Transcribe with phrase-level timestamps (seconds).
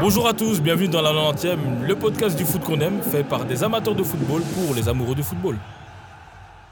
[0.00, 3.44] Bonjour à tous, bienvenue dans la 90e, le podcast du foot qu'on aime, fait par
[3.44, 5.58] des amateurs de football pour les amoureux du football.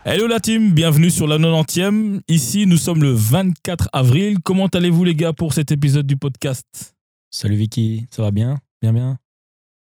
[0.05, 2.21] Hello la team, bienvenue sur la 90e.
[2.29, 4.39] Ici, nous sommes le 24 avril.
[4.45, 6.95] Comment allez-vous les gars pour cet épisode du podcast?
[7.31, 8.61] Salut Vicky, ça va bien?
[8.81, 9.19] Bien, bien?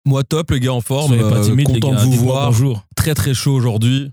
[0.05, 1.09] Moi top, les gars en forme.
[1.15, 2.47] Soyez pas euh, timides, les content gars, de vous voir.
[2.51, 2.87] Bonjour.
[2.97, 4.11] Très très chaud aujourd'hui.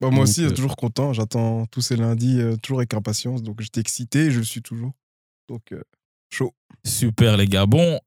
[0.00, 1.12] Bah, moi Donc, aussi, euh, toujours content.
[1.12, 3.42] J'attends tous ces lundis, euh, toujours avec impatience.
[3.42, 4.92] Donc j'étais excité et je le suis toujours.
[5.48, 5.82] Donc euh,
[6.32, 6.54] chaud.
[6.84, 7.66] Super les gars.
[7.66, 7.98] Bon,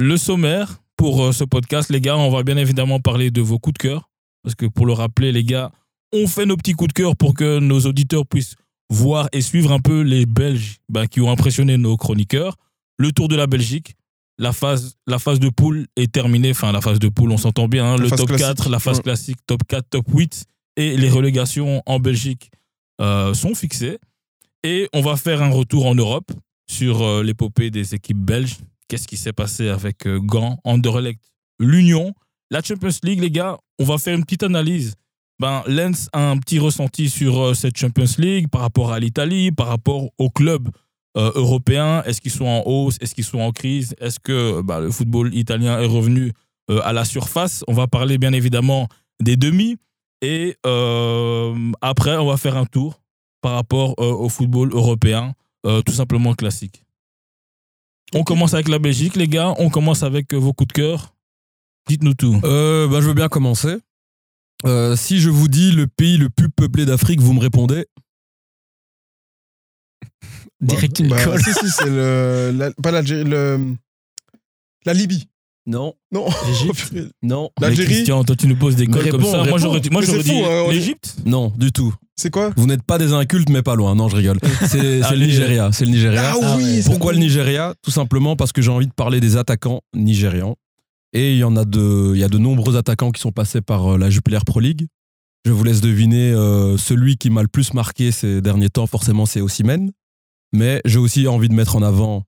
[0.00, 3.58] le sommaire pour euh, ce podcast, les gars, on va bien évidemment parler de vos
[3.58, 4.10] coups de cœur.
[4.42, 5.70] Parce que pour le rappeler, les gars,
[6.12, 8.56] on fait nos petits coups de cœur pour que nos auditeurs puissent
[8.88, 12.56] voir et suivre un peu les Belges bah, qui ont impressionné nos chroniqueurs.
[12.98, 13.94] Le tour de la Belgique.
[14.38, 16.52] La phase, la phase de poule est terminée.
[16.52, 17.84] Enfin, la phase de poule, on s'entend bien.
[17.84, 17.96] hein.
[17.98, 19.02] Le top classique, 4, la phase ouais.
[19.02, 20.46] classique, top 4, top 8.
[20.76, 22.50] Et les relégations en Belgique
[23.02, 23.98] euh, sont fixées.
[24.64, 26.32] Et on va faire un retour en Europe
[26.66, 28.56] sur euh, l'épopée des équipes belges.
[28.90, 31.22] Qu'est-ce qui s'est passé avec euh, Gand, Anderlecht,
[31.60, 32.12] l'Union,
[32.50, 33.56] la Champions League, les gars.
[33.78, 34.96] On va faire une petite analyse.
[35.38, 39.52] Ben, Lens a un petit ressenti sur euh, cette Champions League par rapport à l'Italie,
[39.52, 40.68] par rapport aux clubs
[41.16, 42.02] euh, européens.
[42.02, 42.96] Est-ce qu'ils sont en hausse?
[43.00, 43.94] Est-ce qu'ils sont en crise?
[44.00, 46.32] Est-ce que bah, le football italien est revenu
[46.82, 47.62] à la surface?
[47.68, 48.88] On va parler bien évidemment
[49.22, 49.76] des demi.
[50.20, 50.56] Et
[51.80, 53.00] après, on va faire un tour
[53.40, 55.34] par rapport au football européen,
[55.64, 56.84] tout simplement classique.
[58.14, 59.54] On commence avec la Belgique, les gars.
[59.58, 61.14] On commence avec euh, vos coups de cœur.
[61.88, 62.40] Dites-nous tout.
[62.44, 63.76] Euh, bah, je veux bien commencer.
[64.66, 67.86] Euh, si je vous dis le pays le plus peuplé d'Afrique, vous me répondez?
[70.60, 71.40] Direct une Bah, colle.
[71.42, 72.52] si, si, c'est le.
[72.54, 73.74] la- pas l'Algérie, le.
[74.84, 75.28] La Libye.
[75.66, 76.26] Non, Non.
[76.46, 77.88] L'Égypte Non, L'Algérie.
[77.94, 79.44] Christian, toi, tu nous poses des cols comme réponds, ça.
[79.48, 81.16] Moi, j'aurais moi, j'aurais dit hein, l'Égypte.
[81.26, 81.94] non, du tout.
[82.16, 83.94] C'est quoi Vous n'êtes pas des incultes, mais pas loin.
[83.94, 84.38] Non, je rigole.
[84.66, 85.26] C'est c'est le.
[85.26, 85.70] Nigeria.
[85.72, 86.32] C'est le Nigeria.
[86.34, 87.18] Ah oui, c'est Pourquoi bon.
[87.18, 87.74] le Nigeria?
[87.82, 90.56] Tout simplement parce que j'ai envie de parler des attaquants nigérians.
[91.12, 93.60] Et il y en a de, il y a de nombreux attaquants qui sont passés
[93.60, 94.86] par euh, la Jupiler Pro League.
[95.46, 99.24] Je vous laisse deviner euh, celui qui m'a le plus marqué ces derniers temps, forcément,
[99.26, 99.90] c'est Osimhen.
[100.52, 102.24] Mais j'ai aussi envie de mettre en avant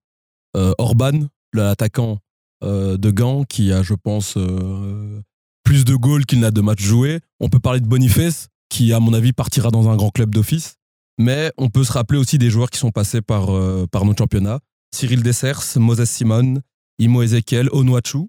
[0.57, 2.19] euh, Orban, l'attaquant
[2.63, 5.21] euh, de Gand, qui a, je pense, euh,
[5.65, 7.21] plus de goals qu'il n'a de matchs joués.
[7.41, 10.77] On peut parler de Boniface, qui, à mon avis, partira dans un grand club d'office.
[11.19, 14.19] Mais on peut se rappeler aussi des joueurs qui sont passés par, euh, par notre
[14.19, 14.61] championnat.
[14.95, 16.61] Cyril Dessers, Moses Simon,
[16.99, 18.29] Imo Ezekiel, Onuachu,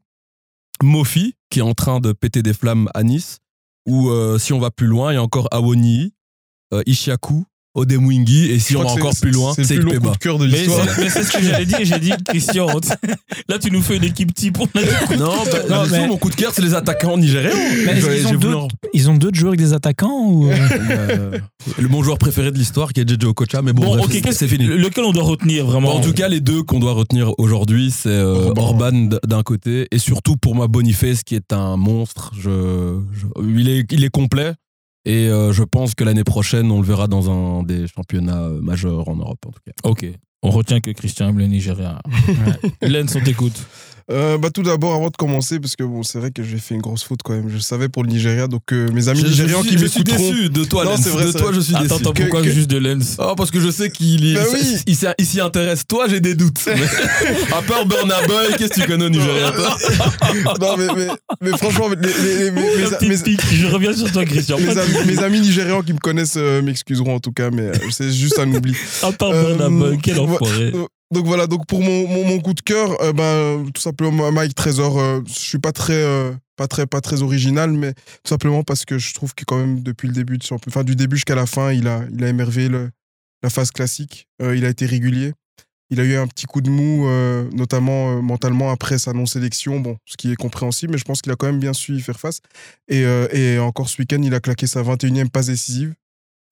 [0.81, 3.39] Mofi, qui est en train de péter des flammes à Nice.
[3.87, 6.13] Ou euh, si on va plus loin, il y a encore Awoni,
[6.87, 7.45] Ishiaku,
[7.75, 8.51] Odemwingi.
[8.51, 10.45] Et si on va encore plus loin, c'est le plus long coup de cœur de
[10.47, 10.85] Mais l'histoire.
[10.95, 11.79] c'est mais c'est ce que j'allais dire.
[11.83, 12.67] J'ai dit, Christian,
[13.49, 14.57] là, tu nous fais une équipe type.
[14.59, 16.73] On a dit coup de Non, bah, Non, mais- mon coup de cœur, c'est les
[16.75, 17.51] attaquants nigériens.
[18.93, 20.55] Ils ont d'autres joueurs avec des attaquants ou euh,
[20.89, 21.37] Euh,
[21.79, 24.47] le bon joueur préféré de l'histoire qui est JJ Okocha, mais bon, Bon, bref, c'est-
[24.47, 24.65] fini.
[24.65, 25.93] Lequel on doit retenir vraiment?
[25.93, 29.09] Bon, en tout cas, les deux qu'on doit retenir aujourd'hui, c'est euh, Orban.
[29.25, 32.31] D'un côté et surtout pour moi Boniface qui est un monstre.
[32.37, 34.53] Je, je- il, est, il est complet
[35.05, 38.61] et euh, je pense que l'année prochaine, on le verra dans un des championnats euh,
[38.61, 39.73] majeurs en Europe en tout cas.
[39.83, 40.05] Ok.
[40.41, 41.99] On retient que Christian aime le Nigeria.
[42.81, 43.65] Lens, on t'écoute.
[44.11, 46.75] Euh, bah, tout d'abord, avant de commencer, parce que bon, c'est vrai que j'ai fait
[46.75, 47.49] une grosse faute quand même.
[47.49, 49.85] Je savais pour le Nigeria, donc euh, mes amis Je- je nigérians suis- qui je
[49.85, 50.29] suis m'écouteront.
[50.31, 51.01] déçu de toi, Non, Lens.
[51.03, 51.53] c'est vrai, de toi, vrai.
[51.53, 51.95] je suis Attends, déçu.
[51.95, 54.59] attends, pourquoi que- juste de Lens Oh, parce que je sais qu'il Bah oui.
[54.87, 55.83] il s'y- il s'y intéresse.
[55.87, 56.59] Toi, j'ai des doutes.
[57.51, 59.51] À part Burna Boy, qu'est-ce que tu connais au Nigeria
[60.59, 61.07] non, mais, mais,
[61.41, 63.37] mais franchement, les- les- les- mes, mes-.
[63.53, 64.57] Je reviens sur toi, Christian.
[64.59, 67.73] mes amis, mes amis nigérians qui me connaissent euh, m'excuseront en tout cas, mais euh,
[67.91, 68.75] c'est juste un oubli.
[69.01, 70.71] À part Euh, Burna Boy, quel enfoiré.
[71.13, 75.21] Donc voilà, donc pour mon, coup de cœur, euh, ben, tout simplement Mike Trésor, euh,
[75.27, 78.97] je suis pas très, euh, pas, très, pas très original, mais tout simplement parce que
[78.97, 81.87] je trouve que quand même depuis le début, enfin, du début jusqu'à la fin, il
[81.87, 82.69] a, il a émerveillé
[83.43, 85.33] la phase classique, Euh, il a été régulier.
[85.91, 87.07] Il a eu un petit coup de mou,
[87.55, 91.35] notamment mentalement après sa non-sélection, bon, ce qui est compréhensible, mais je pense qu'il a
[91.35, 92.39] quand même bien su y faire face.
[92.87, 95.93] Et, et encore ce week-end, il a claqué sa 21e passe décisive,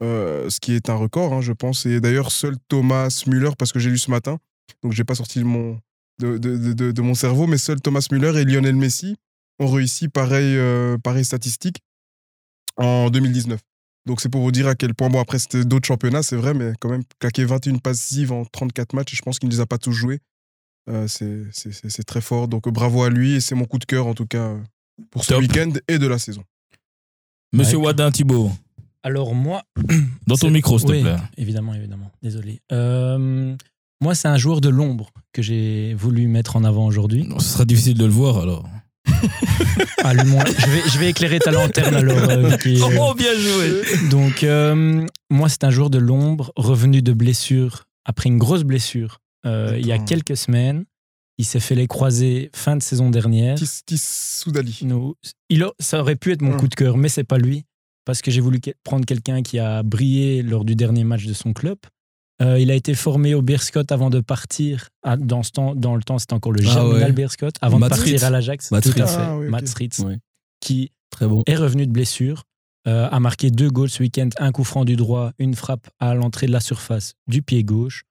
[0.01, 1.87] ce qui est un record, hein, je pense.
[1.87, 4.37] Et d'ailleurs, seul Thomas Müller, parce que j'ai lu ce matin,
[4.83, 5.79] donc j'ai pas sorti de mon,
[6.19, 9.15] de, de, de- de- de mon cerveau, mais seul Thomas Müller et Lionel Messi
[9.59, 11.77] ont réussi pareil, euh, pareil statistique
[12.77, 13.59] en 2019.
[14.07, 16.53] Donc c'est pour vous dire à quel point, bon après c'était d'autres championnats, c'est vrai,
[16.55, 19.53] mais quand même claquer 21 passes décisives en 34 matchs, et je pense qu'il ne
[19.53, 20.19] les a pas tous joués.
[20.89, 23.77] Euh, c'est- c'est c'est- c'est très fort, donc bravo à lui, et c'est mon coup
[23.77, 24.55] de cœur en tout cas
[25.11, 26.43] pour ce week-end et de la saison.
[27.53, 27.77] Monsieur.
[27.77, 28.51] Wadin Thibault,
[29.03, 29.61] Alors moi,
[30.27, 31.17] dans ton micro, s'il te oui, plaît.
[31.37, 32.11] Évidemment, évidemment.
[32.23, 32.61] Désolé.
[32.71, 33.55] Euh,
[34.01, 37.27] moi, c'est un joueur de l'ombre que j'ai voulu mettre en avant aujourd'hui.
[37.39, 38.67] Ce sera difficile de le voir alors.
[40.03, 42.57] Ah, lui, moi, je, vais, je vais éclairer ta lanterne alors, euh.
[42.99, 48.29] Oh, bien joué Donc, euh, moi, c'est un joueur de l'ombre revenu de blessure après
[48.29, 50.85] une grosse blessure euh, il y a quelques semaines.
[51.37, 53.55] Il s'est fait les croisés fin de saison dernière.
[53.57, 54.79] Tis, Tis Soudali.
[55.49, 56.59] Il a- ça aurait pu être mon Hum.
[56.59, 57.63] coup de cœur, mais c'est pas lui.
[58.05, 61.53] Parce que j'ai voulu prendre quelqu'un qui a brillé lors du dernier match de son
[61.53, 61.77] club.
[62.41, 64.89] Euh, il a été formé au Beerscott avant de partir.
[65.19, 67.11] Dans, ce temps, dans le temps, c'était encore le Ah Germinal ouais.
[67.11, 67.55] Beerscott.
[67.61, 68.71] Avant Matt de partir à l'Ajax.
[68.71, 69.11] Matt Tout à Fritz.
[69.11, 69.21] fait.
[69.21, 69.47] Ah oui.
[69.47, 69.63] Matt
[69.99, 70.17] Ouais.
[70.59, 71.43] qui Très bon.
[71.45, 72.43] est revenu de blessure,
[72.87, 76.15] euh, a marqué deux goals ce week-end, un coup franc du droit, une frappe à
[76.15, 78.03] l'entrée de la surface du pied gauche.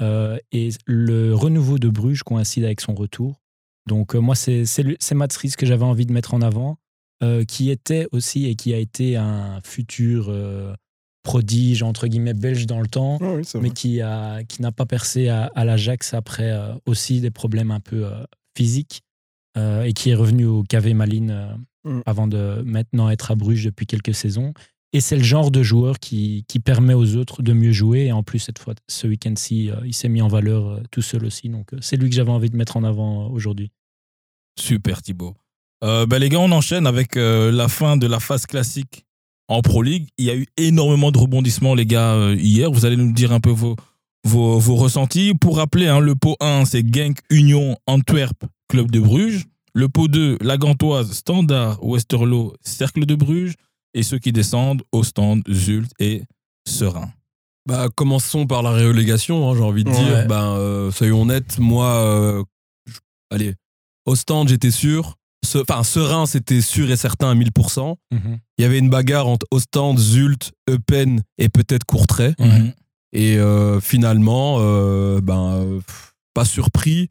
[0.00, 3.40] Euh, et le renouveau de Bruges coïncide avec son retour.
[3.88, 6.40] Donc euh, moi, c'est c'est lui- c'est Mats Ries que j'avais envie de mettre en
[6.40, 6.78] avant,
[7.22, 10.74] euh, qui était aussi et qui a été un futur euh,
[11.22, 14.86] prodige, entre guillemets, belge dans le temps, Ah oui, mais qui a qui n'a pas
[14.86, 18.24] percé à, à l'Ajax après euh, aussi des problèmes un peu euh,
[18.56, 19.02] physiques
[19.56, 21.54] euh, et qui est revenu au KV Malines euh,
[21.84, 22.00] Mm.
[22.06, 24.54] avant de maintenant être à Bruges depuis quelques saisons.
[24.92, 28.02] Et c'est le genre de joueur qui, qui permet aux autres de mieux jouer.
[28.04, 31.02] Et en plus, cette fois, ce week-end-ci, euh, il s'est mis en valeur euh, tout
[31.02, 31.48] seul aussi.
[31.48, 33.72] Donc, euh, c'est lui que j'avais envie de mettre en avant euh, aujourd'hui.
[34.58, 35.34] Super Thibaut.
[35.82, 39.04] Euh, ben, les gars, on enchaîne avec euh, la fin de la phase classique
[39.52, 40.08] en Pro League.
[40.18, 42.70] Il y a eu énormément de rebondissements, les gars, euh, hier.
[42.70, 43.76] Vous allez nous dire un peu vos,
[44.24, 45.34] vos, vos ressentis.
[45.34, 49.44] Pour rappeler, hein, le pot 1, c'est Genk Union Antwerp, Club de Bruges.
[49.74, 53.54] Le pot 2, la Gantoise, Standard, Westerlo, Cercle de Bruges.
[53.94, 56.22] Et ceux qui descendent, au stand, Zult et
[56.66, 57.10] Serein.
[57.66, 59.96] Bah, commençons par la relégation, hein, j'ai envie de Ouais.
[60.04, 60.26] dire.
[60.28, 62.42] Ben, euh, soyons honnêtes, moi, euh,
[63.30, 63.54] allez,
[64.06, 65.16] au stand, j'étais sûr.
[65.52, 67.96] Ce- Enfin, Serein, c'était sûr et certain à 1000%.
[68.10, 68.18] Il
[68.58, 72.34] y avait une bagarre entre Ostende, Zult, Eupen et peut-être Courtrai.
[72.38, 72.72] Mhm.
[73.12, 77.08] Et euh, finalement, euh, ben, pff, pas surpris.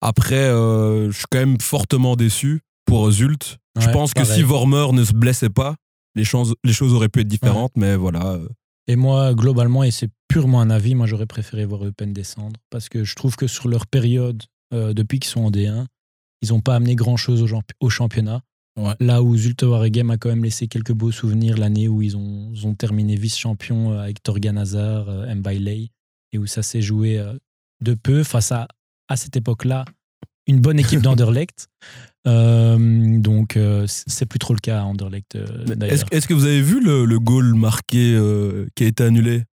[0.00, 3.58] Après, euh, je suis quand même fortement déçu pour Zult.
[3.80, 5.76] je Ouais, pense que si Vormer ne se blessait pas,
[6.16, 7.72] les choses, les choses auraient pu être différentes.
[7.76, 8.38] Mais voilà.
[8.86, 12.56] Et moi, globalement, et c'est purement un avis, moi, j'aurais préféré voir Eupen descendre.
[12.70, 14.42] Parce que je trouve que sur leur période,
[14.74, 15.86] euh, depuis qu'ils sont en D1,
[16.42, 18.40] ils n'ont pas amené grand-chose au, champ- au championnat.
[18.76, 18.94] Ouais.
[18.98, 22.50] Là où Zulte Waregem a quand même laissé quelques beaux souvenirs l'année où ils ont,
[22.52, 25.90] ils ont terminé vice-champion euh, avec Torgan Hazard, euh, Mbailey,
[26.32, 27.34] et où ça s'est joué euh,
[27.82, 28.66] de peu face à,
[29.08, 29.84] à cette époque-là,
[30.48, 31.68] une bonne équipe d'Anderlecht.
[32.26, 35.64] Euh, donc, euh, c'est plus trop le cas à Anderlecht, euh.
[36.10, 38.18] Est-ce que vous avez vu le, le goal marqué
[38.74, 39.44] qui a été annulé?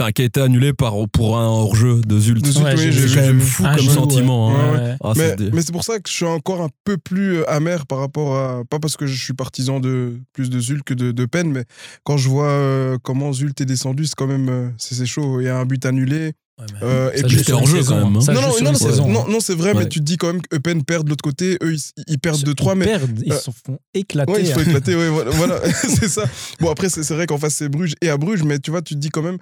[0.00, 2.42] Enfin, qui a été annulé par, pour un hors-jeu de Zult.
[2.44, 4.48] De Zult, Ouais, oui, C'est quand même fou Un comme jeu, sentiment.
[4.48, 4.54] ouais.
[4.60, 4.72] hein.
[4.74, 4.96] Ouais.
[5.02, 7.36] Ah, mais c'est des- mais c'est pour ça que je suis encore un peu plus
[7.38, 8.62] euh, amer par rapport à.
[8.68, 11.64] Pas parce que je suis partisan de plus de Zult que de, de peine, mais
[12.04, 14.48] quand je vois euh, comment Zult est descendu, c'est quand même.
[14.48, 15.40] euh, c'est chaud.
[15.40, 16.32] Il y a un but annulé.
[16.82, 18.32] Euh, et ça puis c'était hors-jeu, saison, quand même, hein.
[18.32, 19.08] Non, non, non, saison.
[19.08, 19.80] non, non, c'est vrai, Ouais.
[19.80, 21.58] mais tu te dis quand même qu'Eupen perd de l'autre côté.
[21.62, 22.84] Eux, ils, ils perdent de 3, ils mais.
[22.86, 24.32] perdent, ils euh, se font éclater.
[24.32, 24.64] Ouais, il faut hein.
[24.66, 26.24] éclater, ouais, voilà, voilà, c'est ça.
[26.58, 28.80] Bon, après, c'est c'est vrai qu'en face, c'est Bruges et à Bruges, mais tu vois,
[28.80, 29.36] tu te dis quand même,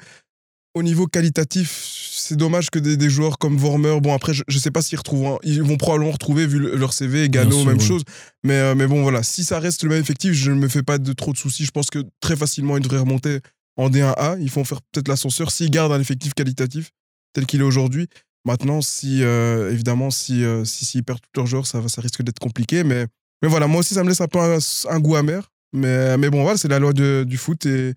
[0.74, 1.70] au niveau qualitatif,
[2.16, 4.98] c'est dommage que des, des joueurs comme Vormer, bon, après, je, je sais pas s'ils
[4.98, 8.02] retrouvent, hein, ils vont probablement retrouver vu le- leur CV, Gano, sûr, même chose.
[8.42, 10.82] Mais, euh, mais bon, voilà, si ça reste le même effectif, je ne me fais
[10.82, 11.64] pas de trop de soucis.
[11.64, 13.40] Je pense que très facilement, ils devraient remonter
[13.76, 14.38] en D1A.
[14.40, 16.90] Ils font faire peut-être l'ascenseur s'ils gardent un effectif qualitatif
[17.34, 18.08] tel qu'il est aujourd'hui.
[18.44, 22.22] Maintenant, si, euh, évidemment, si, euh, si, s'ils perdent tous leurs joueurs, ça, ça risque
[22.22, 22.84] d'être compliqué.
[22.84, 23.06] Mais,
[23.42, 24.58] mais voilà, moi aussi, ça me laisse un peu un,
[24.90, 25.50] un goût amer.
[25.72, 27.64] Mais, mais bon, voilà, c'est la loi de- du foot.
[27.66, 27.94] Et,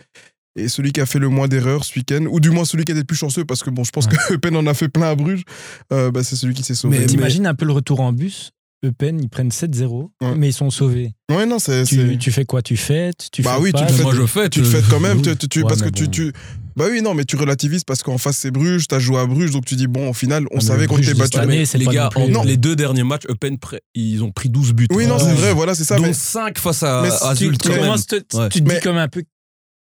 [0.57, 2.91] et celui qui a fait le moins d'erreurs ce week-end, ou du moins celui qui
[2.91, 4.11] a été le plus chanceux, parce que bon, je pense Ouais.
[4.29, 5.43] que Pen en a fait plein à Bruges,
[5.93, 6.99] euh, bah, c'est celui qui s'est sauvé.
[6.99, 8.51] Mais- T'imagines un peu le retour en bus
[8.85, 10.35] Eupen, ils prennent 7-0, Ouais.
[10.37, 11.11] mais ils sont sauvés.
[11.31, 11.83] Ouais, non, c'est.
[11.83, 12.61] Tu, fais quoi?
[12.61, 13.27] Tu fêtes?
[13.31, 13.87] Tu Bah fêtes oui, tu pas?
[13.87, 14.49] fais- Moi, je fais.
[14.49, 15.23] tu le fais quand même, Oui.
[15.23, 16.11] tu- tu- tu- Ouais, parce que tu, bon.
[16.11, 16.31] tu.
[16.75, 19.49] Bah oui, non, mais tu relativises parce qu'en face c'est Bruges, t'as joué à Bruges,
[19.49, 21.39] donc tu dis, bon, au final, on Ah, mais savait qu'on était battu.
[21.39, 22.43] année, Mais c'est les gars, non plus- en- Non.
[22.43, 23.57] les deux derniers matchs, Eupen,
[23.95, 24.85] ils ont pris 12 buts.
[24.91, 25.95] Oui, non, c'est vrai, voilà, c'est ça.
[25.95, 27.67] dont Mais 5 face à, à tu- te-
[28.59, 29.23] dis comme un peu,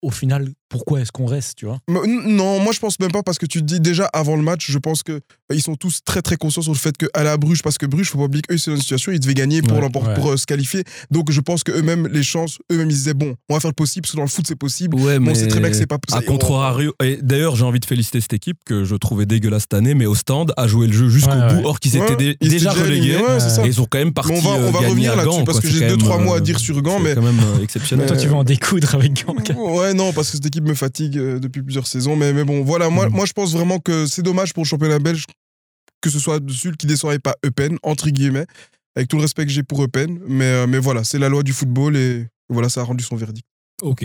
[0.04, 3.22] au final, pourquoi est-ce qu'on reste, tu vois Mais Non, moi je pense même pas
[3.22, 5.20] parce que tu te dis déjà avant le match, je pense que euh,
[5.54, 8.10] ils sont tous très très conscients sur le fait qu'aller à Bruges, parce que Bruges,
[8.10, 10.14] faut pas oublier qu'eux c'est une situation, ils devaient gagner pour, Ouais, l'emport- ouais.
[10.14, 10.82] pour euh, se qualifier.
[11.12, 13.74] Donc je pense que eux-mêmes, les chances, eux-mêmes ils disaient bon, on va faire le
[13.74, 14.96] possible parce que dans le foot c'est possible.
[14.96, 17.54] Ouais, Mais mais on sait très bien que c'est pas À c'est- contrario, et d'ailleurs,
[17.56, 20.52] j'ai envie de féliciter cette équipe que je trouvais dégueulasse cette année, mais au stand
[20.56, 21.64] a joué le jeu jusqu'au Ouais, bout, ouais.
[21.66, 22.96] or qu'ils Ouais, étaient dé- ils étaient déjà relégués.
[23.12, 23.64] éliminés, ouais, c'est ça.
[23.64, 25.30] Et ils sont quand même partis Mais on va, on euh, va revenir à là-dessus
[25.38, 25.62] Gand, parce quoi.
[25.62, 27.22] que C'est j'ai quand deux même, trois mots à dire sur Gand, c'est mais quand
[27.22, 28.06] même exceptionnel.
[28.06, 29.34] Toi, tu vas en découdre avec Gand.
[29.56, 32.16] Ouais, non, parce que cette équipe me fatigue euh, depuis plusieurs saisons.
[32.16, 33.12] Mais, mais bon, voilà, moi, Mm.
[33.12, 35.25] moi je pense vraiment que c'est dommage pour le championnat belge
[36.00, 38.44] que ce soit Zult qui descend et pas Eupen, entre guillemets,
[38.94, 40.21] avec tout le respect que j'ai pour Eupen.
[40.26, 43.16] Mais, euh, mais voilà, c'est la loi du football et voilà, ça a rendu son
[43.16, 43.47] verdict.
[43.83, 44.04] Ok.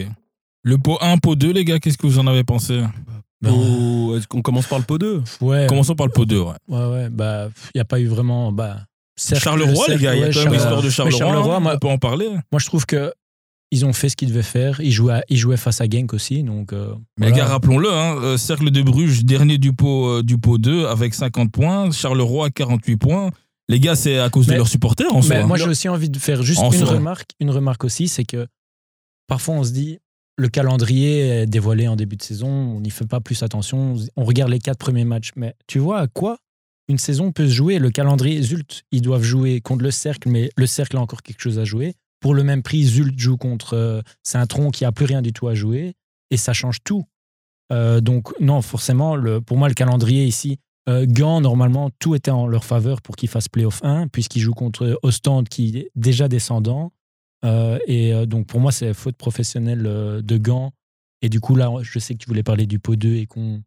[0.64, 2.82] Le pot 1, pot 2, les gars, qu'est-ce que vous en avez pensé?
[3.46, 6.54] Oh, Est-ce qu'on commence par le pot 2 Ouais, Commençons par le pot 2, ouais.
[6.68, 8.52] ouais, ouais, bah, il n'y a pas eu vraiment.
[8.52, 8.78] Bah,
[9.18, 11.18] cercle- Charleroi, les gars, il y a quand même l'histoire de Charleroi.
[11.20, 12.28] Charleroi, hein, moi, on peut en parler.
[12.52, 13.14] moi, je trouve que
[13.72, 14.82] ils ont fait ce qu'ils devaient faire.
[14.82, 16.74] Ils jouaient, ils jouaient face à Genk aussi, donc.
[16.74, 20.38] euh, Mais les gars, rappelons-le, hein, euh, Cercle de Bruges, dernier du pot, euh, du
[20.38, 21.92] pot 2 avec 50 points.
[21.92, 23.30] Charleroi, 48 points.
[23.68, 25.36] Les gars, c'est à cause de leurs supporters en soi.
[25.38, 25.46] Hein.
[25.46, 26.90] moi, j'ai aussi envie de faire juste En une soi.
[26.94, 27.32] remarque.
[27.40, 28.48] Une remarque aussi, c'est que
[29.28, 30.00] parfois on se dit
[30.38, 34.24] le calendrier est dévoilé en début de saison, on n'y fait pas plus attention, on
[34.24, 35.32] regarde les quatre premiers matchs.
[35.36, 36.38] Mais tu vois à quoi
[36.88, 37.78] une saison peut se jouer?
[37.78, 41.42] Le calendrier, Zult, ils doivent jouer contre le Cercle, mais le Cercle a encore quelque
[41.42, 41.94] chose à jouer.
[42.20, 45.48] Pour le même prix, Zult joue contre euh, Saint-Tron qui a plus rien du tout
[45.48, 45.96] à jouer,
[46.32, 47.06] et ça change tout.
[47.72, 50.58] Euh, donc non, forcément, le, pour moi, le calendrier ici,
[50.88, 54.54] euh, Gand, normalement, tout était en leur faveur pour qu'ils fassent playoff 1, puisqu'ils jouent
[54.54, 56.92] contre Ostende qui est déjà descendant.
[57.46, 60.72] Euh, et donc, pour moi, c'est faute professionnelle de Gand.
[61.22, 63.62] Et du coup, là, je sais que tu voulais parler du pot 2 et qu'on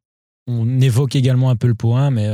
[0.48, 2.28] on évoque également un peu le pot 1, mais.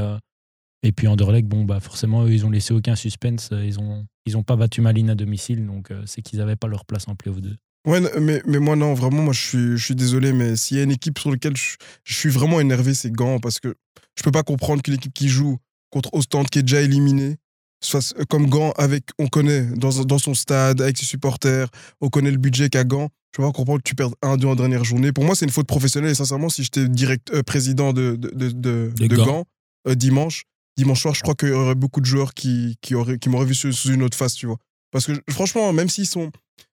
[0.85, 3.51] Euh, et puis Anderlecht, bon, bah forcément, eux, ils ont laissé aucun suspense.
[3.53, 6.69] Ils ont, ils ont pas battu Malines à domicile, donc euh, c'est qu'ils n'avaient pas
[6.69, 7.57] leur place en playoff 2.
[7.87, 10.81] Ouais, mais, mais moi, non, vraiment, moi, je suis, je suis désolé, mais s'il y
[10.81, 13.75] a une équipe sur laquelle je, je suis vraiment énervé, c'est Gand, parce que
[14.17, 15.59] je peux pas comprendre qu'une équipe qui joue
[15.91, 17.37] contre Ostende, qui est déjà éliminée,
[17.81, 21.69] soit euh, comme Gand, avec, on connaît, dans, dans son stade, avec ses supporters,
[22.01, 23.09] on connaît le budget qu'a Gand.
[23.33, 25.13] Je peux pas comprendre que tu perdes 1-2 en dernière journée.
[25.13, 28.29] Pour moi, c'est une faute professionnelle, et sincèrement, si j'étais direct, euh, président de, de,
[28.31, 29.25] de, de- De de Gand.
[29.25, 29.45] Gand,
[29.87, 30.45] euh, dimanche,
[30.79, 33.47] dimanche soir, je crois qu'il y aurait beaucoup de joueurs qui, qui, auraient, qui m'auraient
[33.47, 34.59] vu sous, sous une autre face, tu vois.
[34.91, 36.31] Parce que franchement, même s'ils sont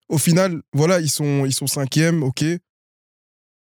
[0.07, 2.45] au final, voilà, ils sont, ils sont cinquièmes, ok.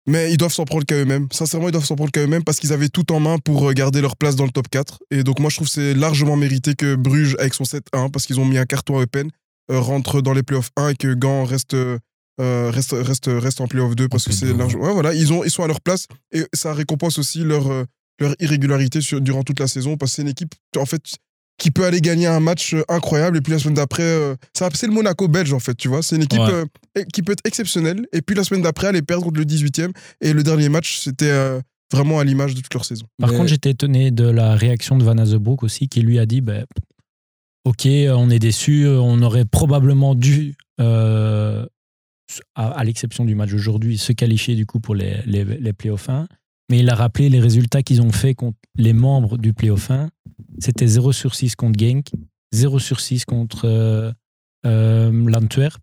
[0.06, 1.28] Mais ils doivent s'en prendre qu'à eux-mêmes.
[1.32, 3.74] Sincèrement, ils doivent s'en prendre qu'à eux-mêmes parce qu'ils avaient tout en main pour euh,
[3.74, 5.00] garder leur place dans le top 4.
[5.12, 8.26] Et donc, moi, je trouve que c'est largement mérité que Bruges, avec son 7-1, parce
[8.26, 9.30] qu'ils ont mis un carton à Eupen,
[9.70, 12.00] euh, rentre dans les playoffs 1 et que Gand reste, euh,
[12.40, 14.84] reste, reste, reste en playoff 2 parce que c'est playoff 2, largement.
[14.86, 17.86] Ouais, voilà, ils, ont, ils sont à leur place et ça récompense aussi leur,
[18.20, 21.02] leur irrégularité sur- durant toute la saison parce que c'est une équipe, en fait,
[21.60, 24.86] qui peut aller gagner un match euh, incroyable et puis la semaine d'après, euh, c'est
[24.88, 26.04] le Monaco belge en fait, tu vois.
[26.04, 26.64] C'est une équipe Ouais.
[26.98, 29.92] euh, qui peut être exceptionnelle et puis la semaine d'après, aller perdre contre le 18e
[30.22, 31.60] et le dernier match, c'était euh,
[31.92, 33.06] vraiment à l'image de toute leur saison.
[33.20, 36.26] Par Mais- contre, j'étais étonné de la réaction de Van Azebroek aussi, qui lui a
[36.28, 36.66] dit ben,
[37.66, 41.66] Ok, on est déçu, on aurait probablement dû, euh,
[42.56, 46.08] à, à l'exception du match d'aujourd'hui, se qualifier du coup pour les, les, les playoffs
[46.10, 46.28] 1.
[46.70, 50.10] Mais il a rappelé les résultats qu'ils ont fait contre les membres du playoff 1.
[50.60, 52.08] C'était 0 sur 6 contre Genk,
[52.54, 54.12] 0 sur 6 contre euh,
[54.66, 55.82] euh, l'Antwerp.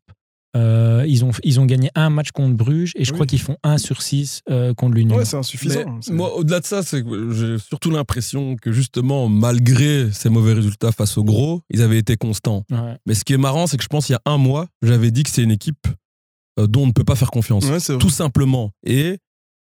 [0.56, 3.14] Euh, ils, ont, ils ont gagné un match contre Bruges et je Oui.
[3.16, 5.16] crois qu'ils font 1 sur 6 euh, contre l'Union.
[5.16, 5.80] Ouais, c'est insuffisant.
[5.84, 10.92] Mais C'est- moi, au-delà de ça, j'ai surtout l'impression que justement, malgré ces mauvais résultats
[10.92, 12.64] face au gros, ils avaient été constants.
[12.70, 12.96] Ouais.
[13.06, 15.10] Mais ce qui est marrant, c'est que je pense qu'il y a un mois, j'avais
[15.10, 15.88] dit que c'est une équipe
[16.56, 17.64] dont on ne peut pas faire confiance.
[17.64, 17.98] Ouais.
[17.98, 18.70] Tout simplement.
[18.86, 19.18] Et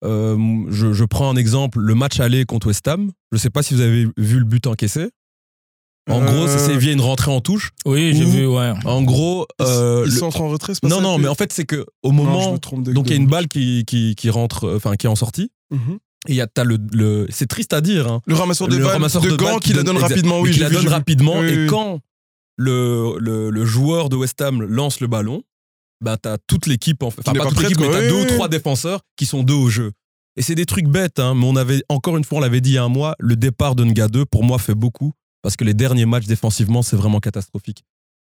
[0.03, 0.37] euh,
[0.69, 3.11] je, je prends un exemple, le match aller contre West Ham.
[3.31, 5.09] Je ne sais pas si vous avez vu le but encaissé.
[6.09, 7.71] En Euh, gros, c'est c'est via une rentrée en touche.
[7.85, 8.71] Oui, j'ai vu, ouais.
[8.85, 11.35] En gros, euh, ils le- sont en retrait, c'est pas non, ça, non, mais en
[11.35, 13.27] fait, c'est que au Non, je moment, me trompe de- donc il y a une
[13.27, 15.51] balle qui, qui, qui rentre, euh, enfin qui est en sortie.
[15.71, 15.97] Mhm.
[16.29, 18.07] Et il y a t'as le, le c'est triste à dire.
[18.07, 20.51] Hein, Le ramasseur de le balles ramasseur de, balles qui la donne exact, rapidement, oui,
[20.51, 21.39] qui la vu, donne rapidement.
[21.39, 21.67] Oui, et oui.
[21.67, 21.99] quand
[22.55, 25.43] le, le, le joueur de West Ham lance le ballon,
[26.01, 27.21] bah t'as toute l'équipe, en fait.
[27.27, 29.69] enfin pas pas toute l'équipe, mais t'as deux ou trois défenseurs qui sont deux au
[29.69, 29.91] jeu.
[30.35, 32.71] Et c'est des trucs bêtes, hein, mais on avait encore une fois, on l'avait dit
[32.71, 35.55] il y a un mois, le départ de Nga 2 pour moi fait beaucoup parce
[35.55, 37.83] que les derniers matchs défensivement c'est vraiment catastrophique.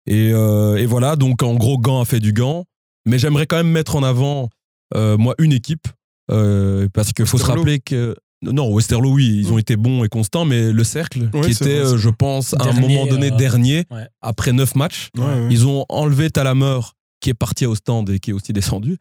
[0.06, 2.64] Et, euh, et voilà, donc en gros Gant a fait du Gant,
[3.06, 4.50] mais j'aimerais quand même mettre en avant
[4.96, 5.88] euh, moi une équipe
[6.32, 10.10] euh, parce qu'il faut se rappeler que Non, Westerlo, oui, ils ont été bons et
[10.10, 13.36] constants, mais le cercle, Ouais, qui était, vrai, je pense, à un moment donné euh,
[13.36, 14.08] dernier, ouais.
[14.22, 15.48] après neuf matchs, Ouais, ouais.
[15.50, 16.80] ils ont enlevé Talamer,
[17.20, 18.98] qui est parti au stand et qui est aussi descendu,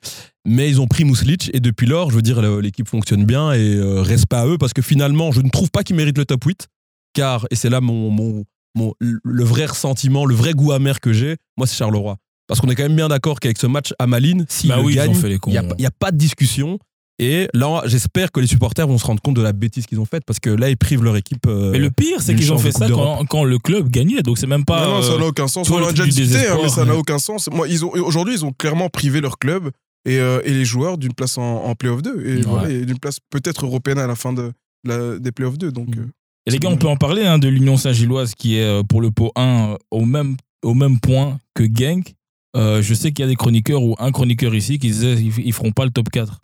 [0.46, 3.74] mais ils ont pris Muslic, et depuis lors, je veux dire, l'équipe fonctionne bien, et
[3.76, 6.44] euh, respect à eux, parce que finalement, je ne trouve pas qu'ils méritent le top
[6.44, 6.66] 8,
[7.12, 8.44] car, et c'est là mon, mon,
[8.74, 12.16] mon- le vrai ressentiment, le vrai goût amer que j'ai, moi, c'est Charleroi.
[12.48, 14.94] Parce qu'on est quand même bien d'accord qu'avec ce match à Malines, s'ils Bah oui,
[14.94, 15.00] les
[15.48, 16.78] il n'y a, il y a pas de discussion.
[17.18, 20.04] Et là, j'espère que les supporters vont se rendre compte de la bêtise qu'ils ont
[20.04, 21.46] faite parce que là, ils privent leur équipe.
[21.46, 24.20] euh, Mais le pire, c'est qu'ils ont fait ça quand, quand le club gagnait.
[24.22, 24.84] Donc c'est même pas.
[24.86, 25.70] non, non, ça euh, n'a aucun sens.
[25.70, 27.48] On l'a déjà discuté, hein, mais ça n'a aucun sens.
[27.50, 29.70] Moi, ils ont aujourd'hui, ils ont clairement privé leur club
[30.04, 32.42] et, euh, et les joueurs d'une place en, en playoff 2 et, Ouais.
[32.42, 34.52] voilà, et d'une place peut-être européenne à la fin de,
[34.84, 35.72] la- des playoffs 2.
[35.72, 36.00] Donc, Mm.
[36.00, 36.06] euh,
[36.46, 39.10] Et les gars, on peut en parler hein, de l'Union Saint-Gilloise qui est pour le
[39.10, 42.14] pot 1 euh, au même, au même point que Genk.
[42.56, 45.46] Euh, je sais qu'il y a des chroniqueurs ou un chroniqueur ici qui disait qu'ils
[45.46, 46.40] ne feront pas le top 4.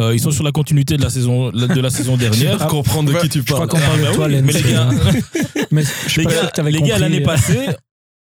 [0.00, 2.58] Euh, ils sont sur la continuité de la saison, de la saison dernière.
[2.58, 3.68] Pour comprendre de qui tu Je crois parles.
[3.70, 4.88] qu'on parle Ah, de bah toi, oui, mais les gars,
[5.70, 7.68] Mais je suis les pas sûr gars, que les gars, l'année passée,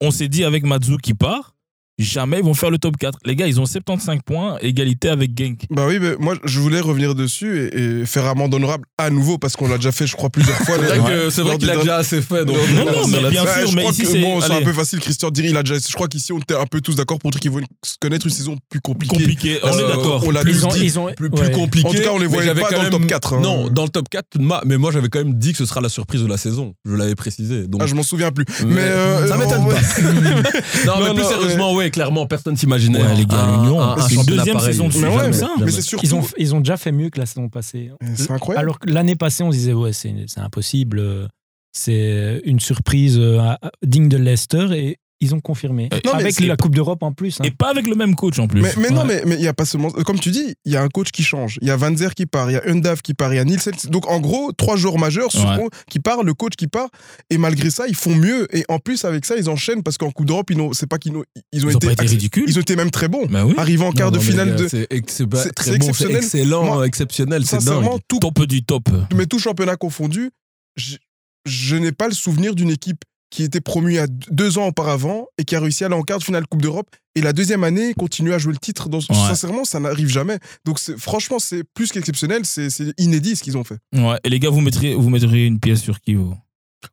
[0.02, 1.53] on s'est dit avec Matsu qui part,
[2.00, 3.20] jamais ils vont faire le top 4.
[3.26, 5.62] Les gars, ils ont 75 points, égalité avec Genk.
[5.70, 9.38] bah oui, mais moi, je voulais revenir dessus et, et faire amende honorable à nouveau
[9.38, 10.76] parce qu'on l'a déjà fait, je crois, plusieurs fois.
[11.30, 12.46] C'est les- vrai qu'il a déjà assez fait.
[12.46, 14.54] Donc, Non, non, mais bien Ouais, sûr, je mais crois ici, que, c'est- bon, c'est
[14.54, 15.00] un peu facile.
[15.00, 15.76] Christian dirait, il a déjà.
[15.78, 17.62] Je crois qu'ici, on était un peu tous d'accord pour dire qu'ils vont
[18.00, 19.16] connaître une saison plus compliquée.
[19.16, 20.24] Compliqué, on est Euh, d'accord.
[20.26, 20.80] on l'a plus, Ils ont, dit.
[20.84, 21.52] ils ont, plus, plus ouais.
[21.52, 21.88] compliqué.
[21.88, 23.40] En tout cas, on les voyait pas quand dans le top 4, hein.
[23.42, 25.82] Non, dans le top 4, ma- mais moi j'avais quand même dit que ce sera
[25.82, 26.74] la surprise de la saison.
[26.86, 27.68] Je l'avais précisé.
[27.68, 28.46] Donc, Ah, je m'en souviens plus.
[28.66, 29.74] Mais- euh, ça non, m'étonne ouais.
[29.76, 29.82] pas.
[30.86, 33.02] non, mais plus sérieusement, ouais, clairement, personne s'imaginait.
[33.02, 34.74] Ouais, les gars, un- l'Union, un- un c'est une deuxième pareil.
[34.74, 35.50] saison de suite, Mais ouais, jamais mais, ça.
[35.60, 36.06] mais c'est surtout.
[36.06, 37.92] Ils ont, ils ont déjà fait mieux que la saison passée.
[38.16, 38.64] C'est incroyable.
[38.66, 41.00] Alors que l'année passée, on se disait, ouais, c'est impossible.
[41.00, 41.28] euh,
[41.76, 43.42] C'est une surprise euh,
[43.84, 45.90] digne de Leicester et ils ont confirmé.
[45.94, 47.40] Euh, non, mais Avec la Coupe d'Europe en plus.
[47.40, 47.46] hein.
[47.46, 48.62] Et pas avec le même coach en plus.
[48.62, 49.08] Mais, mais non, Ouais.
[49.08, 49.90] mais mais il y a pas seulement.
[49.90, 51.58] Comme tu dis, il y a un coach qui change.
[51.62, 53.40] Il y a Van Zer qui part, il y a Undav qui part, il y
[53.40, 53.74] a Nielsen.
[53.90, 55.42] Donc en gros, trois joueurs majeurs Ouais.
[55.42, 56.90] sont- qui partent, le coach qui part.
[57.30, 58.48] Et malgré ça, ils font mieux.
[58.56, 60.98] Et en plus, avec ça, ils enchaînent parce qu'en Coupe d'Europe, ils n'ont- c'est pas
[60.98, 62.46] qu'ils n'ont- ils ont Ils ont été, pas été accep- ridicules.
[62.48, 63.26] Ils ont été même très bons.
[63.30, 63.54] Bah oui.
[63.58, 64.68] Arrivant en quart Non, de mais finale de.
[64.68, 66.24] C'est ex- c'est pas c'est- très c'est bon, c'est exceptionnel.
[66.24, 68.00] excellent, Moi, exceptionnel, c'est Sincèrement, dingue.
[68.08, 68.90] tout, Top du top.
[69.16, 70.32] mais tout championnat confondu,
[70.76, 70.98] je,
[71.46, 73.04] je n'ai pas le souvenir d'une équipe
[73.34, 76.20] qui était promue à deux ans auparavant et qui a réussi à aller en quart
[76.20, 78.90] de finale Coupe d'Europe et la deuxième année continue à jouer le titre.
[78.90, 80.38] Dans, Sincèrement, ça n'arrive jamais.
[80.66, 82.68] Donc franchement, c'est plus qu'exceptionnel, c'est
[83.00, 83.78] inédit ce qu'ils ont fait.
[83.96, 84.20] Ouais.
[84.24, 86.36] Et les gars, vous mettriez, vous mettriez une pièce sur qui vous?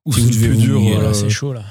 [0.07, 0.99] Ou Si vous devez plus vous dur.
[1.01, 1.63] euh, c'est chaud là.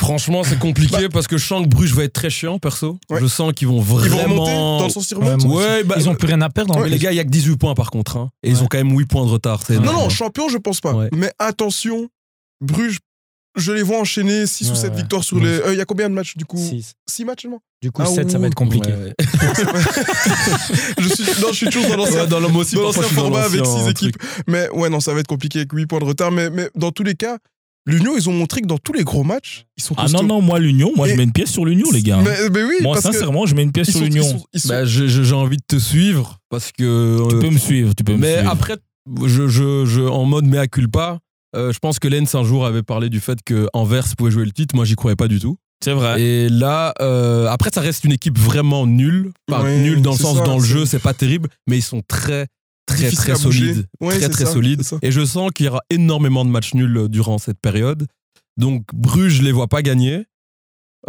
[0.00, 2.98] Franchement, c'est compliqué parce que je sens que Bruges va être très chiant, perso.
[3.10, 3.20] Ouais.
[3.20, 4.24] Je sens qu'ils vont Ils vont vraiment.
[4.44, 5.12] remonter dans le sens.
[5.12, 6.76] Ouais, Ouais, bah, ils ont plus rien à perdre.
[6.80, 8.16] mais les gars, il y a que 18 points par contre.
[8.16, 8.30] hein.
[8.42, 9.62] Et ils ont quand même 8 points de retard.
[9.70, 10.92] Non, non, champion, je pense pas.
[10.92, 11.08] Ouais.
[11.14, 12.08] Mais attention,
[12.60, 12.98] Bruges,
[13.58, 14.96] je les vois enchaîner 6 ou Ouais, 7 ouais.
[14.98, 15.42] victoires sur Ouais.
[15.44, 15.48] les.
[15.60, 16.56] euh, Il y a combien de matchs du coup?
[16.58, 16.94] Six.
[17.08, 17.60] 6 matchs seulement?
[17.82, 18.40] Du coup, Ah, 7, ça ouh.
[18.40, 18.90] va être compliqué.
[18.90, 19.14] Ouais, ouais.
[20.98, 23.60] je suis, Non, je suis toujours dans l'ancien Ouais, dans l'homme aussi, dans format avec
[23.60, 24.14] l'ancien 6 truc.
[24.16, 24.22] équipes.
[24.46, 26.30] Mais ouais, non, ça va être compliqué avec 8 points de retard.
[26.32, 27.38] Mais, mais dans tous les cas,
[27.86, 30.22] l'Union, ils ont montré que dans tous les gros matchs, ils sont Ah costauds.
[30.22, 32.18] non, non, moi, l'Union, moi, je Et- mets une pièce sur l'Union, les gars.
[32.22, 34.12] Mais, mais oui, moi, parce que sincèrement, je mets une pièce ils sur sont- ils
[34.12, 34.28] l'Union.
[34.28, 37.28] sont- ils sont- Bah, j'ai envie de te suivre parce que.
[37.28, 38.50] Tu euh, peux me suivre, tu peux me mais suivre.
[38.50, 38.76] après,
[39.26, 41.18] je, je, je, en mode mea culpa,
[41.56, 44.44] euh, je pense que Lens un jour avait parlé du fait que Anvers pouvait jouer
[44.44, 44.74] le titre.
[44.74, 45.56] Moi, j'y croyais pas du tout.
[45.82, 46.20] C'est vrai.
[46.20, 49.32] Et là, euh, après, ça reste une équipe vraiment nulle.
[49.50, 51.82] Enfin, Ouais, nulle dans le sens ça, dans le jeu, c'est pas terrible, mais ils
[51.82, 52.48] sont très,
[52.86, 53.86] très, très solides.
[54.00, 54.82] Ouais, très, très ça, solides.
[55.02, 58.06] Et je sens qu'il y aura énormément de matchs nuls euh, durant cette période.
[58.56, 60.24] Donc, Bruges, je les vois pas gagner.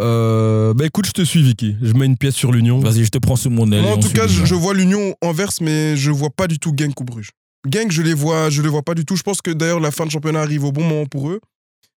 [0.00, 1.76] Euh, bah écoute, je te suis, Vicky.
[1.82, 2.78] Je mets une pièce sur l'Union.
[2.78, 3.84] Vas-y, je te prends sous mon aile.
[3.84, 7.04] En tout cas, je, vois l'Union Anvers, mais je vois pas du tout Genk ou
[7.04, 7.30] Bruges.
[7.68, 9.16] Genk, je les vois, je les vois pas du tout.
[9.16, 11.40] Je pense que d'ailleurs la fin de championnat arrive au bon moment pour eux,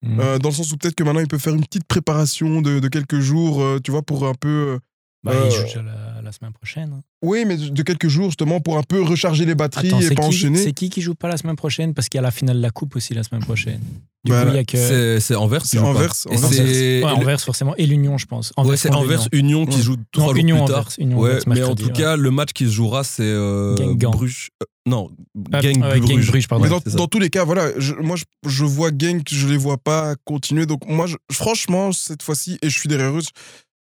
[0.04, 0.20] Mm.
[0.20, 2.80] Euh, dans le sens où peut-être que maintenant ils peuvent faire une petite préparation de,
[2.80, 4.80] de quelques jours, euh, tu vois, pour un peu.
[5.26, 6.92] Euh, Bah, euh, ils jouent déjà la, la semaine prochaine.
[6.96, 7.02] hein.
[7.22, 10.16] Oui, mais de quelques jours justement pour un peu recharger les batteries Attends, et c'est
[10.16, 10.58] pas qui, enchaîner.
[10.58, 11.94] c'est qui qui joue pas la semaine prochaine?
[11.94, 13.80] Parce qu'il y a la finale de la Coupe aussi la semaine prochaine.
[14.26, 15.20] Du Bah, coup, il y a que.
[15.20, 15.66] C'est Anvers.
[15.66, 15.86] C'est joue.
[15.86, 16.50] Anvers, Anvers.
[16.52, 17.76] Ouais, Anvers, forcément.
[17.78, 18.52] Et l'Union, je pense.
[18.58, 19.28] ouais, c'est Anvers.
[19.32, 20.80] Union qui joue trois jours Union plus tard.
[20.82, 20.94] Anvers.
[20.98, 21.92] Union Ouais, Anvers, mais en tout ouais.
[21.94, 23.76] cas, le match qui se jouera, c'est euh.
[23.96, 24.50] Bruges.
[24.62, 25.10] euh, non,
[25.54, 26.28] Ah, ouais, Genk Bruges.
[26.28, 26.66] Bruges, pardon.
[26.66, 29.56] Mais dans, dans tous les cas, voilà, je- moi je, je vois Genk, je les
[29.58, 30.66] vois pas continuer.
[30.66, 33.22] Donc moi, je- franchement, cette fois-ci, et je suis derrière eux,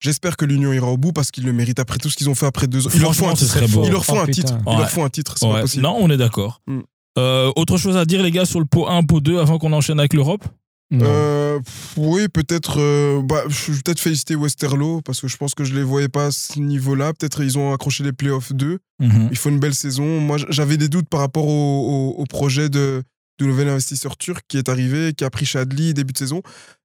[0.03, 2.35] j'espère que l'Union ira au bout parce qu'ils le méritent après tout ce qu'ils ont
[2.35, 2.89] fait après deux ans.
[2.93, 3.57] Ils leur font un titre.
[3.83, 4.53] Ils leur font un titre.
[4.65, 4.77] Ils Ouais.
[4.77, 5.83] leur font un titre, c'est pas possible.
[5.83, 6.61] Non, on est d'accord.
[6.67, 6.79] Mm.
[7.17, 9.71] Euh, autre chose à dire, les gars, sur le pot 1, pot 2, avant qu'on
[9.73, 10.43] enchaîne avec l'Europe?
[10.91, 11.05] Non.
[11.07, 11.59] Euh,
[11.97, 12.79] oui, peut-être.
[12.79, 16.09] euh, bah, je vais peut-être féliciter Westerlo parce que je pense que je les voyais
[16.09, 17.13] pas à ce niveau-là.
[17.13, 18.79] Peut-être ils ont accroché les playoffs 2.
[18.99, 19.29] Mhm.
[19.31, 20.19] Il faut une belle saison.
[20.19, 21.49] Moi, j'avais des doutes par rapport au,
[22.17, 23.01] au- au projet de,
[23.39, 26.41] de nouvel investisseur turc qui est arrivé, qui a pris Chadli début de saison.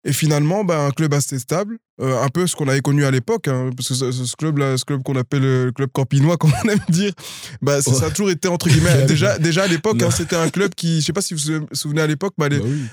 [0.08, 3.10] Et finalement, ben, un club assez stable, euh, un peu ce qu'on avait connu à
[3.10, 6.50] l'époque, hein, parce que ce, ce club-là, ce club qu'on appelle le club campinois, comme
[6.64, 7.12] on aime dire,
[7.60, 9.04] bah, ça, ça a toujours été entre guillemets.
[9.06, 11.66] déjà, déjà à l'époque, hein, c'était un club qui, je sais pas si vous vous
[11.72, 12.46] souvenez à l'époque, bah,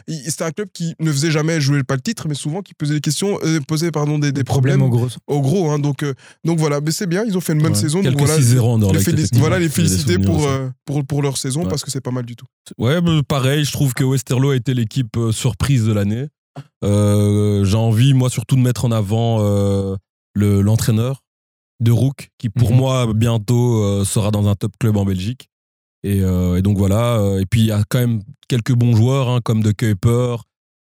[0.08, 2.95] c'était un club qui ne faisait jamais jouer pas le titre, mais souvent qui posait
[2.95, 5.17] des questions, euh, posait pardon des, des problèmes, Problème au gros.
[5.28, 5.71] au gros.
[5.71, 7.78] hein, donc, euh, donc voilà, mais c'est bien, ils ont fait une bonne Ouais.
[7.80, 8.01] saison.
[8.01, 11.63] donc voilà, 6-0 en les félic- voilà, les féliciter pour, euh, pour, pour leur saison
[11.63, 11.69] Ouais.
[11.69, 12.45] parce que c'est pas mal du tout.
[12.78, 16.28] Ouais, bah, pareil, je trouve que Westerlo a été l'équipe euh, surprise de l'année.
[16.84, 19.96] Euh, J'ai envie, moi, surtout de mettre en avant euh,
[20.34, 21.22] le- l'entraîneur
[21.82, 22.78] de Rook, qui pour Mhm.
[22.78, 25.50] moi, bientôt, euh, sera dans un top club en Belgique.
[26.04, 27.20] Et, et donc voilà.
[27.39, 30.36] Et puis, il y a quand même quelques bons joueurs, hein, comme De Kuiper.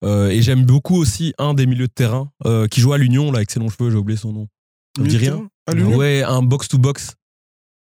[0.05, 2.29] Et j'aime beaucoup aussi un des milieux de terrain
[2.69, 4.47] qui joue à l'Union, là, avec ses longs cheveux, j'ai oublié son nom.
[4.99, 5.47] Me dit rien
[5.95, 7.13] Ouais, un box-to-box.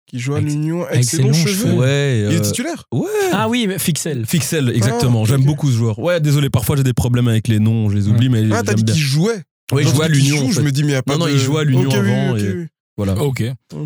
[0.06, 1.54] Qui joue à l'Union avec, avec ses ses longs longs cheveux.
[1.54, 1.72] cheveux.
[1.74, 2.24] Ouais.
[2.28, 3.08] Il est euh, titulaire Ouais.
[3.32, 4.26] Ah oui, mais Fixel.
[4.26, 5.20] Fixel, exactement.
[5.20, 5.98] Ah, ok, J'aime beaucoup ce joueur.
[5.98, 8.74] Ouais, désolé, parfois j'ai des problèmes avec les noms, je les oublie, mais Ah, t'as
[8.74, 10.50] dit qu'il jouait Ouais, il jouait à l'Union.
[10.50, 11.96] Je me dis, mais il a pas Non, non, de- il jouait à l'Union oui,
[11.96, 12.66] avant ok, et- oui.
[12.98, 13.14] Voilà.
[13.16, 13.42] Ok.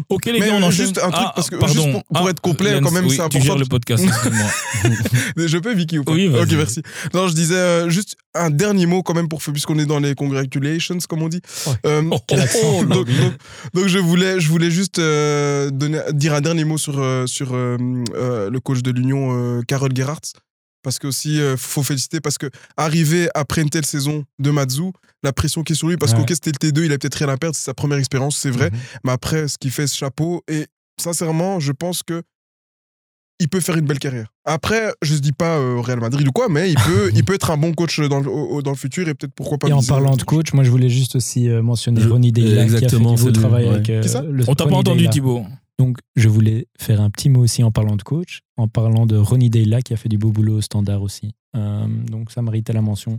[0.09, 0.87] Ok, les Mais gars, on enchaîne.
[0.87, 1.75] juste un truc, Ah, parce que pardon.
[1.75, 3.45] juste pour, pour Ah, être complet, Lens, quand même, oui, c'est Tu important.
[3.45, 5.47] gères le podcast, excuse-moi.
[5.47, 6.29] Je peux, Vicky, ou pas Oui.
[6.29, 6.83] Ok, merci.
[7.15, 10.15] Non, je disais euh, juste un dernier mot quand même, pour, puisqu'on est dans les
[10.17, 11.41] congratulations, comme on dit.
[11.87, 13.33] Euh, Oh, quel accent, donc, donc,
[13.75, 16.95] donc je, voulais, je voulais juste euh, donner, dire un dernier mot sur,
[17.29, 20.33] sur le coach de l'Union, Carole Gerhardt.
[20.83, 24.93] Parce que aussi, faut féliciter, parce que arriver après une telle saison de Matsu,
[25.23, 26.19] la pression qui est sur lui, parce Ouais.
[26.21, 28.51] qu'ok, c'était le T2, il a peut-être rien à perdre, c'est sa première expérience, c'est
[28.51, 28.71] vrai.
[28.71, 28.79] Mhm.
[29.05, 30.67] Mais après, ce qu'il fait, ce chapeau, et
[31.01, 32.23] sincèrement, je pense que
[33.39, 34.33] il peut faire une belle carrière.
[34.47, 37.23] Après, je ne dis pas euh, au Real Madrid ou quoi, mais il peut, il
[37.25, 39.69] peut être un bon coach dans le, au- dans le futur et peut-être pourquoi pas.
[39.69, 42.49] Et en parlant de coach, moi je voulais juste aussi euh, mentionner Je- Ronnie Deyla
[42.51, 43.75] qui a fait exactement, du beau travail ouais.
[43.75, 45.11] avec euh, ça le On t'a pas entendu, Deyla.
[45.11, 45.45] Thibaut.
[45.79, 49.19] Donc je voulais faire un petit mot aussi en parlant de coach, en parlant de
[49.19, 51.33] Ronnie Deyla qui a fait du beau boulot au standard aussi.
[51.55, 53.19] Euh, donc ça méritait la mention.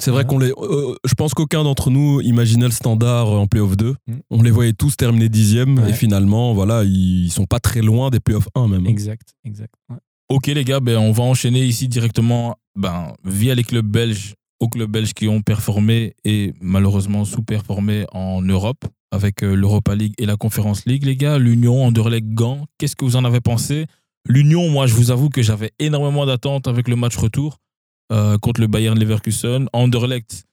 [0.00, 0.26] C'est vrai Ouais.
[0.26, 0.50] qu'on les.
[0.56, 3.94] euh, je pense qu'aucun d'entre nous imaginait le standard en playoff 2.
[4.06, 4.12] Mm.
[4.30, 5.90] On les voyait tous terminer dixième Ouais.
[5.90, 8.86] et finalement, voilà, ils sont pas très loin des playoffs 1 même.
[8.86, 9.72] Exact, exact.
[9.90, 9.96] ouais.
[10.30, 14.68] Ok les gars, ben, on va enchaîner ici directement ben, via les clubs belges aux
[14.68, 20.24] clubs belges qui ont performé et malheureusement sous-performé en Europe avec euh, l'Europa League et
[20.26, 21.04] la Conference League.
[21.04, 23.86] Les gars, l'Union, Anderlecht, Gand, qu'est-ce que vous en avez pensé?
[24.26, 27.58] L'Union, moi je vous avoue que j'avais énormément d'attentes avec le match retour
[28.12, 29.68] euh, contre le Bayern Leverkusen.
[29.72, 30.44] Anderlecht,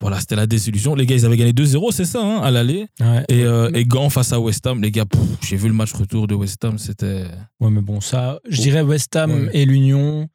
[0.00, 0.94] voilà, c'était la désillusion.
[0.94, 2.86] Les gars, ils avaient gagné 2-0, c'est ça, hein, à l'aller.
[3.00, 3.24] Ouais.
[3.28, 5.04] Et, euh, et Gand face à West Ham, les gars,
[5.42, 7.24] j'ai vu le match retour de West Ham, c'était...
[7.60, 9.50] Ouais, mais bon, ça, je dirais West Ham Ouais.
[9.52, 10.28] et l'Union,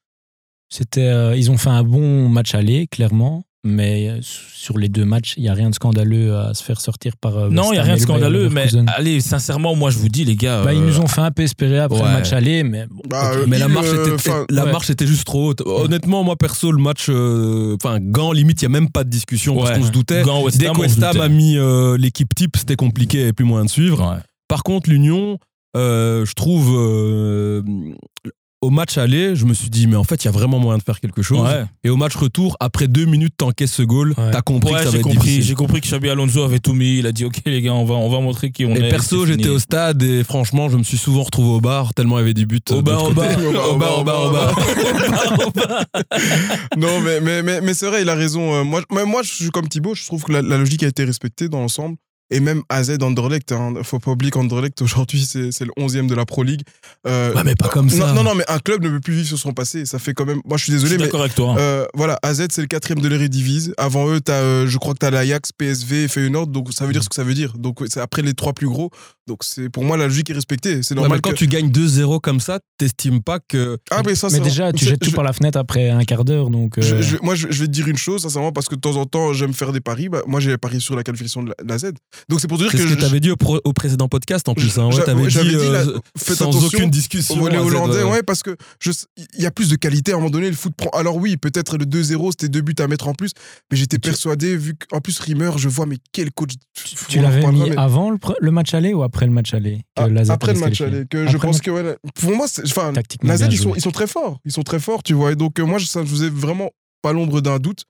[0.70, 3.44] c'était, euh, ils ont fait un bon match aller, clairement.
[3.66, 6.80] Mais euh, sur les deux matchs, il n'y a rien de scandaleux à se faire
[6.80, 7.36] sortir par.
[7.38, 10.08] euh, Non, il n'y a rien et de scandaleux, mais allez, sincèrement, moi je vous
[10.08, 10.64] dis, les gars.
[10.64, 12.06] Bah, ils euh, nous ont fait un peu espérer après ouais.
[12.08, 14.72] le match aller, mais bon, Bah, euh, Mais la marche, euh, était, enfin, la ouais.
[14.72, 15.62] marche était juste trop haute.
[15.66, 19.10] Honnêtement, moi perso, le match, euh, enfin, Gand, limite, il n'y a même pas de
[19.10, 19.80] discussion parce Ouais.
[19.80, 20.22] qu'on se doutait.
[20.24, 23.24] Gand, West Dès Ham, que West a mis euh, l'équipe type, c'était compliqué, il n'y
[23.26, 24.00] avait plus moyen de suivre.
[24.10, 24.22] Ouais.
[24.48, 25.38] Par contre, l'Union,
[25.76, 27.62] euh, je trouve, euh,
[28.62, 30.78] au match aller, je me suis dit, mais en fait, il y a vraiment moyen
[30.78, 31.40] de faire quelque chose.
[31.48, 31.64] Ouais.
[31.86, 34.32] Et au match retour, après deux minutes, t'encaisses ce goal, Ouais.
[34.32, 36.60] t'as compris Ouais, que ça va j'ai être compris, j'ai compris que Xabi Alonso avait
[36.60, 36.98] tout mis.
[37.00, 38.88] Il a dit Ok, les gars, on va, on va montrer qui on est.
[38.88, 42.18] Et perso, j'étais au stade et franchement, je me suis souvent retrouvé au bar tellement
[42.18, 42.60] il y avait des buts.
[42.72, 43.28] Au de bar, au bar.
[43.72, 44.60] Au bar, au bar, au.
[46.78, 48.54] Non, mais, mais, mais, mais c'est vrai, il a raison.
[48.56, 50.88] Euh, Moi, moi, moi, je suis comme Thibaut, je trouve que la, la logique a
[50.88, 51.96] été respectée dans l'ensemble.
[52.32, 56.14] Et même AZ Anderlecht, hein, faut pas oublier qu'Anderlecht aujourd'hui c'est c'est le 11e de
[56.16, 56.62] la Pro League.
[57.08, 58.08] Euh, Ouais, mais pas comme ça.
[58.08, 59.86] Non, non, non, mais un club ne peut plus vivre sur son passé.
[59.86, 60.42] Ça fait quand même.
[60.46, 61.54] Moi je suis Je désolé, suis mais avec toi.
[61.54, 61.58] hein.
[61.60, 63.72] Euh, voilà, AZ c'est le quatrième de l'Eredivisie.
[63.78, 66.48] Avant eux, as, euh, je crois que tu as l'Ajax, PSV et Feyenoord.
[66.48, 67.58] Donc ça veut dire ce que ça veut dire.
[67.58, 68.92] Donc c'est après les trois plus gros.
[69.30, 70.82] Donc c'est pour moi la logique est respectée.
[70.84, 73.78] C'est normal mais quand que- tu gagnes 2-0 comme ça, t'estimes pas que.
[73.92, 75.90] Ah mais ça mais c'est déjà, tu je- jettes tout je- par la fenêtre après
[75.90, 76.78] un quart d'heure, donc.
[76.78, 78.96] euh, je- je- moi, je, vais te dire une chose, sincèrement, parce que de temps
[78.96, 80.10] en temps, j'aime faire des paris.
[80.10, 81.92] Bah, moi, j'ai parié sur la qualification de la, de la Z.
[82.28, 82.84] Donc, c'est pour dire C'est que.
[82.84, 84.78] ce que je- t'avais dit au, pro- au précédent podcast en plus.
[84.80, 84.90] Hein.
[84.90, 87.36] Ouais, ouais, dit, dit, là, euh, faites sans attention aucune discussion.
[87.36, 88.12] Au volet hollandais, ouais.
[88.12, 88.56] ouais, parce que
[89.38, 90.48] il y a plus de qualité à un moment donné.
[90.50, 90.90] Le foot prend.
[90.98, 93.32] Alors oui, peut-être le 2-0, c'était deux buts à mettre en plus,
[93.72, 96.52] mais j'étais persuadé, vu qu'en plus Rimmer, je vois, mais quel coach.
[97.10, 100.24] Tu l'avais mis avant le match aller ou après le match aller que Ah, la
[100.26, 103.30] Z après le match aller, que je Après pense que ouais, pour moi, enfin, Tactiquement
[103.30, 105.32] la Z, bien ils sont, ils sont très forts, ils sont très forts, tu vois.
[105.32, 106.70] Et donc euh, moi, je- ça ne faisait vraiment
[107.02, 107.84] pas l'ombre d'un doute.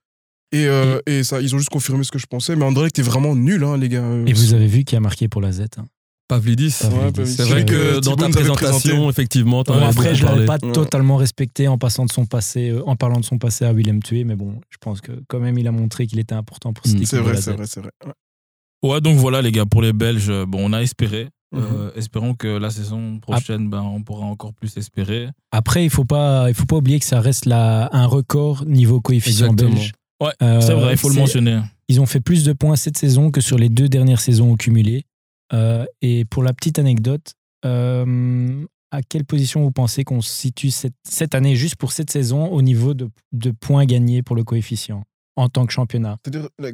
[0.52, 1.02] Et, euh, Mm.
[1.12, 2.56] et ça, ils ont juste confirmé ce que je pensais.
[2.56, 4.04] Mais Anderlecht est vraiment nul, hein, les gars.
[4.26, 5.86] Et vous avez vu qui a marqué pour la Z hein.
[6.28, 6.70] Pavlidis.
[6.72, 10.60] C'est vrai Que dans Thibaut ta présentation, effectivement, t'en après, je l'avais parlé.
[10.62, 10.74] pas Ouais.
[10.74, 14.02] totalement respecté en passant de son passé, euh, en parlant de son passé à Willem
[14.04, 16.86] Tué, mais bon, je pense que quand même, il a montré qu'il était important pour
[16.86, 16.98] cette Mm.
[16.98, 17.10] équipe.
[17.10, 17.92] C'est vrai, la c'est vrai, c'est vrai.
[18.06, 18.14] Ouais.
[18.84, 21.30] Ouais, donc voilà, les gars, pour les Belges, euh, bon, on a espéré.
[21.52, 21.62] Mhm.
[21.64, 25.30] Euh, espérons que la saison prochaine, ben, on pourra encore plus espérer.
[25.52, 29.02] Après, il faut pas, il faut pas oublier que ça reste là un record niveau
[29.02, 29.76] coefficient Exactement.
[29.76, 29.94] belge.
[30.22, 31.60] Ouais, Euh, c'est vrai, il faut le mentionner.
[31.88, 34.56] Ils ont fait plus de points cette saison que sur les deux dernières saisons au
[34.58, 35.06] cumulé.
[35.52, 37.34] Euh, et pour la petite anecdote,
[37.66, 42.12] euh, à quelle position vous pensez qu'on se situe cette, cette année, juste pour cette
[42.12, 45.04] saison, au niveau de, de points gagnés pour le coefficient
[45.36, 46.18] en tant que championnat?
[46.24, 46.70] C'est-à-dire, la-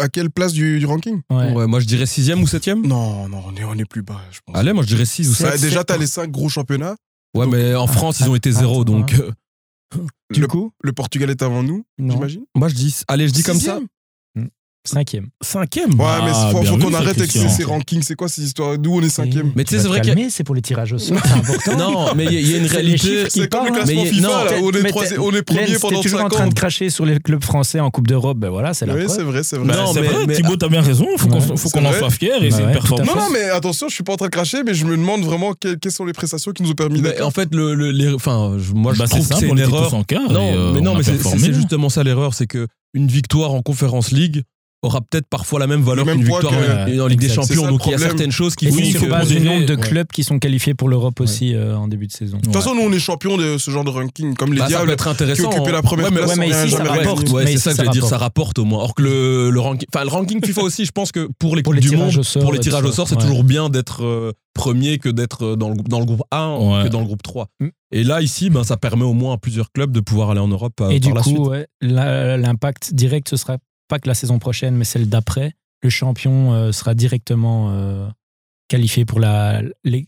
[0.00, 1.20] à quelle place du, du ranking?
[1.30, 1.52] Ouais.
[1.52, 2.86] Ouais, moi je dirais sixième ou septième.
[2.86, 4.56] Non, non, on est, on est plus bas, je pense.
[4.56, 5.46] Allez, moi je dirais 6 ou 7.
[5.46, 6.96] Bah, sept, déjà, t'as les cinq gros championnats.
[7.34, 9.30] Ouais, mais en France, ils ont été attends, zéro, donc euh,
[10.32, 12.44] Du le, coup, le Portugal est avant nous, j'imagine?
[12.54, 13.80] moi je dis, allez, je dis comme ça.
[14.84, 15.28] Cinquième.
[15.40, 15.90] Cinquième.
[15.94, 18.02] Ouais, Ah, mais faut, bien faut qu'on arrête avec ces, rankings.
[18.02, 18.76] C'est quoi ces histoires?
[18.78, 19.52] D'où on est cinquième?
[19.54, 21.18] Mais tu sais, c'est vrai qu'il y a- calmer, c'est pour les tirages au sort,
[21.24, 21.76] c'est important.
[21.78, 23.26] Non, mais il y, a- il y a une réalité.
[23.30, 25.66] C'est comme le classement mais FIFA, non, là, où on est, troisi- on est premier
[25.68, 26.48] Lens, pendant t'es toujours 5 en train ans.
[26.48, 29.22] de cracher sur les clubs français en Coupe d'Europe, ben voilà, c'est la Oui, c'est
[29.22, 29.66] vrai, c'est vrai.
[29.72, 31.06] Non, c'est mais- vrai, mais- Thibaut, t'as bien raison.
[31.16, 33.06] Faut qu'on en soit fier et Bah c'est une performance.
[33.06, 35.22] Non, non, mais attention, je suis pas en train de cracher, mais je me demande
[35.22, 37.24] vraiment que- quelles sont les prestations qui nous ont permis Mais d'être.
[37.24, 39.54] en fait, le, le- les- enfin, moi je Bah, c'est trouve que simple, c'est on
[39.54, 39.92] une erreur.
[39.92, 43.62] Non, euh, mais non, mais c'est c'est justement ça l'erreur, c'est que une victoire en
[43.62, 44.42] Conference League
[44.82, 47.28] aura peut-être parfois la même valeur qu'une victoire que- en, Ligue des.
[47.28, 47.62] Champions.
[47.62, 49.80] Ça Donc il y a certaines choses qui font base du dirait- nombre de ouais.
[49.80, 52.38] clubs qui sont qualifiés pour l'Europe aussi euh, en début de saison.
[52.38, 54.64] De toute façon, nous, on est champions de ce genre de ranking, comme les Bah,
[54.64, 54.90] ça peut Diables.
[54.92, 55.48] être intéressant.
[55.48, 55.72] qui occupaient hein.
[55.72, 57.26] la première ouais, mais, place ouais, sans mais ici, ça rapporte.
[57.28, 58.58] Mais Ouais, c'est ça que je veux dire, ça rapporte.
[58.58, 58.82] au moins.
[58.82, 61.62] Or que le, le ranking, enfin le ranking FIFA aussi, je pense que pour les
[61.62, 63.22] Pour les du tirages monde, au sort pour les tirages au sort, c'est Ouais.
[63.22, 66.84] toujours bien d'être euh, premier que d'être euh, dans le, dans le groupe 1 Ouais.
[66.84, 67.46] que dans le groupe 3.
[67.60, 67.68] Mm.
[67.92, 70.48] Et là, ici, ben, ça permet au moins à plusieurs clubs de pouvoir aller en
[70.48, 73.58] Europe Et par du la coup, ouais, l'impact direct, ce sera
[73.92, 75.52] pas que la saison prochaine, mais celle d'après.
[75.82, 78.08] Le champion euh, sera directement euh,
[78.68, 79.60] qualifié pour la,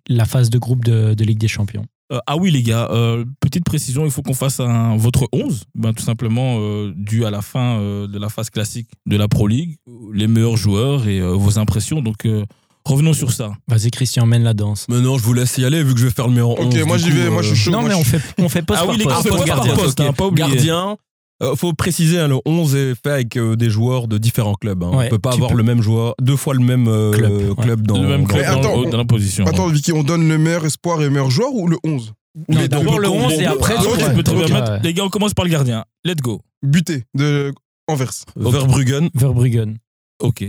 [0.08, 1.84] la phase de groupe de, de Ligue des Champions.
[2.10, 5.64] Euh, ah oui, les gars, euh, petite précision, il faut qu'on fasse un, votre 11,
[5.74, 9.28] ben, tout simplement euh, dû à la fin euh, de la phase classique de la
[9.28, 9.76] Pro League,
[10.14, 12.00] les meilleurs joueurs et euh, vos impressions.
[12.00, 12.46] Donc, euh,
[12.86, 13.52] revenons sur ça.
[13.68, 14.86] Vas-y, Christian, mène la danse.
[14.88, 16.74] Mais non, je vous laisse y aller vu que je vais faire le meilleur 11.
[16.74, 17.70] Ok, moi j'y vais, moi je suis chaud.
[17.70, 19.30] non, mais on fait, on fait poste Ah par oui, les gars, poste.
[19.30, 20.30] on fait poste hein, pas.
[20.30, 20.96] Gardien,
[21.44, 24.82] euh, faut préciser, hein, le 11 est fait avec euh, des joueurs de différents clubs.
[24.82, 24.90] hein.
[24.96, 27.54] Ouais, on peut pas avoir peux- le même joueur, deux fois le même euh, Club,
[27.56, 27.86] club, ouais.
[27.86, 29.46] dans le même dans- club Mais dans, attends, le- dans la position.
[29.46, 32.12] Attends, Vicky, on donne le meilleur espoir et le meilleur joueur ou le 11
[32.48, 32.78] Non, Les deux.
[32.78, 34.80] d'abord le On peut 11 et après, Ah, tu peux très bien Ok, mettre- ouais.
[34.82, 35.84] Les gars, on commence par le gardien.
[36.04, 36.40] Let's go.
[36.64, 37.52] Buté de
[37.86, 38.10] Anvers.
[38.34, 39.08] Verbruggen.
[39.14, 39.76] Verbruggen.
[40.20, 40.44] Ok.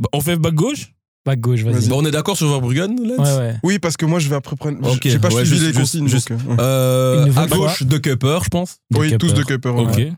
[0.00, 0.92] Bah, on fait back gauche?
[1.26, 1.88] Back gauche, vas-y.
[1.88, 3.54] Bon, on est d'accord sur Verbruggen, Ouais, ouais.
[3.62, 4.78] Oui, parce que moi je vais après prendre.
[4.90, 6.08] Ok, J'ai pas ouais, suivi juste- les juste- consignes.
[6.08, 7.26] juste- donc, euh.
[7.26, 7.86] Euh, à gauche, fois.
[7.86, 8.78] de Kepper, je pense.
[8.90, 10.08] De Oui, tous de ouais.
[10.08, 10.12] Ok.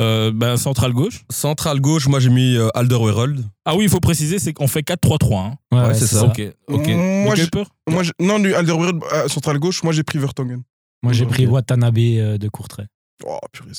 [0.00, 1.24] Euh, ben, central gauche.
[1.30, 3.44] Central gauche, moi j'ai mis euh, Alderweireld.
[3.66, 5.36] Ah oui, il faut préciser, c'est qu'on fait 4-3-3.
[5.36, 5.54] Hein.
[5.72, 6.20] Ouais, c'est ça.
[6.20, 6.26] ça.
[6.26, 6.88] Ok, ok.
[6.88, 7.66] Moi, peur?
[7.88, 10.62] Moi, non, du Alderweireld, euh, central gauche, moi j'ai pris Vertonghen.
[11.02, 12.84] Moi, j'ai pris Watanabe euh, de Courtrai.
[13.26, 13.70] Oh, purée.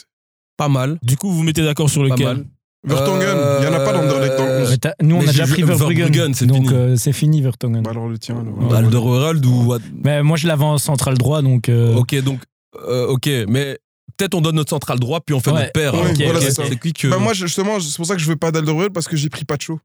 [0.57, 0.99] Pas mal.
[1.01, 2.27] Du coup, vous vous mettez d'accord sur Pas lequel?
[2.27, 2.45] mal.
[2.83, 4.69] Vertonghen, il y en a pas d'Anderlecht dans le 11.
[4.71, 6.09] Mais t'as- nous, on mais a déjà j'ai pris Verbruggen.
[6.17, 6.67] Donc fini.
[6.73, 7.83] euh, c'est fini, Vertonghen.
[7.83, 8.39] Bah alors le tien.
[8.39, 8.57] alors.
[8.71, 8.75] Ouais.
[8.77, 9.75] Alderweireld ou.
[10.03, 11.69] Mais moi, je l'avais en central droit, donc.
[11.69, 12.39] euh, Ok, donc.
[12.87, 13.77] euh, ok, mais
[14.21, 15.59] peut-être on donne notre central droit, puis on fait Ouais.
[15.61, 15.93] notre paire.
[15.93, 17.07] Ouais, voilà, Ok, c'est qui que.
[17.07, 19.45] Bah moi justement, c'est pour ça que je veux pas d'Alderweireld parce que j'ai pris
[19.45, 19.79] Pacho.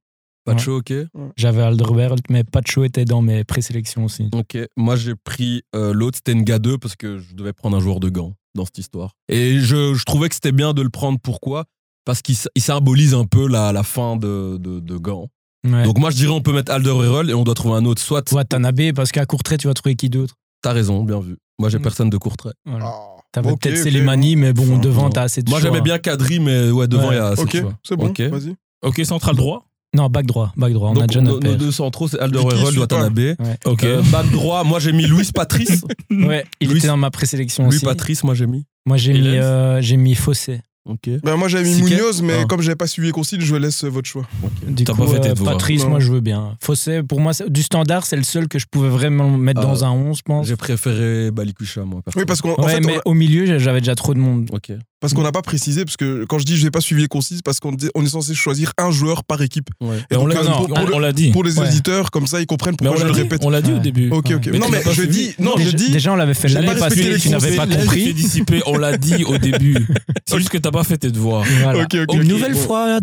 [0.45, 0.93] Pas de chaud, ok.
[1.37, 4.29] J'avais Alderweireld, mais Pacho était dans mes présélections aussi.
[4.33, 7.81] Ok, moi j'ai pris euh, l'autre, c'était Nga 2 parce que je devais prendre un
[7.81, 9.11] joueur de gants dans cette histoire.
[9.29, 11.19] Et je, je trouvais que c'était bien de le prendre.
[11.21, 11.65] Pourquoi?
[12.05, 15.27] Parce qu'il symbolise un peu la, la fin de, de, de gants.
[15.67, 15.83] Ouais.
[15.83, 18.01] Donc moi je dirais on peut mettre Alderweireld et on doit trouver un autre.
[18.01, 20.35] Soit Watanabe, parce qu'à Courtrai, tu vas trouver qui d'autre?
[20.63, 21.37] T'as raison, bien vu.
[21.59, 21.83] Moi j'ai Mm.
[21.83, 22.51] personne de Courtrai.
[22.65, 22.87] Voilà.
[22.87, 23.85] Ah, T'avais peut-être ok.
[23.85, 27.05] Selemani, mais bon, Enfin, devant, t'as assez de Moi j'aimais bien Kadri, mais ouais, devant
[27.05, 27.17] il Ouais.
[27.17, 27.73] y a assez Ok, de choix.
[27.83, 28.21] c'est bon, Ok.
[28.21, 28.55] vas-y.
[28.83, 29.67] Ok, central droit.
[29.95, 30.91] Non, back droit, back droit.
[30.91, 32.77] On Donc a déjà nos, deux centraux c'est Alderweireld.
[32.79, 33.19] Watanabe.
[33.19, 33.37] Ouais.
[33.65, 33.85] Ok.
[33.85, 35.85] Euh, back droit, moi j'ai mis Louis Patrice.
[36.11, 37.85] Ouais, il Louis- était dans ma présélection Louis aussi.
[37.85, 38.65] Patrice, moi j'ai mis.
[38.87, 40.61] Moi, j'ai mis, euh, j'ai mis Fossé.
[40.89, 41.11] Ok.
[41.25, 42.45] Bah, moi j'avais mis Munoz, mais Ah.
[42.45, 44.23] comme j'avais pas suivi les consignes, je laisse euh, votre choix.
[44.67, 45.55] Du T'as coup, pas fait tes euh, devoirs.
[45.55, 45.91] Patrice, Non.
[45.91, 46.57] moi, je veux bien.
[46.63, 49.67] Fossé, pour moi, c'est- du standard, c'est le seul que je pouvais vraiment mettre Ah.
[49.67, 50.47] dans un 11, je pense.
[50.47, 52.03] J'ai préféré Balikwisha, moi.
[52.05, 52.19] perso.
[52.19, 54.49] Oui, parce qu'on en Ouais, fait, mais on au milieu, j'avais déjà trop de monde.
[54.53, 54.71] Ok.
[55.01, 57.09] Parce qu'on n'a pas précisé, parce que quand je dis je n'ai pas suivi les
[57.09, 59.69] consignes, parce qu'on on est censé choisir un joueur par équipe.
[59.81, 59.99] Ouais.
[60.11, 61.31] Et on donc, l'a dit, pour, pour on, le- on l'a dit.
[61.33, 61.67] pour les Ouais.
[61.69, 63.41] auditeurs, comme ça, ils comprennent pourquoi je le dit, répète.
[63.45, 64.11] on l'a dit au début.
[64.11, 64.49] Ok, ok.
[64.53, 65.09] Mais non, tu mais je suivi.
[65.29, 68.15] dis, non, déjà, je dis, déjà, on l'avait fait l'année passée, tu n'avais pas compris.
[68.15, 69.87] Dissipé, on l'a dit au début.
[70.27, 71.45] C'est juste que t'as pas fait tes devoirs.
[71.63, 71.83] Voilà.
[71.85, 72.99] Ok, ok, Une nouvelle fois,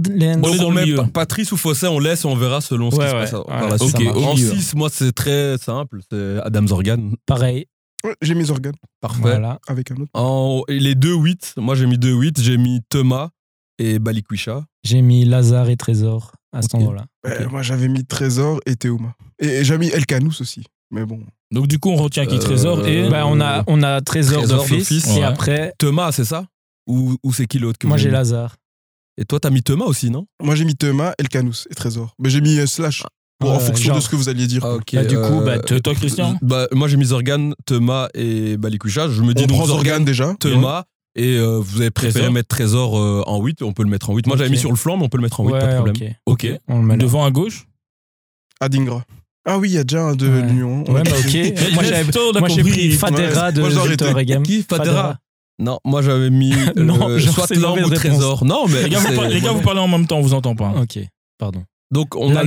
[1.14, 4.34] Patrice ou Fossé, on laisse et on verra selon ce qui se passe en Au
[4.36, 4.52] milieu.
[4.56, 7.12] 6, moi c'est très simple, c'est Adam Zorgan.
[7.26, 7.66] Pareil.
[8.04, 9.22] Ouais, j'ai mis Zorgan Parfait.
[9.22, 9.60] Voilà.
[9.68, 10.12] avec un autre.
[10.14, 13.30] En, les deux 8, moi j'ai mis deux 8, j'ai mis Thomas
[13.80, 14.66] et Balikwisha.
[14.84, 16.82] J'ai mis Lazare et Trésor à cet Ok.
[16.82, 17.06] endroit-là.
[17.26, 19.16] Euh, moi, j'avais mis Trésor et Théoma.
[19.40, 20.64] Et, et j'ai mis El Canous aussi.
[20.92, 21.22] Mais bon.
[21.52, 23.10] Donc du coup, on retient qui Euh, Trésor et.
[23.10, 25.08] Bah, on, a, on a Trésor, Trésor d'office.
[25.18, 26.46] Et après, Thomas, c'est ça?
[26.88, 28.58] Ou, ou c'est qui l'autre que moi, j'ai Lazare.
[29.18, 30.26] Et toi, t'as mis Thomas aussi, non?
[30.42, 32.14] Moi, j'ai mis Théoma, El Canous et Trésor.
[32.20, 33.04] Mais j'ai mis euh, Slash
[33.44, 33.96] pour, en fonction genre.
[33.98, 34.64] de ce que vous alliez dire.
[34.66, 34.94] Ah, ok.
[34.94, 39.10] Bah, du coup, bah, Et toi, Christian bah, Moi j'ai mis Zorgan, Thomas et Balikwisha.
[39.10, 40.34] Je me dis On donc prend Zorgan déjà.
[40.40, 40.84] Thomas,
[41.16, 44.10] Et euh, vous avez préféré Trésor mettre Trésor euh, en 8, on peut le mettre
[44.10, 44.26] en 8.
[44.28, 45.76] Moi, j'avais mis sur le flanc, mais on peut le mettre en 8, pas de
[45.76, 45.96] problème.
[46.26, 46.44] ok.
[46.46, 46.60] Ok.
[46.68, 47.04] On le met là.
[47.04, 47.68] Devant à gauche
[48.60, 49.04] Adingra.
[49.46, 50.42] Ah oui, il y a déjà un de Ouais.
[50.48, 50.84] Lyon.
[50.88, 51.74] Ouais, mais ok.
[52.40, 54.44] moi, j'ai pris Fadera de Victor Regem.
[54.44, 55.18] Qui Fadera
[55.60, 57.90] Non, moi j'avais mis Non, euh, soit Lang ou.
[57.90, 58.46] Trésor.
[58.46, 60.22] Non, mais Les gars, vous, c'est- par- les gars, vous parlez en même temps, on
[60.22, 60.74] vous entend pas.
[60.82, 60.98] Ok,
[61.38, 61.64] pardon.
[61.94, 62.44] Donc on a.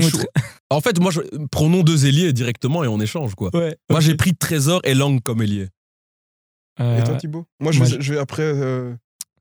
[0.69, 1.21] En fait, moi, je...
[1.51, 3.51] prenons deux ailiers directement et on échange quoi.
[3.55, 3.77] Ouais.
[3.89, 5.69] Moi, j'ai pris Trésor et Lang comme ailier.
[6.81, 7.47] Euh, Et toi, Thibaut?
[7.61, 8.93] Moi, je moi, vais, je vais après euh,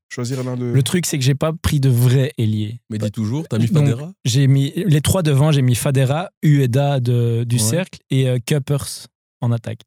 [0.08, 0.66] choisir l'un de.
[0.66, 2.80] le truc, c'est que j'ai pas pris de vrai ailier.
[2.90, 4.14] Mais dis toujours, t'as mis Fadera?
[4.24, 7.62] J'ai mis les trois devant, j'ai mis Fadera, Ueda de, du Ouais.
[7.62, 9.08] cercle et euh, Kuppers
[9.42, 9.82] en attaque.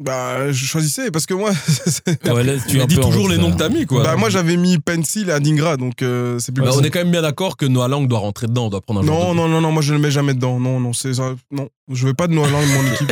[0.00, 1.50] Bah, je choisissais parce que moi.
[1.66, 4.04] c'est- Ouais, là, tu peu en toujours les noms que t'as mis quoi.
[4.04, 7.00] bah, moi, j'avais mis Pencil et Adingra, donc euh, c'est plus Bah, on est quand
[7.00, 9.48] même bien d'accord que Noah Lang doit rentrer dedans, on doit prendre un Non, non,
[9.48, 10.60] non, non, moi je ne le mets jamais dedans.
[10.60, 11.34] Non, non, c'est ça.
[11.50, 13.10] Non, je veux pas de Noël dans mon équipe.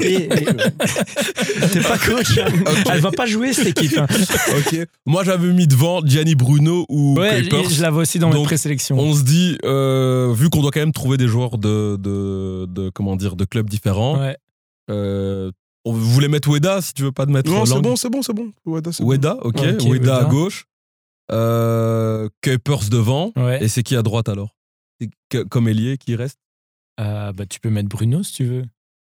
[0.00, 2.36] Et- et- T'es pas coach.
[2.38, 2.50] hein.
[2.92, 3.96] Elle va pas jouer cette équipe.
[3.96, 4.06] hein.
[4.58, 4.76] Ok.
[5.06, 7.70] Moi, j'avais mis devant Gianni Bruno ou Ouais, Kuipers.
[7.70, 8.98] je l'avais aussi dans mes Donc, présélections.
[8.98, 12.90] On se dit, euh, vu qu'on doit quand même trouver des joueurs de, de, de-
[12.90, 14.36] comment dire, de clubs différents, Ouais.
[14.90, 15.52] euh,
[15.84, 18.22] on voulait mettre Weda si tu veux pas de mettre non, c'est bon, c'est bon,
[18.22, 18.52] c'est bon.
[18.64, 19.10] Weda, c'est bon.
[19.10, 19.56] Weda, ok.
[19.56, 20.16] Ok, Weda, Weda.
[20.16, 20.66] à gauche.
[21.30, 23.32] Euh, Kuipers devant.
[23.36, 23.62] Ouais.
[23.62, 24.54] Et c'est qui à droite alors?
[25.50, 26.38] Comme ailier qui reste?
[27.00, 28.64] Euh, bah, tu peux mettre Bruno si tu veux.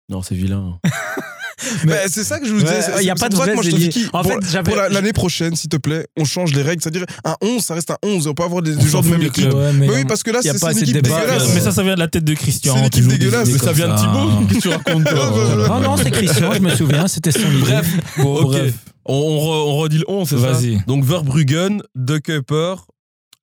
[0.09, 0.79] Non, c'est vilain.
[1.85, 2.81] Mais c'est ça que je vous disais.
[3.01, 3.93] Il y a pas de pour ça que vrais moi je te dis ailiers.
[3.93, 4.07] qui.
[4.13, 6.83] En pour, fait, pour la- l'année prochaine, s'il te plaît, on change les règles.
[6.83, 8.27] C'est-à-dire, un 11, ça reste un 11.
[8.29, 9.53] On peut avoir des, joueurs de même équipe.
[9.53, 11.21] mais Mais oui, parce que là, c'est pas c'est assez une de équipe débat.
[11.21, 11.55] dégueulasse.
[11.55, 12.75] Mais ça, ça vient de la tête de Christian.
[12.75, 13.49] C'est une équipe toujours des dégueulasse.
[13.51, 13.99] Mais ça vient de.
[13.99, 15.05] Thibaut Qu'est-ce que tu racontes
[15.69, 17.61] Non, non, c'est Christian, je me souviens, c'était son idée.
[17.61, 17.87] Bref,
[18.19, 18.47] Bon, ok.
[18.53, 18.75] bref.
[19.05, 20.79] On, on re- on redit le 11, c'est ça Vas-y.
[20.87, 22.75] Donc Verbruggen, De Kuiper,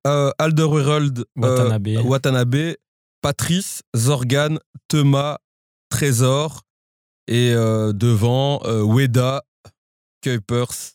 [0.05, 1.87] euh, Alderweireld, euh, Watanabe.
[2.05, 2.73] Watanabe,
[3.21, 5.37] Patrice, Zorgan, Thomas,
[5.89, 6.61] Trésor
[7.27, 9.43] et euh, devant euh, Weda,
[10.21, 10.93] Kuipers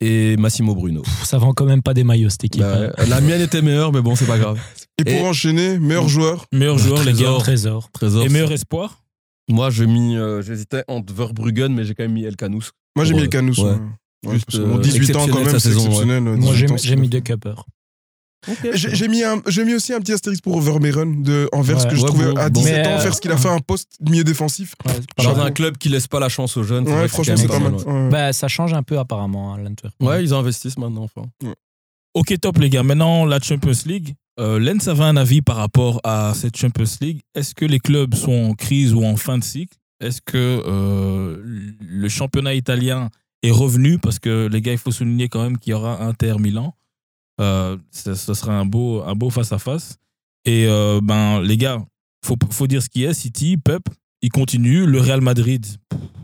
[0.00, 1.02] et Massimo Bruno.
[1.02, 2.62] Pff, Ça vend quand même pas des maillots cette équipe.
[2.62, 3.04] Bah, hein.
[3.08, 4.58] la mienne était meilleure, mais bon, c'est pas grave.
[4.98, 6.46] Et pour Et- enchaîner, meilleur joueur.
[6.52, 7.36] Meilleur joueur, les gars.
[7.38, 7.90] Trésor.
[7.90, 8.24] Trésor.
[8.24, 9.02] Et meilleur espoir
[9.48, 12.70] Moi, j'ai mis, euh, j'hésitais entre Verbruggen, mais j'ai quand même mis El Canous.
[12.96, 13.58] Moi, j'ai mis le Canous.
[13.58, 13.70] ouais.
[13.70, 13.78] ouais.
[14.26, 16.22] Ouais, Juste, parce que bon, euh, 18 ans quand même, c'est exceptionnel.
[16.22, 17.64] Moi, 18 j'ai mis deux cuppers.
[18.72, 21.90] J'ai j'ai mis, un- j'ai mis aussi un petit astérisque pour Vermeeren de Anvers Ouais.
[21.90, 22.60] que je Ouais, trouvais bon, à bon.
[22.60, 24.74] 17 Mais, ans euh, faire ce qu'il a fait un poste milieu défensif.
[25.18, 25.40] Dans Chapeau.
[25.40, 26.88] un club qui laisse pas la chance aux jeunes.
[26.88, 27.74] Ouais, franchement, quand c'est même pas mal.
[27.74, 28.02] ouais.
[28.04, 28.08] Ouais.
[28.10, 29.94] Bah, ça change un peu apparemment, hein, l'Antwerp.
[30.00, 31.04] Ouais, ils investissent maintenant.
[31.04, 31.28] Enfin.
[32.14, 32.82] Ok, top, les gars.
[32.82, 34.14] Maintenant, la Champions League.
[34.38, 37.20] Euh, Lens avait un avis par rapport à cette Champions League.
[37.34, 39.76] Est-ce que les clubs sont en crise ou en fin de cycle?
[40.00, 41.36] Est-ce que euh,
[41.78, 43.10] le championnat italien
[43.42, 43.98] est revenu?
[43.98, 46.74] Parce que, les gars, il faut souligner quand même qu'il y aura Inter Milan.
[47.40, 49.96] Euh, ce, sera un beau un beau face-à-face.
[50.44, 51.82] Et euh, ben, les gars,
[52.24, 53.14] faut, faut dire ce qui est.
[53.14, 53.82] City, Pep,
[54.22, 54.86] il continue.
[54.86, 55.64] Le Real Madrid,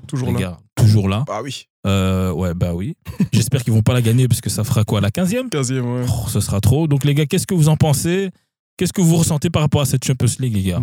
[0.07, 0.41] Toujours les là.
[0.41, 1.25] gars, toujours là.
[1.27, 1.67] Bah oui.
[1.87, 2.97] Euh, ouais, bah oui.
[3.33, 6.07] J'espère qu'ils vont pas la gagner parce que ça fera quoi La 15e 15e, ouais.
[6.09, 6.87] Oh, ce sera trop.
[6.89, 8.31] Donc, les gars, qu'est-ce que vous en pensez?
[8.77, 10.83] Qu'est-ce que vous ressentez par rapport à cette Champions League, les gars?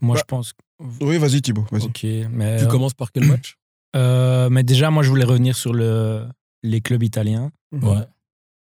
[0.00, 0.52] Moi, Bah, je pense.
[1.00, 1.66] Oui, vas-y, Thibaut.
[1.72, 2.58] Ok, mais.
[2.58, 3.56] Tu euh, commences par quel match?
[3.96, 6.24] Euh, mais déjà, moi, je voulais revenir sur le,
[6.62, 7.50] les clubs italiens.
[7.72, 7.98] Ouais.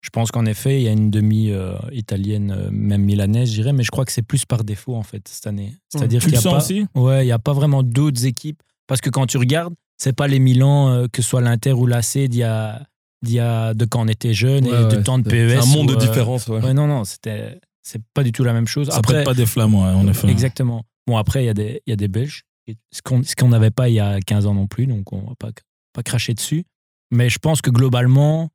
[0.06, 3.56] Je pense qu'en effet, il y a une demi euh, italienne, euh, même milanaise, je
[3.56, 5.74] dirais, mais je crois que c'est plus par défaut, en fait, cette année.
[5.90, 6.86] C'est-à-dire Tu qu'il n'y a, pas- aussi?
[6.94, 8.62] Ouais, il y a pas vraiment d'autres équipes.
[8.86, 11.88] Parce que quand tu regardes, c'est pas les Milan, euh, que ce soit l'Inter ou
[11.88, 12.86] l'AC, d'il y a,
[13.26, 15.50] y a de quand on était jeune Ouais, et ouais, temps de PES.
[15.50, 16.72] C'est un monde où, de euh, différence, ouais.
[16.76, 18.90] Non, non, c'était, c'est pas du tout la même chose.
[18.90, 20.30] Ça Après, prête pas des flammes, ouais, en effet.
[20.30, 20.84] Exactement.
[21.08, 22.44] Bon, après, il y, a des- y a des Belges,
[22.92, 25.34] ce qu'on qu'on n'avait pas il y a 15 ans non plus, donc on va
[25.40, 25.50] pas,
[25.94, 26.64] pas cracher dessus.
[27.10, 28.50] Mais je pense que globalement,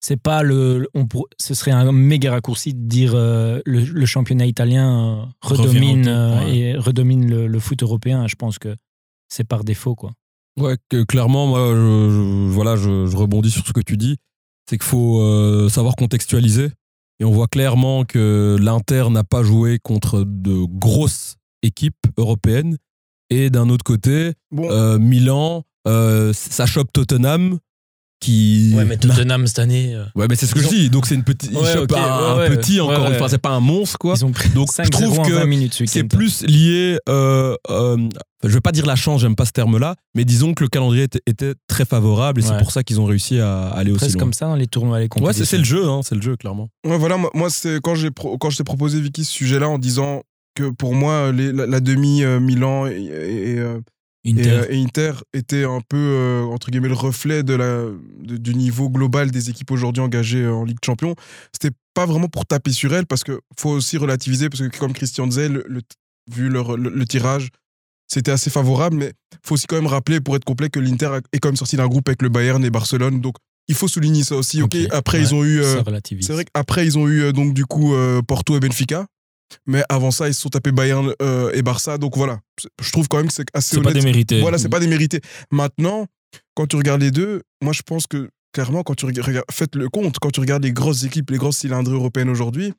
[0.00, 4.06] c'est pas le, on pour- ce serait un méga raccourci de dire euh, le, le
[4.06, 6.56] championnat italien euh, redomine, euh, ouais.
[6.56, 8.26] et redomine le, le foot européen.
[8.28, 8.74] Je pense que
[9.28, 10.12] c'est par défaut, quoi.
[10.58, 14.16] Ouais, que clairement, moi, je, je- voilà, je, je rebondis sur ce que tu dis.
[14.68, 16.68] C'est qu'il faut euh, savoir contextualiser.
[17.20, 22.76] Et on voit clairement que l'Inter n'a pas joué contre de grosses équipes européennes.
[23.30, 27.58] Et d'un autre côté, Bon, euh, Milan, euh, ça chope Tottenham
[28.20, 28.74] qui.
[29.00, 30.90] Tottenham cette année, euh, Ouais, mais c'est ce que je dis.
[30.90, 31.52] Donc c'est une petite.
[31.52, 32.56] Ouais, chope ok, un, ouais, un ouais.
[32.56, 33.18] petit encore Ouais, une ouais.
[33.18, 33.28] fois.
[33.28, 34.14] C'est pas un monstre, quoi.
[34.16, 36.42] ils ont pris Donc, 5 je trouve 0 en que 20 minutes ce C'est plus
[36.44, 37.96] lié, euh, euh,
[38.44, 41.04] je vais pas dire la chance, j'aime pas ce terme-là, mais disons que le calendrier
[41.04, 42.58] était, était très favorable et c'est Ouais.
[42.58, 44.20] pour ça qu'ils ont réussi à aller aussi presque loin.
[44.24, 45.44] comme ça dans les tournois, les Ouais, compétitions.
[45.44, 46.68] c'est c'est le jeu, hein, c'est le jeu, clairement.
[46.86, 49.78] Ouais, voilà, moi, moi, c'est quand j'ai quand je t'ai proposé Vicky ce sujet-là en
[49.78, 50.22] disant
[50.54, 53.64] que pour moi les- la, la demi euh, Milan et, et, et,
[54.24, 54.50] et, Inter.
[54.50, 57.82] euh, et Inter était un peu euh, entre guillemets le reflet de la
[58.20, 61.14] de- du niveau global des équipes aujourd'hui engagées euh, en Ligue de Champions.
[61.52, 64.92] C'était pas vraiment pour taper sur elles parce que faut aussi relativiser parce que comme
[64.92, 65.82] Christian disait, le, le-
[66.30, 67.48] vu leur- le, le tirage,
[68.06, 69.12] c'était assez favorable, mais
[69.44, 71.86] faut aussi quand même rappeler pour être complet que l'Inter est quand même sorti d'un
[71.88, 73.36] groupe avec le Bayern et Barcelone, donc
[73.68, 74.62] il faut souligner ça aussi.
[74.62, 75.82] Ok, Ok, après ouais, ils ont eu, euh,
[76.22, 79.06] c'est vrai qu'après ils ont eu donc du coup euh, Porto et Benfica,
[79.66, 81.98] mais avant ça ils se sont tapés Bayern euh, et Barça.
[81.98, 82.40] Donc voilà,
[82.80, 84.02] je trouve quand même que c'est assez C'est pas honnête.
[84.02, 84.40] démérité.
[84.40, 85.20] Voilà, c'est pas démérité.
[85.50, 86.06] Maintenant,
[86.54, 89.88] quand tu regardes les deux, moi je pense que clairement quand tu regardes, faites le
[89.88, 92.72] compte, quand tu regardes les grosses équipes, les grosses cylindrées européennes aujourd'hui,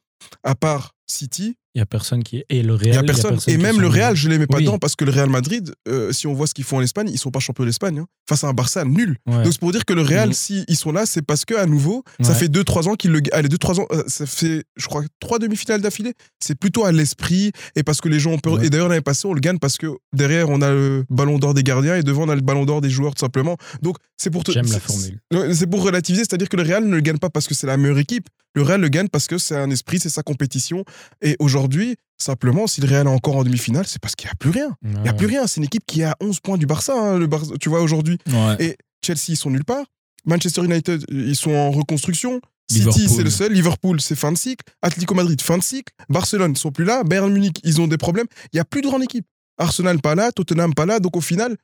[0.43, 2.43] à part City, Il n'y a personne qui.
[2.49, 2.95] Et le Real.
[2.95, 3.37] y a personne.
[3.47, 4.63] et même le Real, je les mets pas Oui.
[4.65, 7.09] dedans parce que le Real Madrid, euh, si on voit ce qu'ils font en Espagne,
[7.11, 7.99] ils sont pas champions d'Espagne.
[7.99, 8.05] hein.
[8.27, 9.17] Face à un Barça nul.
[9.27, 9.43] Ouais.
[9.43, 10.33] Donc c'est pour dire que le Real, Mhm.
[10.33, 13.21] si ils sont là, c'est parce que à nouveau, ça fait 2-3 ans qu'ils le.
[13.31, 16.13] Allez, 2-3 ans, euh, ça fait, je crois, trois demi-finales d'affilée.
[16.39, 18.53] C'est plutôt à l'esprit et parce que les gens ont peur.
[18.53, 18.65] Ouais.
[18.65, 21.53] Et d'ailleurs, l'année passée, on le gagne parce que derrière, on a le ballon d'or
[21.53, 23.57] des gardiens et devant, on a le ballon d'or des joueurs, tout simplement.
[23.81, 24.43] Donc c'est pour.
[24.43, 25.19] te- J'aime la formule.
[25.55, 27.77] C'est pour relativiser, c'est-à-dire que le Real ne le gagne pas parce que c'est la
[27.77, 28.27] meilleure équipe.
[28.55, 30.83] Le Real le gagne parce que c'est un esprit, c'est sa compétition.
[31.21, 34.35] Et aujourd'hui, simplement, si le Real est encore en demi-finale, c'est parce qu'il n'y a
[34.35, 34.75] plus rien.
[34.83, 35.47] Il n'y a plus rien.
[35.47, 37.81] C'est une équipe qui est à 11 points du Barça, hein, le Barça tu vois,
[37.81, 38.17] aujourd'hui.
[38.27, 38.55] Ouais.
[38.59, 39.85] Et Chelsea, ils sont nulle part.
[40.25, 42.41] Manchester United, ils sont en reconstruction.
[42.71, 43.51] City, c'est le seul.
[43.51, 44.63] Liverpool, c'est fin de cycle.
[44.83, 45.91] Atlético Madrid, fin de cycle.
[46.09, 47.03] Barcelone, ils sont plus là.
[47.03, 48.27] Bayern Munich, ils ont des problèmes.
[48.53, 49.25] Il n'y a plus de grande équipe.
[49.57, 50.31] Arsenal, pas là.
[50.31, 50.99] Tottenham, pas là.
[50.99, 51.57] Donc au final,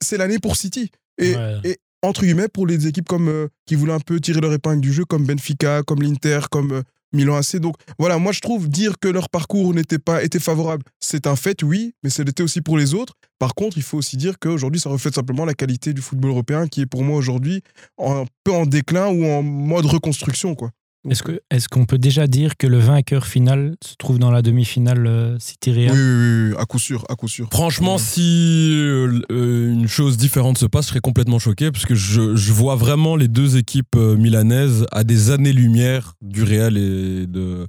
[0.00, 0.90] c'est l'année pour City.
[1.18, 1.58] Et, Ouais.
[1.64, 4.80] et entre guillemets, pour les équipes comme, euh, qui voulaient un peu tirer leur épingle
[4.80, 6.82] du jeu, comme Benfica, comme l'Inter, comme euh,
[7.14, 7.56] Milan AC.
[7.56, 11.36] Donc voilà, moi je trouve dire que leur parcours n'était pas était favorable, c'est un
[11.36, 13.14] fait, oui, mais c'était aussi pour les autres.
[13.38, 16.66] Par contre, il faut aussi dire qu'aujourd'hui, ça reflète simplement la qualité du football européen
[16.66, 17.62] qui est pour moi aujourd'hui
[17.98, 20.54] un peu en déclin ou en mode reconstruction.
[20.54, 20.70] quoi.
[21.10, 24.42] Est-ce que est-ce qu'on peut déjà dire que le vainqueur final se trouve dans la
[24.42, 27.48] demi-finale euh, City oui, Real oui, oui, oui, à coup sûr, à coup sûr.
[27.52, 31.94] Franchement, si euh, euh, une chose différente se passe, je serais complètement choqué parce que
[31.94, 37.66] je, je vois vraiment les deux équipes milanaises à des années-lumière du Real et de,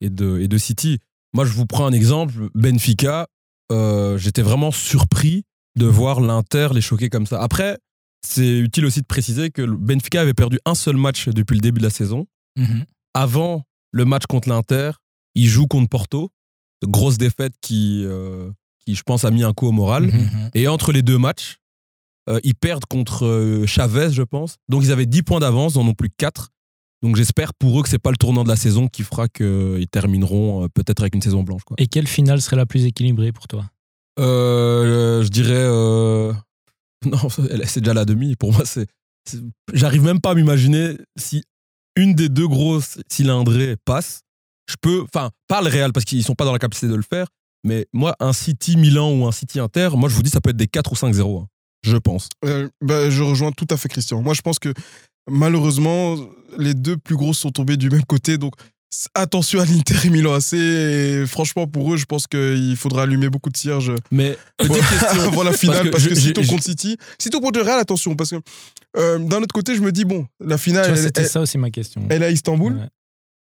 [0.00, 0.98] et, de, et de City.
[1.32, 2.34] Moi, je vous prends un exemple.
[2.54, 3.26] Benfica,
[3.70, 5.44] euh, j'étais vraiment surpris
[5.76, 7.40] de voir l'Inter les choquer comme ça.
[7.40, 7.78] Après,
[8.26, 11.78] c'est utile aussi de préciser que Benfica avait perdu un seul match depuis le début
[11.78, 12.26] de la saison.
[12.56, 12.84] Mhm.
[13.14, 14.92] Avant le match contre l'Inter,
[15.34, 16.30] ils jouent contre Porto.
[16.84, 20.04] Grosse défaite qui, euh, qui, je pense, a mis un coup au moral.
[20.06, 20.50] Mhm.
[20.54, 21.58] Et entre les deux matchs,
[22.28, 24.56] euh, ils perdent contre euh, Chavez, je pense.
[24.68, 26.48] Donc ils avaient 10 points d'avance, ils en ont plus que 4.
[27.02, 29.86] Donc j'espère pour eux que c'est pas le tournant de la saison qui fera qu'ils
[29.90, 31.62] termineront peut-être avec une saison blanche.
[31.64, 31.74] Quoi.
[31.78, 33.70] Et quelle finale serait la plus équilibrée pour toi?
[34.18, 36.34] Je dirais.
[37.06, 38.36] Non, c'est déjà la demi.
[38.36, 38.86] Pour moi, c'est-
[39.72, 41.44] J'arrive même pas à m'imaginer si
[41.96, 44.20] une des deux grosses cylindrées passe.
[44.68, 45.02] Je peux.
[45.02, 47.26] Enfin, pas le Real parce qu'ils sont pas dans la capacité de le faire.
[47.64, 50.50] Mais moi, un City Milan ou un City Inter, moi je vous dis, ça peut
[50.50, 51.42] être des 4 ou 5-0.
[51.42, 51.46] hein.
[51.82, 52.28] je pense.
[52.44, 54.22] Euh, bah, je rejoins tout à fait Christian.
[54.22, 54.72] Moi, je pense que
[55.28, 56.16] malheureusement,
[56.58, 58.38] les deux plus grosses sont tombées du même côté.
[58.38, 58.54] Donc,
[59.14, 60.54] attention à l'Inter et Milan AC.
[60.54, 65.52] Et franchement, pour eux, je pense qu'il faudra allumer beaucoup de cierges Mais avant, la
[65.52, 65.90] finale.
[65.90, 68.16] Parce que, Sitôt je- contre City, Sitôt contre le Real, attention.
[68.16, 68.36] Parce que
[68.96, 72.02] euh, d'un autre côté, je me dis, bon, la finale, C'était ça aussi ma question.
[72.10, 72.74] elle est à Istanbul.
[72.74, 72.88] Ouais.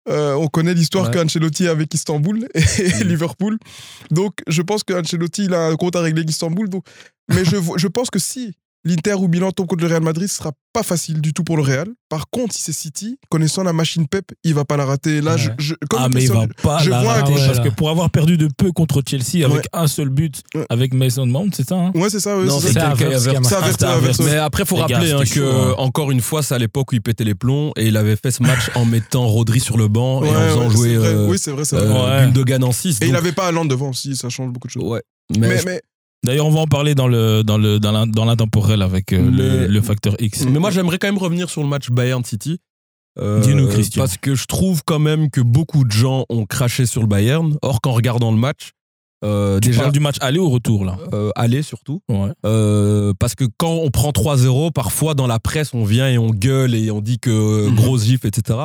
[0.07, 1.13] Euh, on connaît l'histoire Ouais.
[1.13, 2.59] qu'Ancelotti a avec Istanbul et
[3.03, 3.07] Mm.
[3.07, 3.57] Liverpool.
[4.11, 6.69] Donc, je pense qu'Ancelotti, il a un compte à régler avec Istanbul.
[6.69, 6.85] Donc...
[7.33, 8.53] Mais je, je pense que si
[8.85, 11.57] l'Inter ou Milan tombe contre le Real Madrid, ce sera pas facile du tout pour
[11.57, 11.87] le Real.
[12.09, 15.21] Par contre, si c'est City, connaissant la machine Pep, il va pas la rater.
[15.21, 15.37] Là, Ouais.
[15.41, 17.69] je, je- comme Ah, mais il va pas je la vois un- rater, parce que
[17.69, 19.61] pour avoir perdu de peu contre Chelsea avec Ouais.
[19.73, 20.65] un seul but Ouais.
[20.69, 22.37] avec Mason Mount, c'est ça hein Ouais, c'est ça.
[22.37, 22.93] ouais, Non, c'est ça.
[24.23, 25.75] Mais après, faut Les gars, rappeler hein, c'était que, chaud, hein.
[25.77, 28.31] encore une fois, c'est à l'époque où il pétait les plombs et il avait fait
[28.31, 31.07] ce match en mettant Rodri sur le banc et en faisant ouais, jouer c'est vrai.
[31.07, 32.01] euh, oui, c'est vrai, c'est euh, vrai.
[32.19, 32.25] Ouais.
[32.25, 32.99] Gundogan en 6.
[33.01, 34.83] Et il avait pas Hollande devant aussi, ça change beaucoup de choses.
[34.83, 35.01] Ouais.
[35.39, 35.81] Mais
[36.25, 39.67] D'ailleurs, on va en parler dans le dans le dans l'in- dans l'intemporel avec euh,
[39.69, 40.45] le, facteur X.
[40.45, 42.59] mais moi, j'aimerais quand même revenir sur le match Bayern City.
[43.17, 44.01] Euh, Dis-nous, Christian.
[44.01, 47.55] Parce que je trouve quand même que beaucoup de gens ont craché sur le Bayern.
[47.61, 48.71] Or, qu'en regardant le match,
[49.23, 52.01] euh, Tu déjà, parles du match aller ou retour là euh, aller surtout.
[52.09, 52.31] Ouais.
[52.45, 56.29] Euh, parce que quand on prend 3-0, parfois dans la presse, on vient et on
[56.31, 57.75] gueule et on dit que Mhm.
[57.75, 58.59] grosse gifle, etc.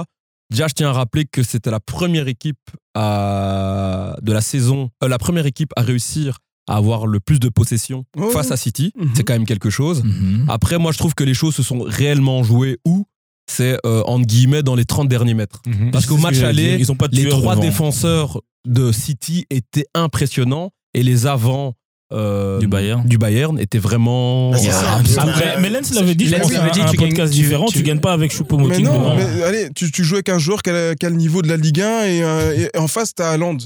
[0.51, 2.59] Déjà, je tiens à rappeler que c'était la première équipe
[2.97, 6.39] à, de la saison, la première équipe à réussir
[6.71, 8.31] à avoir le plus de possession Oh.
[8.31, 8.93] face à City.
[8.97, 9.11] Mhm.
[9.15, 10.03] C'est quand même quelque chose.
[10.05, 10.47] Mhm.
[10.49, 13.05] Après, moi, je trouve que les choses se sont réellement jouées où?
[13.51, 15.61] C'est euh, entre guillemets dans les 30 derniers mètres.
[15.67, 15.91] Mhm.
[15.91, 17.67] Parce qu'au match aller, ils ont pas de les trois devant.
[17.67, 21.75] défenseurs de City étaient impressionnants et les avants
[22.13, 23.07] euh, Du Bayern.
[23.07, 24.53] du Bayern étaient vraiment.
[24.55, 27.09] Ah, Après, mais Lens l'avait dit, je Lens pense, l'avait à dit, un tu gagnes-
[27.11, 29.17] podcast tu- différent, tu, tu- gagnes pas avec Mais Choupo-Moting non, devant.
[29.17, 31.49] mais allez, tu, tu joues avec un joueur qui a, qui a le niveau de
[31.49, 33.57] la Ligue 1 et, euh, et en face, t'as Haaland.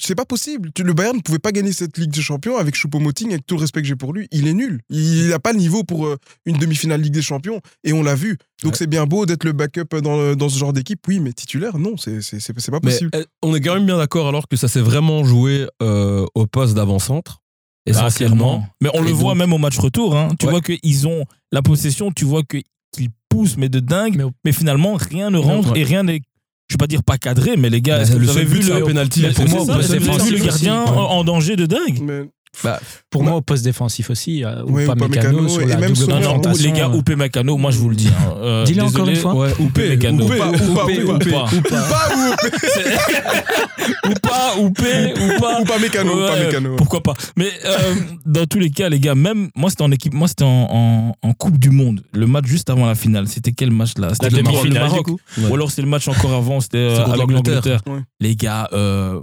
[0.00, 0.70] C'est pas possible.
[0.74, 3.56] Tu- le Bayern ne pouvait pas gagner cette Ligue des Champions avec Choupo-Moting, avec tout
[3.56, 4.28] le respect que j'ai pour lui.
[4.32, 4.80] Il est nul.
[4.90, 6.16] Il n'a pas le niveau pour euh,
[6.46, 8.38] une demi-finale Ligue des Champions et on l'a vu.
[8.62, 8.78] Donc Ouais.
[8.78, 12.22] c'est bien beau d'être le backup dans, ce genre d'équipe, oui, mais titulaire, non, c'est
[12.22, 13.10] c'est- c'est- c'est pas possible.
[13.42, 16.74] on est quand même bien d'accord alors que ça s'est vraiment joué euh, au poste
[16.74, 17.41] d'avant-centre.
[17.86, 18.64] Essentiellement.
[18.80, 20.16] Mais on Et le voit même au match retour.
[20.16, 20.28] hein.
[20.38, 20.52] Tu Ouais.
[20.52, 22.58] vois qu'ils ont la possession, tu vois que-
[22.94, 24.24] qu'ils pousse, mais de dingue.
[24.44, 25.80] Mais finalement, rien ne rentre ouais.
[25.80, 26.20] et rien n'est.
[26.68, 28.62] Je vais pas dire pas cadré, mais les gars, est-ce que le vous avez vu
[28.62, 30.90] c'est le penalty, pour c'est moi, vous avez vu le aussi, gardien ouais.
[30.90, 32.22] en, en danger de dingue Mais
[32.62, 32.78] Bah,
[33.10, 33.28] Pour Ouais.
[33.28, 35.92] moi, au poste défensif aussi, euh, ou Ouais, pas ou pas mécano, sur la même
[35.92, 38.08] double Non, non, confrontation, les gars, euh, Oupé Mécano, moi je vous le dis.
[38.08, 39.34] hein, euh, Dis-le encore une fois.
[39.34, 40.24] ouais, Oupé Mécano.
[40.24, 41.14] ou pas, ou pas, ou pas.
[41.14, 41.46] ou pas.
[41.52, 42.08] Ou pas.
[42.14, 45.60] Ou ou pas, Oupé, ou pas.
[45.60, 46.76] Ou pas mécano, ou pas mécano.
[46.76, 47.14] Pourquoi pas.
[47.36, 47.94] Mais euh,
[48.26, 51.28] dans tous les cas, les gars, même moi c'était en équipe, moi c'était en, en,
[51.28, 53.28] en Coupe du Monde, le match juste avant la finale.
[53.28, 54.10] C'était quel match là?
[54.12, 55.08] C'était le Maroc, Maroc.
[55.08, 55.48] Ouais.
[55.50, 57.80] Ou alors c'est le match encore avant, c'était avec l'Angleterre.
[58.20, 58.68] Les gars,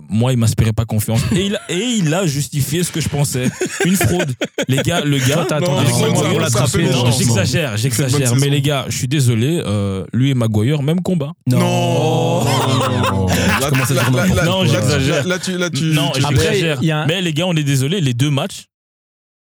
[0.09, 1.21] moi il m'inspirait pas confiance.
[1.31, 1.45] Et
[1.97, 3.49] il, a, justifié ce que je pensais.
[3.85, 4.33] Une fraude.
[4.67, 5.45] Les gars, le gars.
[5.47, 6.83] T'as Non, attendu non, non, non, pour l'attraper.
[6.89, 8.35] Non, j'exagère, j'exagère.
[8.35, 11.31] Mais les gars, je suis désolé, euh, lui et Maguire, même combat.
[11.47, 11.59] Non.
[11.59, 13.25] Non,
[14.63, 15.27] là, j'exagère.
[15.27, 16.79] Là, tu, là, tu, non, j'exagère.
[17.07, 18.65] Mais les gars, on est désolé, les deux matchs,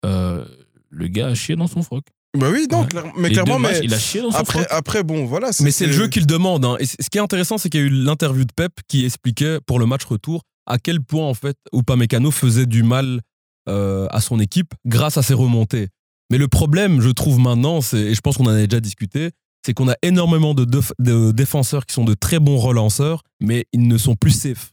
[0.06, 0.46] euh,
[0.90, 2.04] le gars a chié dans son froc.
[2.38, 2.88] Bah oui, non, Ouais.
[2.88, 4.68] clair- mais Les clairement, matchs, mais il a chié dans son après, froc.
[4.70, 5.50] après, bon, voilà.
[5.62, 6.64] Mais c'est le jeu qu'il demande.
[6.64, 6.76] hein.
[6.80, 9.58] Et ce qui est intéressant, c'est qu'il y a eu l'interview de Pep qui expliquait
[9.66, 13.22] pour le match retour à quel point en fait Upamecano faisait du mal
[13.70, 15.88] euh, à son équipe grâce à ses remontées.
[16.32, 19.32] Mais le problème, je trouve maintenant, et je pense qu'on en a déjà discuté,
[19.66, 23.98] c'est qu'on a énormément de, défenseurs qui sont de très bons relanceurs, mais ils ne
[23.98, 24.72] sont plus safe.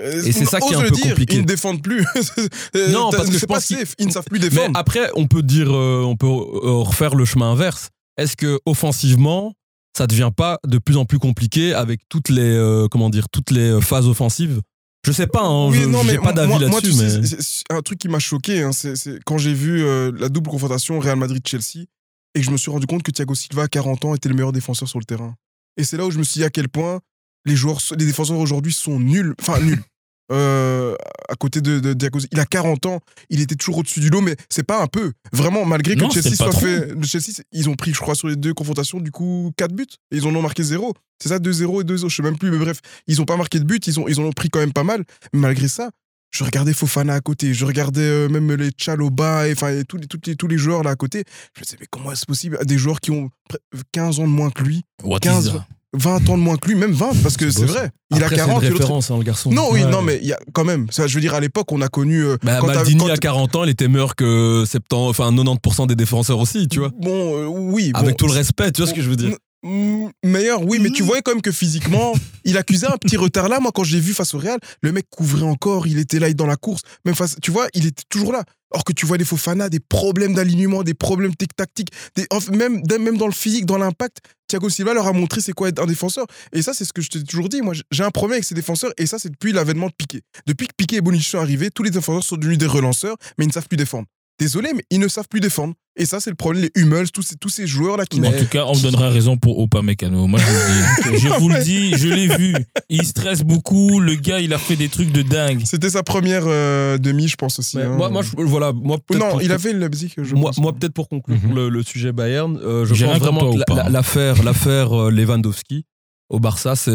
[0.00, 1.34] Et c'est ça qui est un peu dire, compliqué.
[1.36, 2.04] Ils ne défendent plus.
[2.76, 3.94] Euh, Non, parce que je pense qu'ils- safe.
[3.98, 4.78] Ils ne savent plus Mais défendre.
[4.78, 7.88] après, on peut dire, euh, on peut euh, refaire le chemin inverse.
[8.16, 9.54] Est-ce que offensivement,
[9.96, 13.50] ça devient pas de plus en plus compliqué avec toutes les, euh, comment dire, toutes
[13.50, 14.60] les euh, phases offensives?
[15.06, 16.92] Je sais pas, hein, Oui, je non, mais pas d'avis là-dessus,
[17.22, 20.28] mais c'est- un truc qui m'a choqué, hein, c'est c'est quand j'ai vu euh, la
[20.28, 21.86] double confrontation Real Madrid-Chelsea
[22.34, 24.34] et que je me suis rendu compte que Thiago Silva, à 40 ans, était le
[24.34, 25.34] meilleur défenseur sur le terrain.
[25.78, 27.00] Et c'est là où je me suis dit à quel point
[27.46, 29.82] les joueurs, les défenseurs aujourd'hui sont nuls, enfin nuls.
[30.30, 30.94] Euh,
[31.28, 33.00] à côté de, de il a 40 ans,
[33.30, 35.12] il était toujours au-dessus du lot, mais c'est pas un peu.
[35.32, 38.28] Vraiment, malgré que Non, Chelsea soit fait, le Chelsea, ils ont pris, je crois, sur
[38.28, 39.86] les deux confrontations, du coup, 4 buts.
[40.12, 40.94] Et ils en ont marqué 0.
[41.22, 43.58] C'est ça, 2-0 et 2-0, je sais même plus, mais bref, ils ont pas marqué
[43.58, 45.04] de but, ils, ont, ils en ont pris quand même pas mal.
[45.32, 45.90] Mais malgré ça,
[46.30, 49.54] je regardais Fofana à côté, je regardais euh, même les Chaloba et,
[49.84, 51.24] tous, les, tous, les, tous les joueurs là à côté.
[51.56, 52.56] Je me disais, mais comment est-ce possible?
[52.64, 55.66] Des joueurs qui ont pre- 15 ans de moins que lui, What 15, is that?
[55.92, 57.90] 20 ans de moins que lui, même 20, parce que c'est vrai.
[58.12, 59.50] Il Après, a 40 c'est une référence, hein, le garçon.
[59.50, 59.90] Non, oui, Ouais.
[59.90, 60.86] non, mais il y a quand même.
[60.90, 62.22] Ça, je veux dire, à l'époque, on a connu.
[62.24, 65.86] euh, Bah, quand Maldini quand- à 40 ans, il était meilleur que 70, enfin 90%
[65.86, 66.90] des défenseurs aussi, tu vois.
[67.00, 67.90] Bon, euh, oui.
[67.94, 69.34] Avec bon, tout le respect, tu vois ce que je veux dire.
[69.62, 73.48] Mm, Meilleur, oui, mais tu voyais quand même que physiquement, il accusait un petit retard
[73.48, 73.60] là.
[73.60, 76.46] Moi, quand j'ai vu face au Real, le mec couvrait encore, il était là dans
[76.46, 76.82] la course.
[77.04, 78.44] Même face, tu vois, il était toujours là.
[78.72, 83.18] Or que tu vois des Fofana, des problèmes d'alignement, des problèmes tactiques, des, même, même
[83.18, 86.26] dans le physique, dans l'impact, Thiago Silva leur a montré c'est quoi être un défenseur.
[86.52, 87.62] Et ça, c'est ce que je t'ai toujours dit.
[87.62, 90.22] Moi, j'ai un problème avec ces défenseurs, et ça, c'est depuis l'avènement de Piqué.
[90.46, 93.44] Depuis que Piqué et Bonucci sont arrivés, tous les défenseurs sont devenus des relanceurs, mais
[93.44, 94.06] ils ne savent plus défendre.
[94.40, 95.74] Désolé, mais ils ne savent plus défendre.
[95.96, 96.62] Et ça, c'est le problème.
[96.62, 99.36] Les Hummels, tous ces, tous ces joueurs-là qui En tout cas, on me donnera raison
[99.36, 100.26] pour Opa Mécano.
[100.26, 101.20] Moi, je vous le dis.
[101.20, 102.54] Je vous le dis, je l'ai vu.
[102.88, 104.00] Il stresse beaucoup.
[104.00, 105.60] Le gars, il a fait des trucs de dingue.
[105.66, 107.76] C'était sa première euh, demi, je pense aussi.
[107.76, 107.96] Mais hein.
[107.96, 110.58] moi, moi, je- voilà, moi, non, pour- il avait le Leipzig, je moi, pense.
[110.58, 111.54] moi, peut-être pour conclure Mhm.
[111.54, 113.52] le, le sujet Bayern, euh, je J'ai pense vraiment
[113.90, 115.84] l'affaire, l'affaire euh, Lewandowski
[116.30, 116.90] au Barça, c'est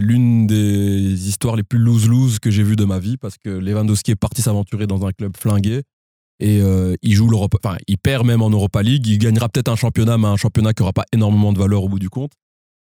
[0.00, 4.10] l'une des histoires les plus lose-lose que j'ai vues de ma vie parce que Lewandowski
[4.10, 5.82] est parti s'aventurer dans un club flingué
[6.40, 9.68] et euh, il joue l'Europe, enfin, il perd même en Europa League, il gagnera peut-être
[9.68, 12.32] un championnat, mais un championnat qui n'aura pas énormément de valeur au bout du compte,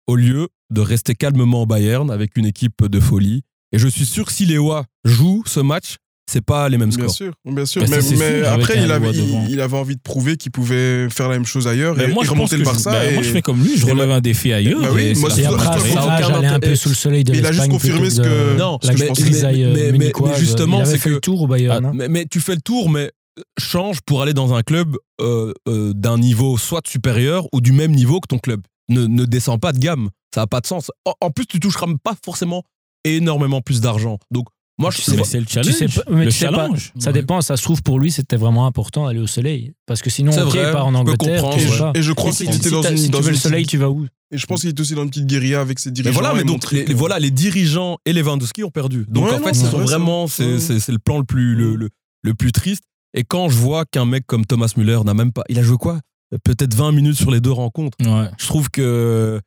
[0.06, 3.42] au lieu de rester calmement au Bayern avec une équipe de folie.
[3.72, 5.96] Et je suis sûr que si Léoa joue ce match,
[6.28, 7.14] c'est pas les mêmes Bien scores.
[7.14, 7.82] sûr, bien sûr.
[7.82, 9.44] Bah, mais mais sûr, après, il avait, Leroy devant.
[9.46, 12.12] il, il avait envie de prouver qu'il pouvait faire la même chose ailleurs et, Mais
[12.14, 12.90] moi, et je pense remonter que le je, Barça.
[12.90, 13.76] bah, et- moi, je fais comme lui.
[13.76, 14.80] Je et relève un défi ailleurs.
[14.82, 17.46] Bah oui, et moi, Et après, allait un peu sous le soleil de Mais il
[17.46, 21.14] a juste l'Espagne confirmé ce que- Non, la mais- grisaille mais- justement, c'est fait que-
[21.14, 21.84] le tour au Bayern.
[21.84, 22.06] Ah, hein.
[22.10, 23.12] mais tu fais le tour, mais
[23.58, 27.92] change pour aller dans un club euh, euh, d'un niveau soit supérieur ou du même
[27.92, 28.62] niveau que ton club.
[28.88, 30.90] Ne, ne descends pas de gamme, ça n'a pas de sens.
[31.04, 32.62] En, en plus, tu toucheras pas forcément
[33.04, 34.18] énormément plus d'argent.
[34.30, 34.46] Donc,
[34.78, 35.74] moi, je sais, c'est le challenge.
[35.74, 36.92] Tu sais pas- mais le tu sais pas, challenge.
[36.98, 39.72] ça dépend, ça se trouve pour lui, c'était vraiment important d'aller au soleil.
[39.86, 41.92] Parce que sinon, ok, vrai, il part en Angleterre, et, sais je, pas.
[41.94, 42.96] et je crois qu'il si, était si dans une.
[42.98, 44.06] si dans tu veux le soleil, petite- tu vas où?
[44.32, 46.20] Et je pense qu'il était aussi dans une petite guérilla avec ses Mais dirigeants.
[46.20, 49.06] voilà, mais donc les, que- voilà, les dirigeants et Lewandowski ont perdu.
[49.08, 50.34] Donc Ouais, en non, fait, c'est vrai, vraiment, vrai.
[50.36, 50.60] c'est Ouais.
[50.60, 51.88] c'est- c'est le plan le plus, le, le-
[52.22, 52.82] le plus triste.
[53.16, 55.42] Et quand je vois qu'un mec comme Thomas Müller n'a même pas.
[55.48, 56.00] Il a joué quoi?
[56.44, 57.96] Peut-être 20 minutes sur les deux rencontres.
[58.00, 58.28] Ouais.
[58.38, 59.40] Je trouve que,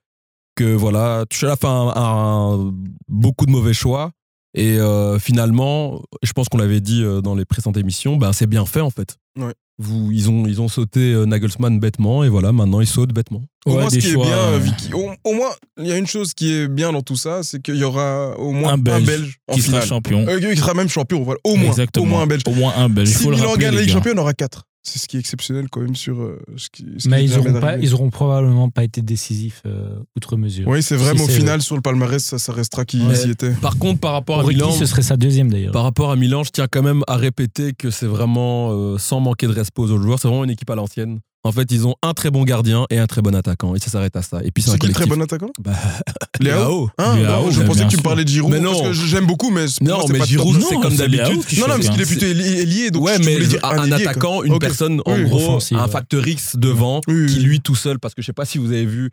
[0.55, 2.73] que voilà, Tuchel a fait un, un-
[3.07, 4.11] beaucoup de mauvais choix.
[4.55, 8.47] Et euh, finalement, je pense qu'on l'avait dit euh, dans les précédentes émissions, ben c'est
[8.47, 9.17] bien fait en fait.
[9.37, 9.53] Ouais.
[9.81, 13.41] Vous, ils, ont, ils ont sauté euh, Nagelsmann bêtement et voilà, maintenant ils sautent bêtement.
[13.65, 15.91] Au Ouais, moins, ce qui choix, est bien, euh, Vicky, au, au moins, il y
[15.93, 18.73] a une chose qui est bien dans tout ça, c'est qu'il y aura au moins
[18.73, 20.25] Un un Belge en Qui sera champion.
[20.27, 21.39] Euh, qui sera même champion, voilà.
[21.45, 22.05] Au moins, Exactement.
[22.05, 22.41] au moins un Belge.
[22.45, 23.09] Au moins un Belge.
[23.09, 23.93] Il Si Milan gagne la les Ligue.
[23.93, 24.65] Champion, on aura 4.
[24.89, 26.85] C'est ce qui est exceptionnel quand même sur euh, ce qui.
[26.97, 29.99] ce qui Mais est ils jamais auront, pas, ils auront probablement pas été décisifs euh,
[30.15, 30.67] outre mesure.
[30.67, 33.27] Oui, c'est vrai, Si mais au final, sur le palmarès, ça, ça restera qui Ouais.
[33.27, 33.51] y était.
[33.51, 35.71] Par contre, par rapport à Milan, ce serait sa deuxième d'ailleurs.
[35.71, 39.19] par rapport à Milan, je tiens quand même à répéter que c'est vraiment euh, sans
[39.19, 40.19] manquer de respect aux autres joueurs.
[40.19, 41.19] C'est vraiment une équipe à l'ancienne.
[41.45, 43.73] En fait, ils ont un très bon gardien et un très bon attaquant.
[43.73, 44.41] Et ça s'arrête à ça.
[44.43, 45.17] Et puis c'est un qui le très collectif.
[45.17, 45.71] bon attaquant Bah,
[46.41, 46.89] Léao.
[46.97, 48.03] Hein Léao, non, Je mais pensais bien que tu me sûr.
[48.03, 48.51] parlais de Giroud.
[48.51, 48.71] Mais non.
[48.71, 50.65] Parce que j'aime beaucoup, mais pour Non, c'est mais pas Giroud, top.
[50.69, 51.45] c'est comme c'est d'habitude.
[51.45, 53.59] Qui Non, non, parce qu'il est plutôt ailier, ailier, donc ouais, je mais voulais dire
[53.63, 54.11] un, ailier, quoi.
[54.11, 54.61] attaquant, une Ok.
[54.61, 55.91] personne, en Oui, gros, offensive, un ouais.
[55.91, 57.43] facteur X devant, Oui, oui, qui oui.
[57.43, 59.11] lui tout seul, parce que je sais pas si vous avez vu,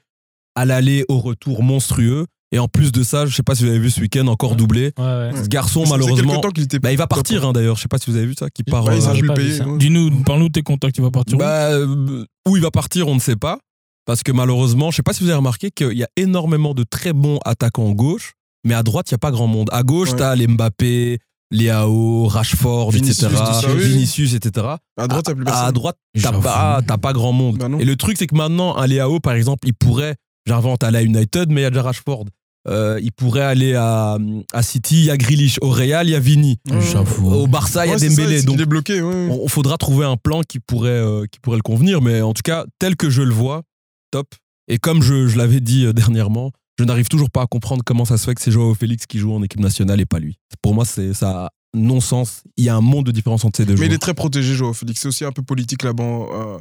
[0.56, 2.26] à l'aller, au retour monstrueux.
[2.56, 4.56] Et en plus de ça, je sais pas si vous avez vu ce week-end, encore
[4.56, 4.92] doublé.
[4.98, 5.30] Ouais, ouais.
[5.42, 7.76] Ce garçon, malheureusement, temps qu'il était bah, il va partir hein, d'ailleurs.
[7.76, 8.84] Je sais pas si vous avez vu ça, qui part.
[8.84, 9.78] Bah, euh, ouais.
[9.78, 13.08] Dis-nous, parle-nous de tes contacts, tu vas partir où Bah, euh, où il va partir,
[13.08, 13.58] on ne sait pas.
[14.06, 16.82] Parce que malheureusement, je sais pas si vous avez remarqué qu'il y a énormément de
[16.82, 18.32] très bons attaquants gauche,
[18.64, 19.68] mais à droite, il n'y a pas grand monde.
[19.70, 20.16] À gauche, Ouais.
[20.16, 21.18] tu as les Mbappé,
[21.50, 23.42] Léao, Rashford, Vinicius, etc.
[23.46, 23.82] tout ça, oui.
[23.88, 24.66] Vinicius, etc.
[24.96, 25.72] À droite, t'as plus À personne.
[25.72, 27.58] droite, t'as pas, t'as pas grand monde.
[27.58, 27.68] Bah.
[27.78, 30.14] Et le truc, c'est que maintenant, un Léao, par exemple, il pourrait,
[30.46, 32.24] j'invente, aller à United, mais il y a déjà Rashford.
[32.68, 34.18] Euh, il pourrait aller à,
[34.52, 35.58] à City, il y a Grealish.
[35.62, 36.58] Au Real, il y a Vini.
[36.92, 37.30] J'avoue.
[37.32, 38.40] Au Barça, il y a Ouais, ça, Dembélé.
[38.40, 39.00] c'est Donc, bloqué.
[39.00, 39.28] ouais.
[39.30, 42.02] on, on faudra trouver un plan qui pourrait, euh, qui pourrait le convenir.
[42.02, 43.62] Mais en tout cas, tel que je le vois,
[44.10, 44.34] top.
[44.68, 48.04] Et comme je, je l'avais dit euh, dernièrement, je n'arrive toujours pas à comprendre comment
[48.04, 50.36] ça se fait que c'est Joao Félix qui joue en équipe nationale et pas lui.
[50.60, 52.42] Pour moi, c'est ça a non-sens.
[52.56, 53.88] Il y a un monde de différence entre ces deux Mais joueurs.
[53.90, 55.00] il est très protégé, Joao Félix.
[55.02, 56.58] C'est aussi un peu politique là-bas euh,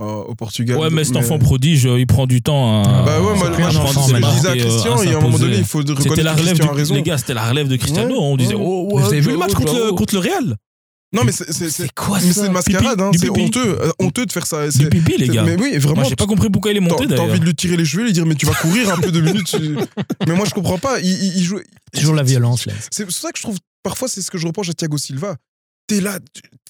[0.00, 0.76] euh, au Portugal.
[0.78, 2.82] Ouais, mais cet enfant prodige, euh, il prend du temps.
[2.82, 5.14] à- Bah ouais, à moi, moi, je pense que je disais à euh, Christian, et
[5.14, 6.94] à un moment donné, il faut C'était reconnaître la que relève Christian a du, raison.
[6.94, 8.10] les gars, c'était la relève de Cristiano.
[8.14, 8.62] Ouais, on disait, ouais.
[8.64, 10.56] oh, ouais, vous avez vu le match contre, le- contre le Real?
[11.12, 14.44] Non, mais c'est quoi mais c'est une mascarade, hein, c'est honteux, euh, honteux de faire
[14.44, 14.66] ça.
[14.66, 15.44] Du C'est- pipi, les gars.
[15.44, 16.00] Mais oui, vraiment.
[16.00, 17.30] Moi, j'ai pas compris pourquoi il est T'as monté t'as d'ailleurs.
[17.30, 19.20] envie de lui tirer les cheveux, lui dire mais tu vas courir un peu deux
[19.22, 19.56] minutes.
[20.26, 20.98] Mais moi je comprends pas.
[21.00, 21.60] Il, il- il joue.
[21.94, 22.72] Toujours la violence, là.
[22.90, 25.36] C'est pour ça que je trouve parfois c'est ce que je reproche à Thiago Silva.
[25.86, 26.18] T'es là,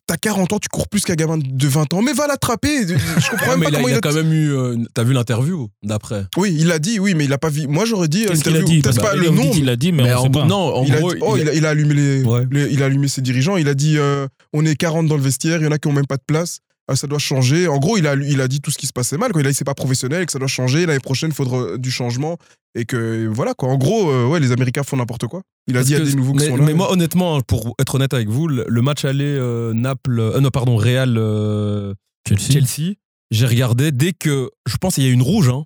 [0.07, 2.87] t'as 40 ans, tu cours plus qu'un gamin de 20 ans, mais va l'attraper.
[2.87, 2.95] Je
[3.31, 4.01] comprends Ouais, même mais pas il a, comment il il a a.
[4.01, 4.53] quand même eu.
[4.55, 7.67] euh, T'as vu l'interview d'après Oui, il a dit, oui, mais il a pas vu.
[7.67, 8.27] Moi j'aurais dit.
[8.27, 8.81] Qu'est-ce qu'il a dit?
[8.83, 9.51] Peut-être pas que le nom.
[9.55, 10.45] Il a dit, mais Mais on en, sait pas.
[10.45, 12.47] non, en il, a gros, dit- oh, il- il, a, il a allumé les, Ouais.
[12.51, 13.57] les- il a allumé ses dirigeants.
[13.57, 15.89] Il a dit euh, on est 40 dans le vestiaire, il y en a qui
[15.89, 16.59] ont même pas de place.
[16.89, 17.67] Ah, ça doit changer.
[17.67, 19.33] En gros, il a, il a dit tout ce qui se passait mal.
[19.33, 19.41] Quoi.
[19.43, 20.87] Il a dit c'est pas professionnel, que ça doit changer.
[20.87, 22.39] L'année prochaine, il faudra du changement.
[22.79, 23.71] Et que voilà quoi.
[23.71, 25.43] En gros, euh, ouais, les Américains font n'importe quoi.
[25.67, 26.65] Il a Parce dit il y a des nouveaux qui mais, sont là.
[26.65, 30.51] mais moi, honnêtement, pour être honnête avec vous, le, match aller euh, Naples, euh, non
[30.51, 31.95] pardon, Real euh,
[32.29, 32.53] Chelsea.
[32.53, 32.93] Chelsea,
[33.31, 35.49] j'ai regardé dès que je pense qu'il y a une rouge.
[35.49, 35.65] Hein.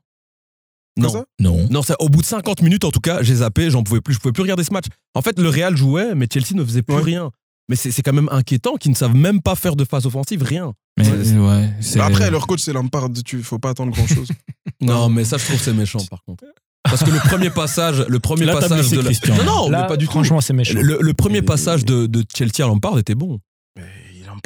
[0.96, 1.66] Non, ça Non.
[1.70, 4.14] non, c'est au bout de 50 minutes en tout cas, j'ai zappé, j'en pouvais plus,
[4.14, 4.86] je pouvais plus regarder ce match.
[5.14, 7.02] En fait, le Real jouait, mais Chelsea ne faisait plus Ouais.
[7.02, 7.30] rien.
[7.68, 10.42] Mais c'est c'est quand même inquiétant qu'ils ne savent même pas faire de phase offensive,
[10.42, 10.74] rien.
[11.02, 11.46] Mais Ouais.
[11.48, 13.08] ouais, c'est- Bah, Après, leur coach, c'est Lampard.
[13.24, 14.28] Tu faut pas attendre grand chose.
[14.82, 16.44] Non, mais ça, je trouve que c'est méchant par contre.
[16.84, 19.34] Parce que le premier passage, le premier Là, passage de la- Christian.
[19.36, 20.12] Non, non, Là, mais pas du tout.
[20.12, 20.78] franchement, c'est méchant.
[20.80, 23.38] Le, le premier passage de, de Chelsea à Lampard était bon.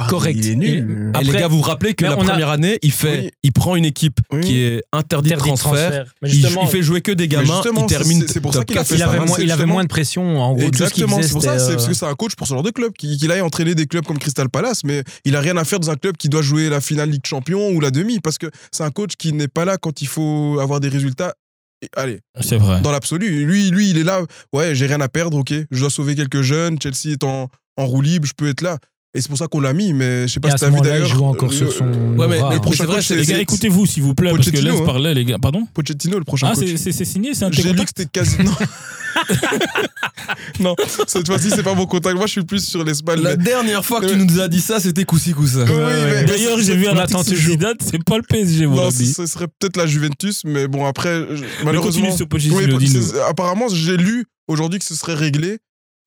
[0.08, 0.36] Correct.
[0.38, 1.10] Il est nul.
[1.14, 3.30] Et Après- les gars, vous vous rappelez que la a- première année, il fait, Oui.
[3.44, 4.40] il prend une équipe Oui.
[4.40, 6.06] qui est interdite de transfert.
[6.22, 7.62] Mais Il, fait jouer que des gamins.
[7.64, 8.24] Il c'est- termine.
[8.28, 8.88] c'est- pour ça qu'il a quatre.
[8.88, 10.40] fait il ça, avait, hein, moins, il avait moins de pression.
[10.42, 12.54] En gros, Exactement, c'est pour ça, c'est parce euh, que c'est un coach pour ce
[12.54, 15.56] genre de club, qu'il aille entraîner des clubs comme Crystal Palace, mais il a rien
[15.56, 18.20] à faire dans un club qui doit jouer la finale Ligue Champion ou la demi,
[18.20, 21.34] parce que c'est un coach qui n'est pas là quand il faut avoir des résultats.
[21.82, 22.80] Et, allez, C'est vrai.
[22.80, 24.22] dans l'absolu, lui, lui, il est là,
[24.52, 27.86] ouais, j'ai rien à perdre, ok, je dois sauver quelques jeunes, Chelsea est en, en
[27.86, 28.78] roue libre, je peux être là.
[29.16, 30.66] Et c'est pour ça qu'on l'a mis, mais je sais Et pas à si t'as
[30.66, 31.08] vu moment-là, il d'ailleurs.
[31.16, 31.84] joue encore le- sur son.
[31.84, 34.50] Ouais, mais- mais prochain c'est vrai, c'est- Les gars, écoutez-vous, s'il vous plaît, parce que
[34.50, 34.86] là, Pochettino, je hein.
[34.86, 35.38] parlais, les gars.
[35.38, 38.36] Pardon Pochettino, le prochain Ah, c'est signé, c'est un J'ai lu que c'était quasi.
[38.42, 38.50] Non.
[40.60, 40.74] non,
[41.06, 42.16] cette fois-ci, c'est pas mon contact.
[42.16, 43.20] Moi, je suis plus sur l'Espagne.
[43.22, 45.64] La mais- dernière fois que tu nous as dit ça, c'était Koussi Koussa.
[45.64, 47.24] Oui, mais- D'ailleurs, j'ai vu un toujours.
[47.36, 50.86] Zidane, c'est pas le PSG, mon Non, ce ce serait peut-être la Juventus, mais bon,
[50.86, 51.24] après,
[51.64, 52.08] malheureusement.
[52.28, 52.78] Pochettino,
[53.28, 55.58] apparemment, j'ai lu aujourd'hui que ce serait réglé.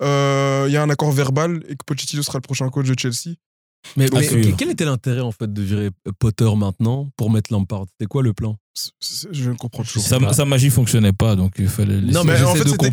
[0.01, 2.95] Euh, Il y a un accord verbal et que Pochettino sera le prochain coach de
[2.97, 3.35] Chelsea.
[3.95, 4.55] Mais, suivre.
[4.57, 7.85] quel était l'intérêt en fait de virer Potter maintenant pour mettre Lampard?
[7.91, 8.57] C'était quoi le plan?
[9.01, 10.33] Je ne comprends toujours Sa, pas.
[10.33, 12.01] sa magie fonctionnait pas, donc il fallait.
[12.01, 12.91] Non, mais en fait, c'était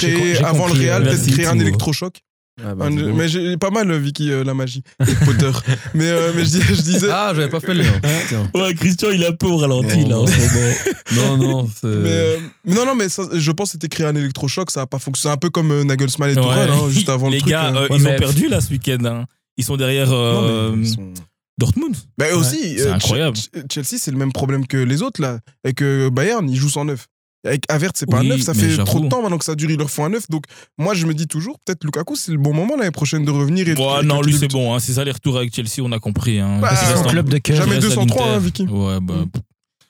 [0.00, 2.20] j'ai avant le Real, peut-être créer un électrochoc.
[2.62, 4.82] Ah, bah, Un- mais j'ai pas mal, Vicky, euh, la magie.
[5.00, 5.50] Et Potter.
[5.94, 7.08] mais, euh, mais je, dis- je disais.
[7.10, 7.82] Ah, j'avais pas fait le.
[8.28, 8.48] Tiens.
[8.54, 10.08] Ouais, Christian, il est un peu au ralenti, Non.
[10.08, 10.74] là, en ce moment.
[11.16, 11.86] Non, non, c'est.
[11.86, 12.36] Mais, euh,
[12.66, 14.98] mais non, non, mais ça, je pense que c'était créé un électrochoc, ça a pas
[14.98, 15.32] fonctionné.
[15.34, 16.76] Un peu comme euh, Nagelsmann et Tourelle, Ouais.
[16.76, 17.50] hein, juste avant Les le truc.
[17.52, 17.74] gars, euh.
[17.76, 18.98] euh, Ouais, ils mais- ont perdu, là, ce week-end.
[19.04, 19.24] hein.
[19.56, 21.12] Ils sont derrière Non, euh, mais ils sont-
[21.58, 21.94] Dortmund.
[22.18, 23.36] Bah aussi, C'est euh, incroyable.
[23.36, 25.38] Ch- Ch- Chelsea, c'est le même problème que les autres, là.
[25.66, 27.08] Et que Bayern, ils jouent sans neuf.
[27.44, 29.44] Avec Avert, c'est pas Oui, un neuf, ça mais fait trop de temps maintenant que
[29.44, 30.28] ça dure, ils leur font un neuf.
[30.30, 30.44] Donc,
[30.78, 33.68] moi, je me dis toujours, peut-être Lukaku, c'est le bon moment l'année prochaine de revenir.
[33.68, 34.72] Et Ouais, et non, lui, c'est bon.
[34.74, 34.78] Hein.
[34.78, 36.38] C'est ça, les retours avec Chelsea, on a compris.
[36.38, 36.58] Hein.
[36.60, 37.56] Bah, Il c'est son en- club de cœur.
[37.56, 38.38] Jamais il reste à 203, hein.
[38.38, 38.62] Vicky.
[38.66, 39.30] Ouais, bah, Mm.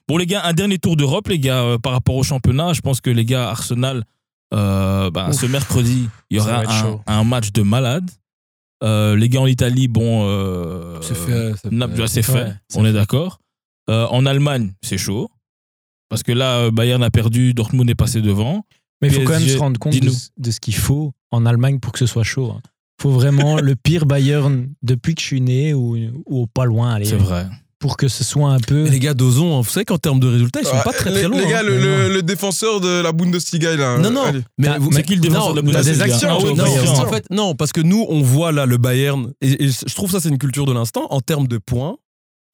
[0.08, 2.72] Bon, les gars, un dernier tour d'Europe, les gars, euh, par rapport au championnat.
[2.72, 4.04] Je pense que les gars, Arsenal,
[4.54, 8.10] euh, bah, ce mercredi, il y aura un, un match de malade.
[8.82, 10.26] Euh, les gars en Italie, bon.
[10.26, 11.52] euh, C'est fait,
[12.22, 12.54] fait.
[12.74, 13.38] on est d'accord.
[13.90, 15.30] Euh, en Allemagne, c'est chaud.
[16.12, 18.64] Parce que là, euh, Bayern a perdu, Dortmund est passé devant.
[19.00, 21.44] Mais il faut quand même se rendre compte de, ce- de ce qu'il faut en
[21.46, 22.52] Allemagne pour que ce soit chaud.
[22.98, 25.96] Il faut vraiment le pire Bayern depuis que je suis né ou,
[26.26, 27.46] ou pas loin, allez, C'est vrai.
[27.80, 28.86] pour que ce soit un peu.
[28.86, 31.10] Et les gars d'Ozon, vous savez qu'en termes de résultats, ils sont Ah, pas très
[31.10, 31.40] les, très loin.
[31.40, 31.62] Les gars, hein.
[31.64, 33.98] le, le- le défenseur de la Bundesliga, là.
[33.98, 34.42] Non, non, allez.
[34.58, 36.42] mais vous- C'est qui le défenseur non, de la t'as des Bundesliga actions, Ah oui,
[36.42, 36.88] toi, non, des Bayern.
[36.88, 37.04] actions.
[37.04, 40.10] en fait, non, parce que nous, on voit là le Bayern, et, et je trouve
[40.12, 41.08] ça, c'est une culture de l'instant.
[41.10, 41.96] En termes de points,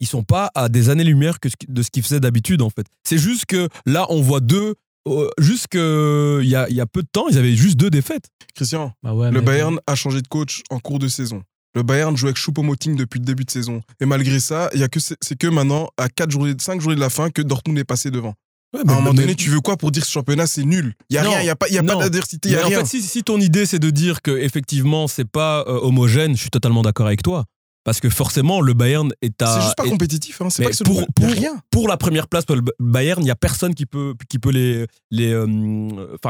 [0.01, 1.39] ils sont pas à des années-lumière
[1.69, 2.87] de ce qu'ils faisaient d'habitude, en fait.
[3.05, 4.75] C'est juste que là, on voit deux.
[5.09, 7.91] euh, Juste que il y a, y a peu de temps, ils avaient juste deux
[7.91, 8.29] défaites.
[8.55, 11.43] Christian, Bah ouais, le mais- Bayern a changé de coach en cours de saison.
[11.75, 13.81] Le Bayern joue avec Choupo-Moting depuis le début de saison.
[14.01, 16.97] Et malgré ça, il y a que c'est que maintenant, à 4 journées, 5 journées
[16.97, 18.35] de la fin, que Dortmund est passé devant.
[18.75, 20.95] Ouais, à un moment donné, tu veux quoi pour dire que ce championnat, c'est nul
[21.09, 22.01] Il n'y a Non, rien, il n'y a pas, il y a pas non.
[22.01, 25.61] d'adversité, Mais en fait, si, si ton idée c'est de dire que effectivement c'est pas
[25.69, 27.45] euh, homogène, je suis totalement d'accord avec toi.
[27.89, 29.47] Parce que forcément, le Bayern est à.
[29.55, 30.43] c'est juste pas est- compétitif.
[30.43, 30.51] Hein.
[30.51, 31.57] C'est pas que c'est pour- pour- rien.
[31.71, 34.51] pour la première place pour le Bayern, il n'y a personne qui peut, qui peut
[34.51, 35.47] les, les, euh,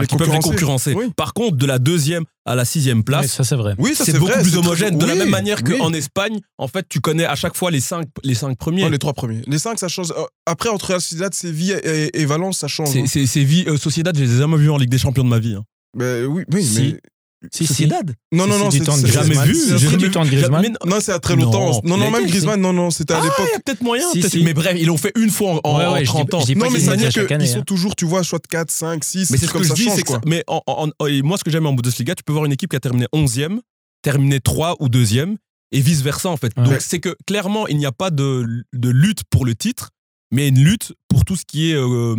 [0.01, 0.95] Les qui peuvent les concurrencer.
[0.95, 1.07] Oui.
[1.17, 3.75] Par contre, de la deuxième à la sixième place, ça c'est vrai.
[3.77, 4.99] Oui, ça c'est c'est beaucoup vrai, plus très- homogène.
[4.99, 5.79] De la même manière oui.
[5.79, 8.83] qu'en Espagne, en fait, tu connais à chaque fois les cinq, les cinq premiers.
[8.85, 9.43] Non, les trois premiers.
[9.49, 10.13] Les cinq, ça change.
[10.13, 12.91] Euh, Après, entre Real Sociedad, Séville et, et Valence, ça change.
[13.07, 13.65] C'est hein.
[13.67, 15.55] euh, Sociedad, je les ai jamais vus en Ligue des Champions de ma vie.
[15.57, 15.65] hein.
[15.97, 16.81] Ben oui, oui, Si.
[16.93, 17.01] mais.
[17.53, 17.67] Si.
[17.67, 18.13] Sociedad?
[18.33, 19.57] Non, non, non, c'est c'est du temps de c'est- Jamais vu.
[19.79, 20.29] J'ai du temps de.
[20.31, 20.77] Griezmann.
[20.85, 21.81] Non, c'est à très longtemps.
[21.85, 23.49] Non, non, même Griezmann, non, non, c'était à Ah, il l'époque.
[23.53, 24.07] y a peut-être moyen.
[24.43, 26.35] Mais bref, ils l'ont fait une fois en, en- Ouais, ouais, en je dis- 30
[26.35, 26.43] ans.
[26.57, 27.63] Non, mais ça veut dire qu'ils sont hein.
[27.65, 30.21] toujours, tu vois, soit 4, 5, 6, Mais c'est ce que je dis, c'est quoi.
[30.27, 30.45] mais
[31.23, 33.61] moi ce que j'aime en Bundesliga, tu peux voir une équipe qui a terminé 11e,
[34.03, 35.37] terminé 3 ou 2e
[35.71, 36.53] et vice versa en fait.
[36.57, 39.91] Donc c'est que clairement il n'y a pas de lutte pour le titre,
[40.31, 42.15] mais une lutte pour tout ce qui est euh,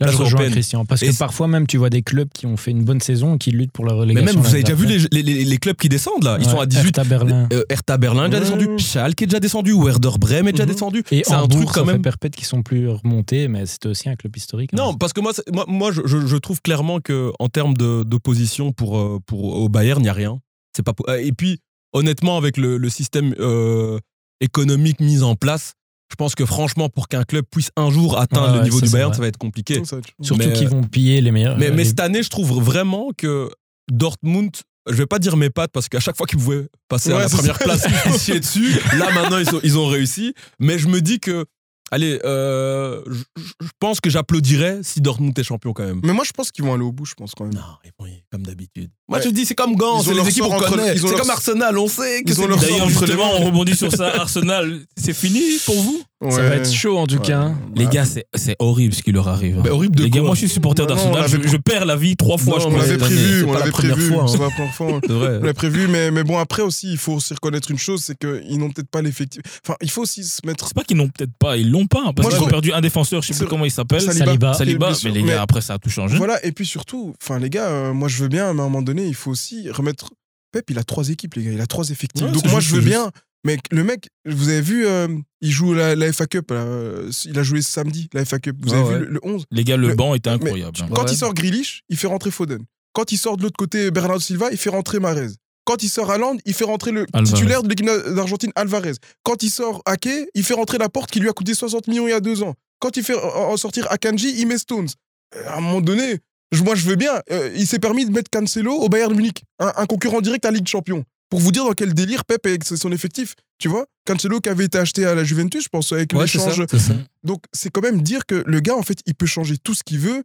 [0.00, 0.52] Là, je européenne.
[0.52, 0.84] Christian.
[0.84, 3.34] Parce Et que parfois, même, tu vois des clubs qui ont fait une bonne saison
[3.34, 4.26] et qui luttent pour la Mais relégation.
[4.32, 6.56] même vous avez déjà vu les, les- les- les clubs qui descendent là, ils sont
[6.56, 6.96] à Ouais, 18.
[6.98, 7.48] Hertha Berlin.
[7.52, 10.72] Euh, Hertha Berlin est déjà descendu, Schalke est déjà descendu, Werder Bremen est déjà Mhm.
[10.72, 11.02] descendu.
[11.10, 12.00] Et C'est un truc quand même.
[12.02, 14.70] perpète qui sont plus remontés, mais c'était aussi un club historique.
[14.72, 14.76] hein.
[14.76, 18.98] Non, parce que moi, moi, moi je, trouve clairement que en termes de- d'opposition pour,
[18.98, 20.38] euh, pour au Bayern, il n'y a rien.
[20.76, 21.58] C'est pas po- et puis
[21.92, 23.98] honnêtement, avec le, le système euh,
[24.40, 25.72] économique mis en place,
[26.10, 28.78] je pense que franchement, pour qu'un club puisse un jour atteindre Ouais, le ouais, niveau
[28.80, 29.16] ça, du Bayern, vrai.
[29.16, 29.84] ça va être compliqué.
[29.84, 31.58] Ça Surtout qu'ils vont piller les meilleurs.
[31.58, 33.50] Mais, mais les- cette année, je trouve vraiment que
[33.90, 34.50] Dortmund,
[34.88, 37.28] je vais pas dire mes pattes parce qu'à chaque fois qu'ils pouvaient passer à la
[37.28, 37.64] première ça.
[37.64, 38.72] place, ils se chiaient dessus.
[38.96, 40.34] Là, maintenant, ils, sont- ils ont réussi.
[40.58, 41.44] Mais je me dis que,
[41.90, 43.22] allez, euh, je,
[43.60, 46.00] je pense que j'applaudirais si Dortmund est champion quand même.
[46.04, 47.54] Mais moi, je pense qu'ils vont aller au bout, je pense quand même.
[47.54, 48.90] Non, ils vont y- comme d'habitude.
[49.08, 49.24] Moi, Ouais.
[49.24, 50.94] je te dis, c'est comme Gant, Ils c'est les leur équipes sort on entre- connaît.
[50.94, 53.00] ils ont C'est leur- comme Arsenal, on sait que Ils c'est leur sort D'ailleurs, entre
[53.00, 53.38] les justement, mains.
[53.40, 54.08] on rebondit sur ça.
[54.20, 56.02] Arsenal, c'est fini pour vous?
[56.30, 57.38] Ça va être chaud en tout cas.
[57.42, 57.58] hein.
[57.76, 59.58] Les gars, c'est c'est horrible ce qui leur arrive.
[59.58, 59.62] hein.
[59.62, 61.28] Mais horrible de Les gars, quoi moi je suis supporter Bah d'Arsenal.
[61.28, 63.52] Je, l'avait- je perds la vie trois fois, Non, je On l'avait prévu, on pas
[63.52, 64.12] la l'avait première prévu.
[64.12, 64.26] fois, hein.
[64.26, 65.00] C'est pas la première fois.
[65.06, 65.38] C'est vrai.
[65.40, 68.18] On l'a prévu, mais, mais bon, après aussi, il faut aussi reconnaître une chose, c'est
[68.18, 69.42] qu'ils n'ont peut-être pas l'effectif.
[69.64, 70.66] Enfin, il faut aussi se mettre.
[70.66, 72.00] C'est pas qu'ils n'ont peut-être pas, ils l'ont pas.
[72.06, 74.00] hein, Parce Moi, qu'ils ont perdu un défenseur, je sais plus comment il s'appelle.
[74.02, 74.54] Saliba.
[74.54, 74.92] Saliba.
[75.04, 76.16] Mais les gars, après ça a tout changé.
[76.16, 78.68] Voilà, et puis surtout, enfin, les gars, euh, moi je veux bien, mais à un
[78.68, 80.10] moment donné, il faut aussi remettre.
[80.50, 82.24] Pep, il a trois équipes, les gars, il a trois effectifs.
[82.24, 83.10] Ouais, Donc moi, juste, je veux bien.
[83.44, 85.08] Mais le mec, vous avez vu, euh,
[85.40, 86.50] il joue la, la FA Cup.
[86.50, 88.56] là, euh, il a joué samedi, la FA Cup.
[88.60, 88.98] Vous avez ouais.
[88.98, 90.76] vu le, le 11 Les gars, le Le- banc était incroyable.
[90.82, 90.88] hein.
[90.94, 91.12] Quand Ouais.
[91.12, 92.62] il sort Grealish, il fait rentrer Foden.
[92.92, 95.28] Quand il sort de l'autre côté Bernardo Silva, il fait rentrer Marez.
[95.64, 97.32] Quand il sort Haaland, il fait rentrer le Alvarez.
[97.34, 98.94] titulaire de l'équipe d'Argentine, Alvarez.
[99.22, 102.08] Quand il sort Ake, il fait rentrer la porte qui lui a coûté 60 millions
[102.08, 102.54] il y a deux ans.
[102.80, 104.88] Quand il fait en sortir Akanji, il met Stones.
[105.36, 106.18] Euh, À un moment donné,
[106.64, 107.20] moi je veux bien.
[107.30, 110.50] euh, il s'est permis de mettre Cancelo au Bayern Munich, un, un concurrent direct à
[110.50, 111.04] Ligue des Champions.
[111.30, 113.34] Pour vous dire dans quel délire Pep avec son effectif.
[113.58, 116.38] Tu vois Cancelo qui avait été acheté à la Juventus, je pense, avec Ouais, c'est
[116.38, 116.94] ça, l'échange c'est ça.
[117.24, 119.82] donc, c'est quand même dire que le gars, en fait, il peut changer tout ce
[119.82, 120.22] qu'il veut.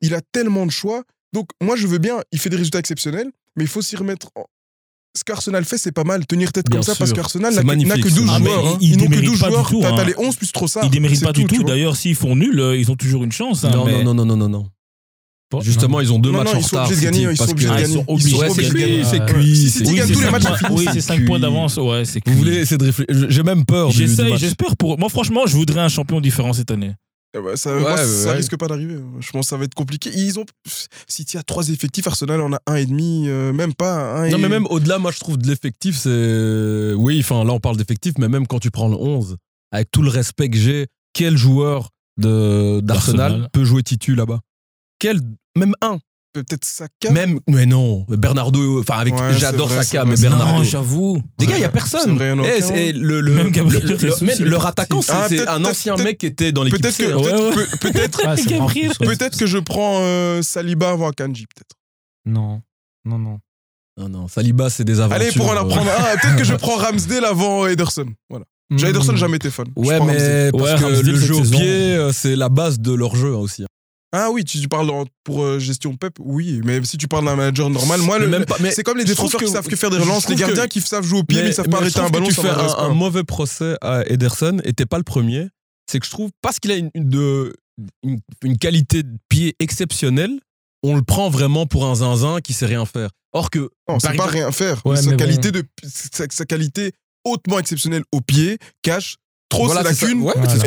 [0.00, 1.02] Il a tellement de choix.
[1.32, 4.28] Donc, moi, je veux bien, il fait des résultats exceptionnels, mais il faut s'y remettre.
[4.36, 4.44] en-
[5.16, 6.26] Ce qu'Arsenal fait, c'est pas mal.
[6.26, 8.14] Tenir tête Bien comme ça, parce qu'Arsenal n'a que, que ça.
[8.16, 8.66] 12 Ah, joueurs.
[8.66, 8.78] hein.
[8.80, 9.68] ils- n'ont que déméritent 12 pas du joueurs.
[9.70, 10.04] tout, T'as hein.
[10.04, 10.80] les 11 plus trop ça.
[10.84, 11.62] Ils déméritent pas du tout.
[11.64, 13.64] D'ailleurs, s'ils font nul, euh, ils ont toujours une chance.
[13.64, 14.66] hein, Non, mais- non, non, non, non, non.
[15.60, 16.86] Justement, ils ont deux Non, matchs non, en ils sont retard.
[16.86, 17.90] obligés de City, gagner, ils sont obligés de Ah, gagner.
[17.90, 18.36] ils sont Ils obligés.
[18.54, 19.04] c'est de cuit, gagner.
[19.04, 19.56] c'est cuit.
[19.56, 20.44] C'est- City Oui, gagne tous les matchs.
[20.70, 21.24] Oui, c'est 5 cuit.
[21.26, 21.76] points d'avance.
[21.76, 22.34] Ouais, c'est Vous cuit.
[22.38, 23.90] voulez essayer de réfléchir J'ai même peur.
[23.90, 24.98] J'essaye, j'espère pour.
[24.98, 26.92] Moi, franchement, je voudrais un champion différent cette année.
[27.36, 28.36] Eh ben, ça, Ouais, moi, ouais, ça ouais.
[28.36, 28.94] risque pas d'arriver.
[29.18, 30.08] Je pense que ça va être compliqué.
[30.14, 30.44] Ils ont.
[31.08, 34.30] City a trois effectifs, Arsenal en a un et demi, euh, même pas un.
[34.30, 36.92] Non, et- mais même au-delà, moi, je trouve de l'effectif, c'est.
[36.96, 39.36] Oui, enfin, là, on parle d'effectif, mais même quand tu prends le 11,
[39.72, 41.88] avec tout le respect que j'ai, quel joueur
[42.20, 43.48] de- d'Arsenal D'Arsenal.
[43.52, 44.38] peut jouer titu là-bas?
[45.56, 45.98] même un,
[46.34, 47.12] Peut-être Saka.
[47.12, 50.64] Même, mais non, Bernardo, enfin avec, ouais, j'adore Saka, mais Bernardo.
[50.64, 51.22] J'avoue.
[51.38, 52.18] Les gars, il y a personne.
[52.20, 53.96] Eh, le, même Gabriel,
[54.40, 56.82] leur attaquant, c'est, ah, un ancien mec qui était dans l'équipe.
[56.82, 57.78] Peut-être que,
[59.06, 61.76] peut-être, que je prends euh, Saliba avant Kanji, peut-être.
[62.26, 62.62] Non,
[63.04, 63.38] non, non.
[63.96, 65.28] Non, non, Saliba, c'est des aventures.
[65.28, 65.96] Allez, pour en apprendre euh.
[65.96, 68.06] ah, peut-être que je prends Ramsdale avant Ederson.
[68.28, 68.44] Voilà.
[68.72, 69.66] Ederson, jamais été fan.
[69.76, 73.62] Ouais, mais le jeu au pied, euh, c'est la base de leur jeu aussi.
[73.62, 73.66] Hein.
[74.16, 74.88] Ah oui, tu, parles
[75.24, 78.44] pour euh, gestion pep, oui, mais si tu parles d'un manager normal, moi, le, même
[78.44, 80.80] pas, mais c'est comme les défenseurs qui savent que faire des relances, les gardiens qui
[80.80, 82.28] savent jouer au pied, mais, mais ils savent pas arrêter un ballon.
[82.28, 85.48] Tu fais un, mauvais procès à Ederson et t'es pas le premier.
[85.90, 90.38] C'est que je trouve, parce qu'il a une, une, qualité de pied exceptionnelle,
[90.84, 93.10] on le prend vraiment pour un zinzin qui sait rien faire.
[93.32, 93.68] Or que.
[93.88, 94.80] Non, c'est pas rien faire.
[94.94, 96.92] Sa, qualité de, sa, qualité
[97.24, 99.16] hautement exceptionnelle au pied cache
[99.54, 100.06] trop voilà, ses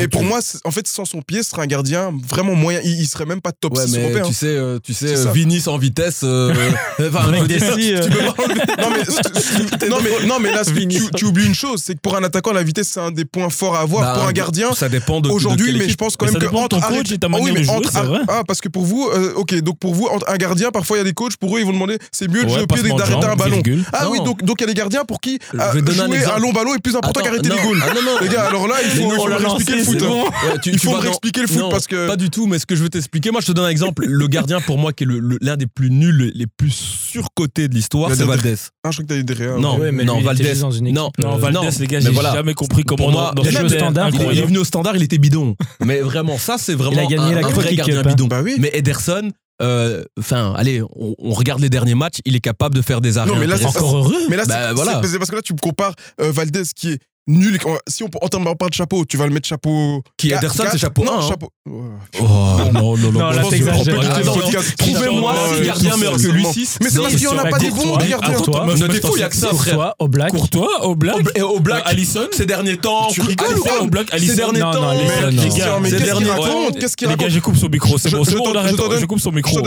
[0.02, 2.80] Et pour moi, en fait, sans son pied, ce serait un gardien vraiment moyen.
[2.84, 4.24] Il, il serait même pas top 6 européen.
[4.26, 6.22] Tu sais, euh, tu sais euh, Vini sans vitesse.
[6.24, 6.54] Euh,
[7.00, 8.08] enfin, avec des six, tu euh.
[9.90, 12.52] non, mais, non, mais, là, tu, tu, oublies une chose c'est que pour un attaquant,
[12.52, 14.14] la vitesse, c'est un des points forts à avoir.
[14.14, 16.48] Pour un gardien, ça dépend de Aujourd'hui, mais je pense quand même que.
[16.58, 19.34] Entre coach et ta manière ah de jouer, ah, ah, parce que pour vous, euh,
[19.36, 21.66] ok, donc pour vous, un gardien, parfois, il y a des coachs, pour eux, ils
[21.66, 23.62] vont demander c'est mieux de jouer au pied d'arrêter un ballon.
[23.94, 26.80] Ah oui, donc il y a des gardiens pour qui jouer un long ballon est
[26.80, 27.84] plus important qu'arrêter des goals.
[28.22, 30.00] Les gars, alors là, pas, il faut, expliquer le foot.
[30.00, 30.26] Bon.
[30.28, 30.58] Hein.
[30.62, 32.08] Tu, il faut expliquer le foot non, parce que.
[32.08, 34.06] Pas du tout, mais ce que je veux t'expliquer, moi je te donne un exemple.
[34.06, 35.08] le gardien pour moi qui est
[35.42, 38.56] l'un des plus nuls, les plus surcotés de l'histoire, c'est Valdez.
[38.84, 39.58] Ah, je crois que t'as dit derrière.
[39.58, 40.54] Non, ouais, non, lui, Valdez.
[40.92, 42.34] Non, Valdez, les gars, j'ai voilà.
[42.34, 42.98] jamais compris comment.
[42.98, 45.56] Pour moi, dans il, le standard, il, est venu au standard, il était bidon.
[45.86, 48.04] mais vraiment, ça c'est vraiment il a gagné la vrai gardien hein.
[48.04, 48.28] bidon.
[48.28, 52.82] Bah mais Ederson, euh, enfin, allez, on, regarde les derniers matchs, il est capable de
[52.82, 53.32] faire des arrêts.
[53.32, 54.28] Non, mais là, c'est encore heureux.
[54.30, 55.02] Mais là, bah, voilà.
[55.04, 57.60] c'est parce que là, tu me compares euh, Valdez qui est nul.
[57.88, 60.04] Si on, on parle pas de chapeau, tu vas le mettre chapeau.
[60.18, 61.28] Qui Ederson, c'est chapeau non, 1.
[61.28, 61.50] Chapeau...
[61.70, 62.26] Oh,
[62.74, 63.12] non, non, non.
[63.12, 64.76] non là, t'exagères.
[64.78, 66.80] Trouvez-moi un gardien meilleur que lui 6.
[66.82, 68.38] Mais c'est parce qu'il n'y en a pas des bons, des gardiens.
[68.38, 69.94] Ne t'es fou, il y a que ça, frère.
[70.00, 70.32] Oblak.
[70.32, 71.18] Courtois, Oblak.
[71.36, 71.84] Et Oblak.
[71.86, 72.28] Allison.
[72.32, 73.08] Ces derniers temps.
[73.12, 74.34] Tu rigoles ou quoi Oblak, Allison.
[74.34, 74.94] Ces derniers temps.
[75.38, 78.10] Christian, mais qu'est-ce qu'il raconte Qu'est-ce qu'il raconte Les gars, je coupe son micro, c'est
[78.12, 78.24] bon.
[78.24, 79.62] Je coupe son micro.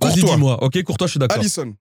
[0.00, 0.34] Courtois.
[0.34, 1.38] Dis-moi, ok, Courtois, je suis d'accord.
[1.38, 1.72] Allison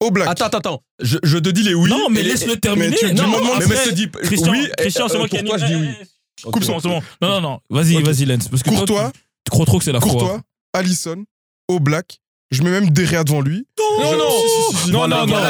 [0.00, 0.28] au black.
[0.28, 0.82] Attends, attends, attends.
[1.00, 1.88] Je, te dis les oui.
[1.90, 2.96] Non, mais laisse-le terminer.
[2.96, 4.68] Tu, non, non, mais, mais je te dis Christian, oui.
[4.76, 5.88] Christian, c'est moi euh, qui ai Pourquoi je dis oui
[6.52, 6.80] Coupe son.
[6.80, 7.60] Non, non, non.
[7.70, 8.48] Vas-y, vas-y, Lens.
[8.48, 9.12] Parce que Courtois.
[9.44, 10.40] Tu crois trop que c'est la Courtois,
[10.72, 11.24] Allison,
[11.68, 12.18] au black,
[12.52, 13.66] je mets même Derrea devant lui.
[13.98, 14.90] Non, je...
[14.92, 15.40] non, non, non, non, non,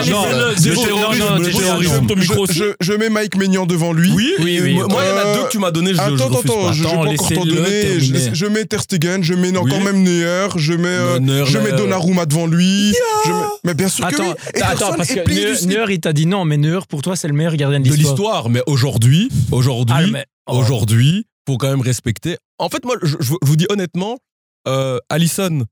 [2.81, 4.11] je, mets Mike Maignan devant lui.
[4.13, 4.81] Oui, oui, oui.
[4.81, 6.73] Euh, moi, il y en a deux que tu m'as donné, je Attends, attends, attends,
[6.73, 8.01] je vais encore t'en donner.
[8.01, 12.25] Je, mets Ter Stegen, je mets encore même Neuer, je mets, euh, je mets Donnarumma
[12.25, 12.95] devant lui.
[13.65, 14.29] Mais bien sûr que oui.
[14.63, 17.57] Attends, parce que Neuer, il t'a dit non, mais Neuer, pour toi, c'est le meilleur
[17.57, 18.05] gardien de l'histoire.
[18.05, 20.59] De l'histoire, mais aujourd'hui, aujourd'hui, ah, oh.
[20.59, 22.37] aujourd'hui, faut quand même respecter.
[22.59, 24.17] En fait, moi, je vous dis honnêtement,
[24.67, 25.67] euh, Allison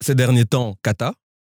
[0.00, 1.14] ces derniers temps Kata.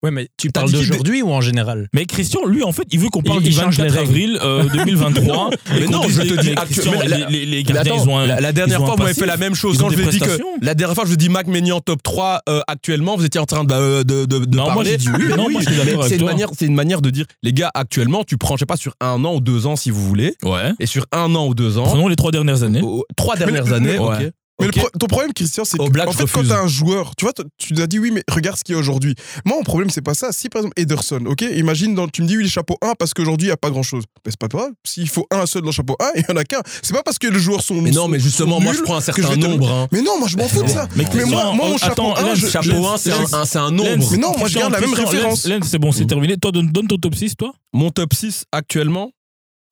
[0.04, 1.88] Ouais, mais tu parles d'aujourd'hui ou en général?
[1.92, 5.50] Mais Christian, lui, en fait, il veut qu'on parle il, du 24 avril euh, 2023.
[5.72, 8.26] mais non, je te dis, Christian, mais la, les, les gardiens, attends, ils ont un,
[8.26, 9.78] La, dernière ils fois, vous m'avez fait la même chose.
[9.78, 10.38] Quand je vous ai dit que.
[10.62, 13.46] La dernière fois, je vous dis Mac Ménian top 3 euh, actuellement, vous étiez en
[13.46, 14.90] train de, bah, euh, de, de, de non, parler.
[14.90, 17.52] Moi, dit oui, non, oui, moi, je C'est une, manière, une manière de dire, les
[17.52, 20.06] gars, actuellement, tu prends, je sais pas, sur un an ou deux ans, si vous
[20.06, 20.36] voulez.
[20.44, 20.72] Ouais.
[20.78, 21.84] Et sur un an ou deux ans.
[21.84, 22.82] Prenons les trois dernières années.
[23.16, 24.30] Trois dernières années, ok.
[24.60, 27.32] Mais ton problème, Christian, c'est que Black, en fait, quand t'as un joueur, tu vois,
[27.58, 29.14] tu as dit oui, mais regarde ce qu'il y a aujourd'hui.
[29.44, 30.32] Moi, mon problème, c'est pas ça.
[30.32, 33.14] Si par exemple Ederson, ok, imagine, dans, tu me dis oui, les chapeaux 1 parce
[33.14, 34.04] qu'aujourd'hui, il n'y a pas grand chose.
[34.24, 34.72] Ben, c'est pas grave.
[34.84, 36.60] S'il faut un seul dans le chapeau 1, il n'y en a qu'un.
[36.82, 37.80] C'est pas parce que les joueurs sont.
[37.80, 39.70] Mais non, mais justement, moi, je prends un certain nombre.
[39.70, 39.88] Hein.
[39.92, 40.88] Mais non, moi, je m'en fous de ça.
[40.96, 44.10] Mais, moi, moi, mon chapeau 1, chapeau 1 c'est un, un, nombre.
[44.10, 45.48] Mais non, moi, je garde la même référence.
[45.62, 46.08] c'est bon, c'est mm.
[46.08, 46.36] terminé.
[46.36, 47.52] Toi, donne ton top 6, toi.
[47.72, 49.12] Mon top 6 actuellement,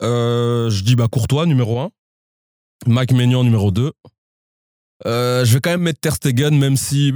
[0.03, 1.91] euh, je dis bah Courtois, numéro 1.
[2.87, 3.93] Mike Maignan, numéro 2.
[5.05, 7.13] Euh, je vais quand même mettre Ter même si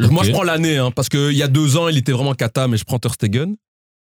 [0.00, 2.34] euh, moi je prends l'année, hein, parce qu'il y a deux ans il était vraiment
[2.34, 3.14] cata, mais je prends Ter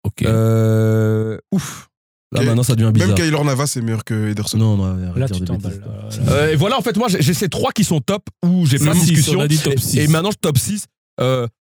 [0.04, 0.22] Ok.
[0.22, 1.88] Euh, ouf.
[2.32, 3.08] Là maintenant ça devient bizarre.
[3.08, 4.56] Même Kaylor Navas est meilleur que Ederson.
[4.56, 5.82] Non, non, là, tu des bêtises.
[6.28, 8.94] Euh, et voilà, en fait, moi j'ai ces trois qui sont top où j'ai pas
[8.94, 9.46] de discussion.
[9.94, 10.86] Et, maintenant je top 6.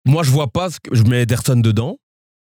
[0.05, 1.97] moi je vois pas, je mets Ederson dedans.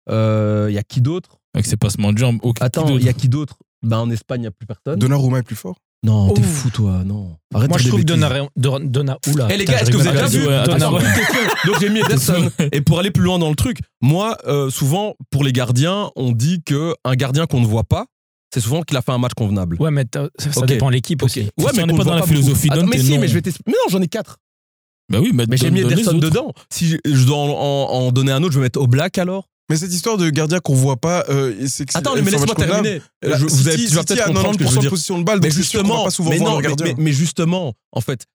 [0.08, 1.38] Il y a qui d'autre?
[1.54, 2.40] Avec ses passements de jambes.
[2.60, 3.56] Attends, il y a qui d'autre?
[3.82, 4.98] Ben, En Espagne il n'y a plus personne.
[4.98, 6.48] Donnarumma est plus fort non, t'es oh.
[6.48, 7.36] fou, toi, non.
[7.52, 8.30] Moi, je trouve Donna,
[9.28, 9.48] Oula.
[9.50, 10.46] Eh, les gars, est-ce que vous avez déjà vu
[11.66, 12.50] Donc, j'ai mis Ederson.
[12.72, 16.32] Et pour aller plus loin dans le truc, moi, euh, souvent, pour les gardiens, on
[16.32, 18.06] dit qu'un gardien qu'on ne voit pas,
[18.52, 19.76] c'est souvent qu'il a fait un match convenable.
[19.78, 20.06] Ouais, mais
[20.38, 21.48] ça, dépend de l'équipe aussi.
[21.58, 23.28] Ouais, mais on n'est pas dans la philosophie d'un Mais si, mais
[23.66, 24.38] non, j'en ai quatre.
[25.10, 26.52] Bah oui, mais, j'ai mis Ederson dedans.
[26.70, 29.49] Si je dois en, donner un autre, je vais mettre Oblak alors?
[29.70, 33.00] Mais cette histoire de gardien qu'on voit pas, euh, c'est que Attends, mais laisse-moi terminer.
[33.24, 34.88] Euh, vous avez peut-être comprendre ce.
[34.88, 38.26] Position de balle, mais justement, pas souvent mais, non, voir mais, mais, justement, en fait,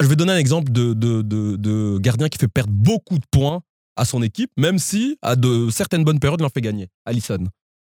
[0.00, 3.60] je vais donner un exemple de, de, de, gardien qui fait perdre beaucoup de points
[3.96, 6.88] à son équipe, même si à de certaines bonnes périodes, il en fait gagner.
[7.04, 7.44] Allison,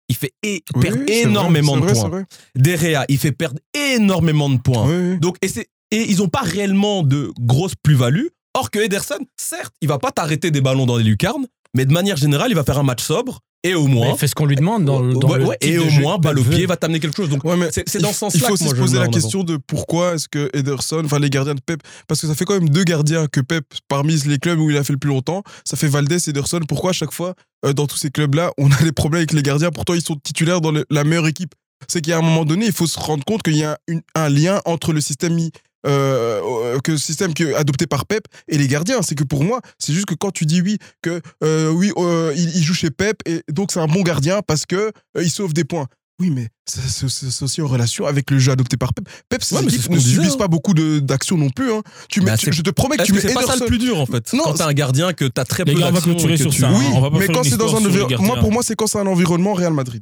[0.07, 0.33] il fait
[0.79, 2.25] perdre énormément de vrai, points.
[2.53, 5.17] Derrea, il fait perdre énormément de points.
[5.19, 5.49] Donc, et,
[5.89, 8.27] et ils n'ont pas réellement de grosse plus-value.
[8.57, 11.45] Or que Ederson, certes, il va pas t'arrêter des ballons dans les lucarnes,
[11.75, 14.11] mais de manière générale, il va faire un match sobre Et au moins.
[14.11, 15.89] Mais fais ce qu'on lui demande dans, le- dans Ouais, le ouais, type et au
[16.01, 16.55] moins, balle au veut.
[16.55, 17.29] pied va t'amener quelque chose.
[17.29, 19.57] Donc, Ouais, c'est dans ce sens-là Il faut que aussi se poser la question de
[19.57, 22.69] pourquoi est-ce que Ederson, enfin les gardiens de Pep, parce que ça fait quand même
[22.69, 25.75] deux gardiens que Pep, parmi les clubs où il a fait le plus longtemps, ça
[25.77, 26.59] fait Valdés et Ederson.
[26.67, 27.33] Pourquoi à chaque fois,
[27.65, 30.15] euh, dans tous ces clubs-là, on a des problèmes avec les gardiens, pourtant ils sont
[30.15, 31.53] titulaires dans le- la meilleure équipe
[31.87, 34.29] C'est qu'à un moment donné, il faut se rendre compte qu'il y a une- un
[34.29, 35.51] lien entre le système mis-
[35.87, 36.41] euh,
[36.75, 39.01] euh, que le système que, adopté par Pep et les gardiens.
[39.01, 42.33] C'est que pour moi, c'est juste que quand tu dis oui, que euh, oui, euh,
[42.35, 45.29] il, il joue chez Pep et donc c'est un bon gardien parce que euh, il
[45.31, 45.87] sauve des points.
[46.19, 49.07] Oui, mais c'est aussi en relation avec le jeu adopté par Pep.
[49.29, 50.37] Pep, Ouais, équipes ce ne disait, subissent hein.
[50.37, 51.71] pas beaucoup d'actions non plus.
[51.71, 51.83] hein.
[52.09, 53.67] Tu mets, Bah, tu- je te promets que Est-ce tu mets c'est pas ça le
[53.67, 56.51] plus dur en fait Non, Quand t'as un gardien que t'as très peu d'actions tu-
[56.59, 56.69] ça.
[56.69, 56.73] hein.
[56.75, 58.87] Oui, on va pas mais quand c'est dans un environnement, moi pour moi c'est quand
[58.87, 60.01] c'est un environnement Real Madrid.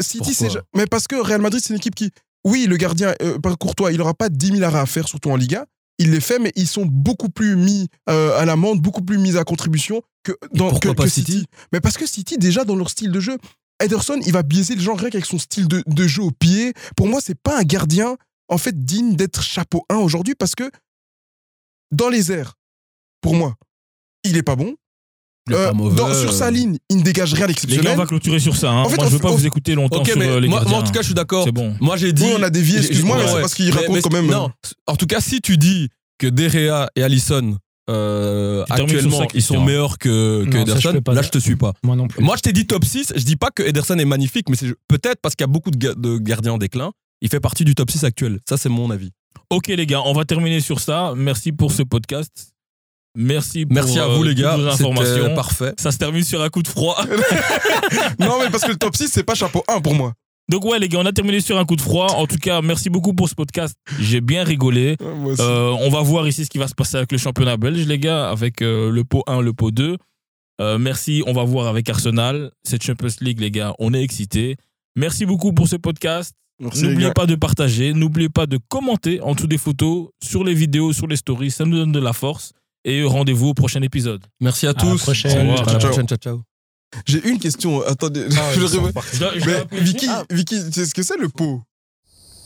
[0.00, 2.10] City, c'est mais parce que Real Madrid c'est une équipe qui,
[2.44, 5.30] oui, le gardien euh, par Courtois, il aura pas 10 000 arrêts à faire surtout
[5.30, 5.66] en Liga.
[5.98, 9.36] Il les fait, mais ils sont beaucoup plus mis euh, à l'amende, beaucoup plus mis
[9.36, 12.90] à contribution que dans que- pas que City Mais parce que City déjà dans leur
[12.90, 13.38] style de jeu,
[13.82, 16.72] Ederson il va biaiser les gens rien qu'avec son style de, de jeu au pied.
[16.96, 18.16] Pour moi c'est pas un gardien
[18.48, 20.68] en fait digne d'être chapeau 1 aujourd'hui parce que
[21.92, 22.54] dans les airs,
[23.20, 23.54] pour moi,
[24.24, 24.74] il est pas bon.
[25.50, 25.96] Euh, pas mauvais.
[25.96, 27.96] dans- sur sa ligne, il ne dégage rien Les gars, on d'exceptionnel.
[27.98, 28.70] va clôturer sur ça.
[28.70, 28.82] hein.
[28.82, 30.40] En fait, moi, on je veux pas on- vous écouter longtemps Ok, sur mais euh,
[30.40, 30.70] les moi, gardiens.
[30.70, 31.44] moi, en tout cas, je suis d'accord.
[31.44, 31.74] C'est bon.
[31.80, 32.22] Moi, j'ai dit.
[32.24, 34.26] Oui, on a dévié, excuse-moi, ouais, mais c'est parce qu'il raconte mais- quand même.
[34.26, 34.50] Non,
[34.86, 35.88] en tout cas, si tu dis
[36.18, 37.58] que Derea et Allison
[37.90, 41.28] euh, actuellement ça, ils sont meilleurs que, que Non, ça, je Ederson, pas là je
[41.28, 41.74] te suis pas.
[41.82, 42.22] Moi non plus.
[42.24, 44.72] Moi je t'ai dit top 6, je dis pas que Ederson est magnifique, mais c'est
[44.88, 46.92] peut-être parce qu'il y a beaucoup de, ga- de gardiens en déclin.
[47.20, 48.38] Il fait partie du top 6 actuel.
[48.48, 49.10] Ça, c'est mon avis.
[49.50, 51.12] Ok, les gars, on va terminer sur ça.
[51.14, 52.53] Merci pour ce podcast.
[53.16, 54.56] Merci pour Merci à euh, vous, les toutes gars.
[54.56, 55.34] vos C'était informations.
[55.34, 55.72] parfait.
[55.78, 56.96] Ça se termine sur un coup de froid.
[58.18, 60.12] Non, mais parce que le top 6, c'est pas chapeau 1 pour moi.
[60.50, 62.08] Donc ouais, les gars, on a terminé sur un coup de froid.
[62.16, 63.76] En tout cas, merci beaucoup pour ce podcast.
[64.00, 64.96] J'ai bien rigolé.
[65.40, 67.98] Euh, on va voir ici ce qui va se passer avec le championnat belge, les
[67.98, 69.96] gars, avec euh, le pot 1, le pot 2.
[70.60, 72.50] Euh, merci, on va voir avec Arsenal.
[72.62, 74.56] Cette Champions League, les gars, on est excités.
[74.96, 76.34] Merci beaucoup pour ce podcast.
[76.60, 80.54] Les N'oubliez pas de partager, n'oubliez pas de commenter en dessous des photos, sur les
[80.54, 82.52] vidéos, sur les stories, ça nous donne de la force.
[82.84, 84.22] Et rendez-vous au prochain épisode.
[84.40, 85.02] Merci à tous.
[85.02, 85.50] prochaine.
[85.50, 85.78] À la Ciao.
[85.78, 86.06] prochaine.
[86.06, 86.42] Ciao, ciao.
[87.06, 87.82] J'ai une question.
[87.82, 88.22] Attendez.
[88.22, 88.36] réveille.
[88.54, 88.66] Je
[89.40, 91.62] je Mais Vicky, Ah, Vicky, tu sais ce que c'est le pot?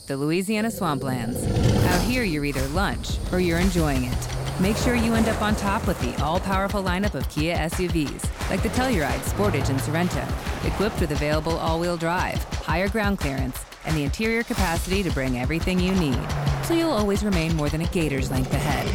[0.07, 1.35] The Louisiana Swamplands.
[1.35, 4.17] Out here, you're either lunch or you're enjoying it.
[4.59, 8.23] Make sure you end up on top with the all powerful lineup of Kia SUVs,
[8.49, 10.23] like the Telluride, Sportage, and Sorento,
[10.65, 13.55] equipped with available all wheel drive, higher ground clearance,
[13.85, 16.19] and the interior capacity to bring everything you need.
[16.63, 18.87] So you'll always remain more than a gator's length ahead.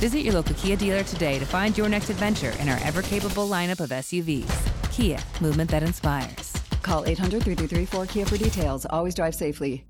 [0.00, 3.48] Visit your local Kia dealer today to find your next adventure in our ever capable
[3.48, 4.92] lineup of SUVs.
[4.92, 6.52] Kia, movement that inspires.
[6.82, 8.86] Call 800 333 4KIA for details.
[8.90, 9.84] Always drive safely.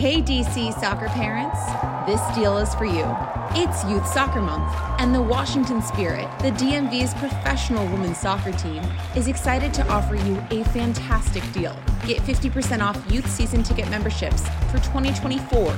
[0.00, 1.58] Hey DC soccer parents,
[2.06, 3.04] this deal is for you.
[3.50, 8.82] It's Youth Soccer Month, and the Washington Spirit, the DMV's professional women's soccer team,
[9.14, 11.76] is excited to offer you a fantastic deal.
[12.06, 15.70] Get 50% off youth season ticket memberships for 2024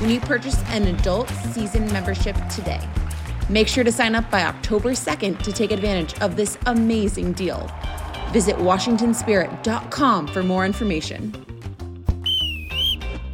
[0.00, 2.80] when you purchase an adult season membership today.
[3.48, 7.70] Make sure to sign up by October 2nd to take advantage of this amazing deal.
[8.32, 11.47] Visit WashingtonSpirit.com for more information.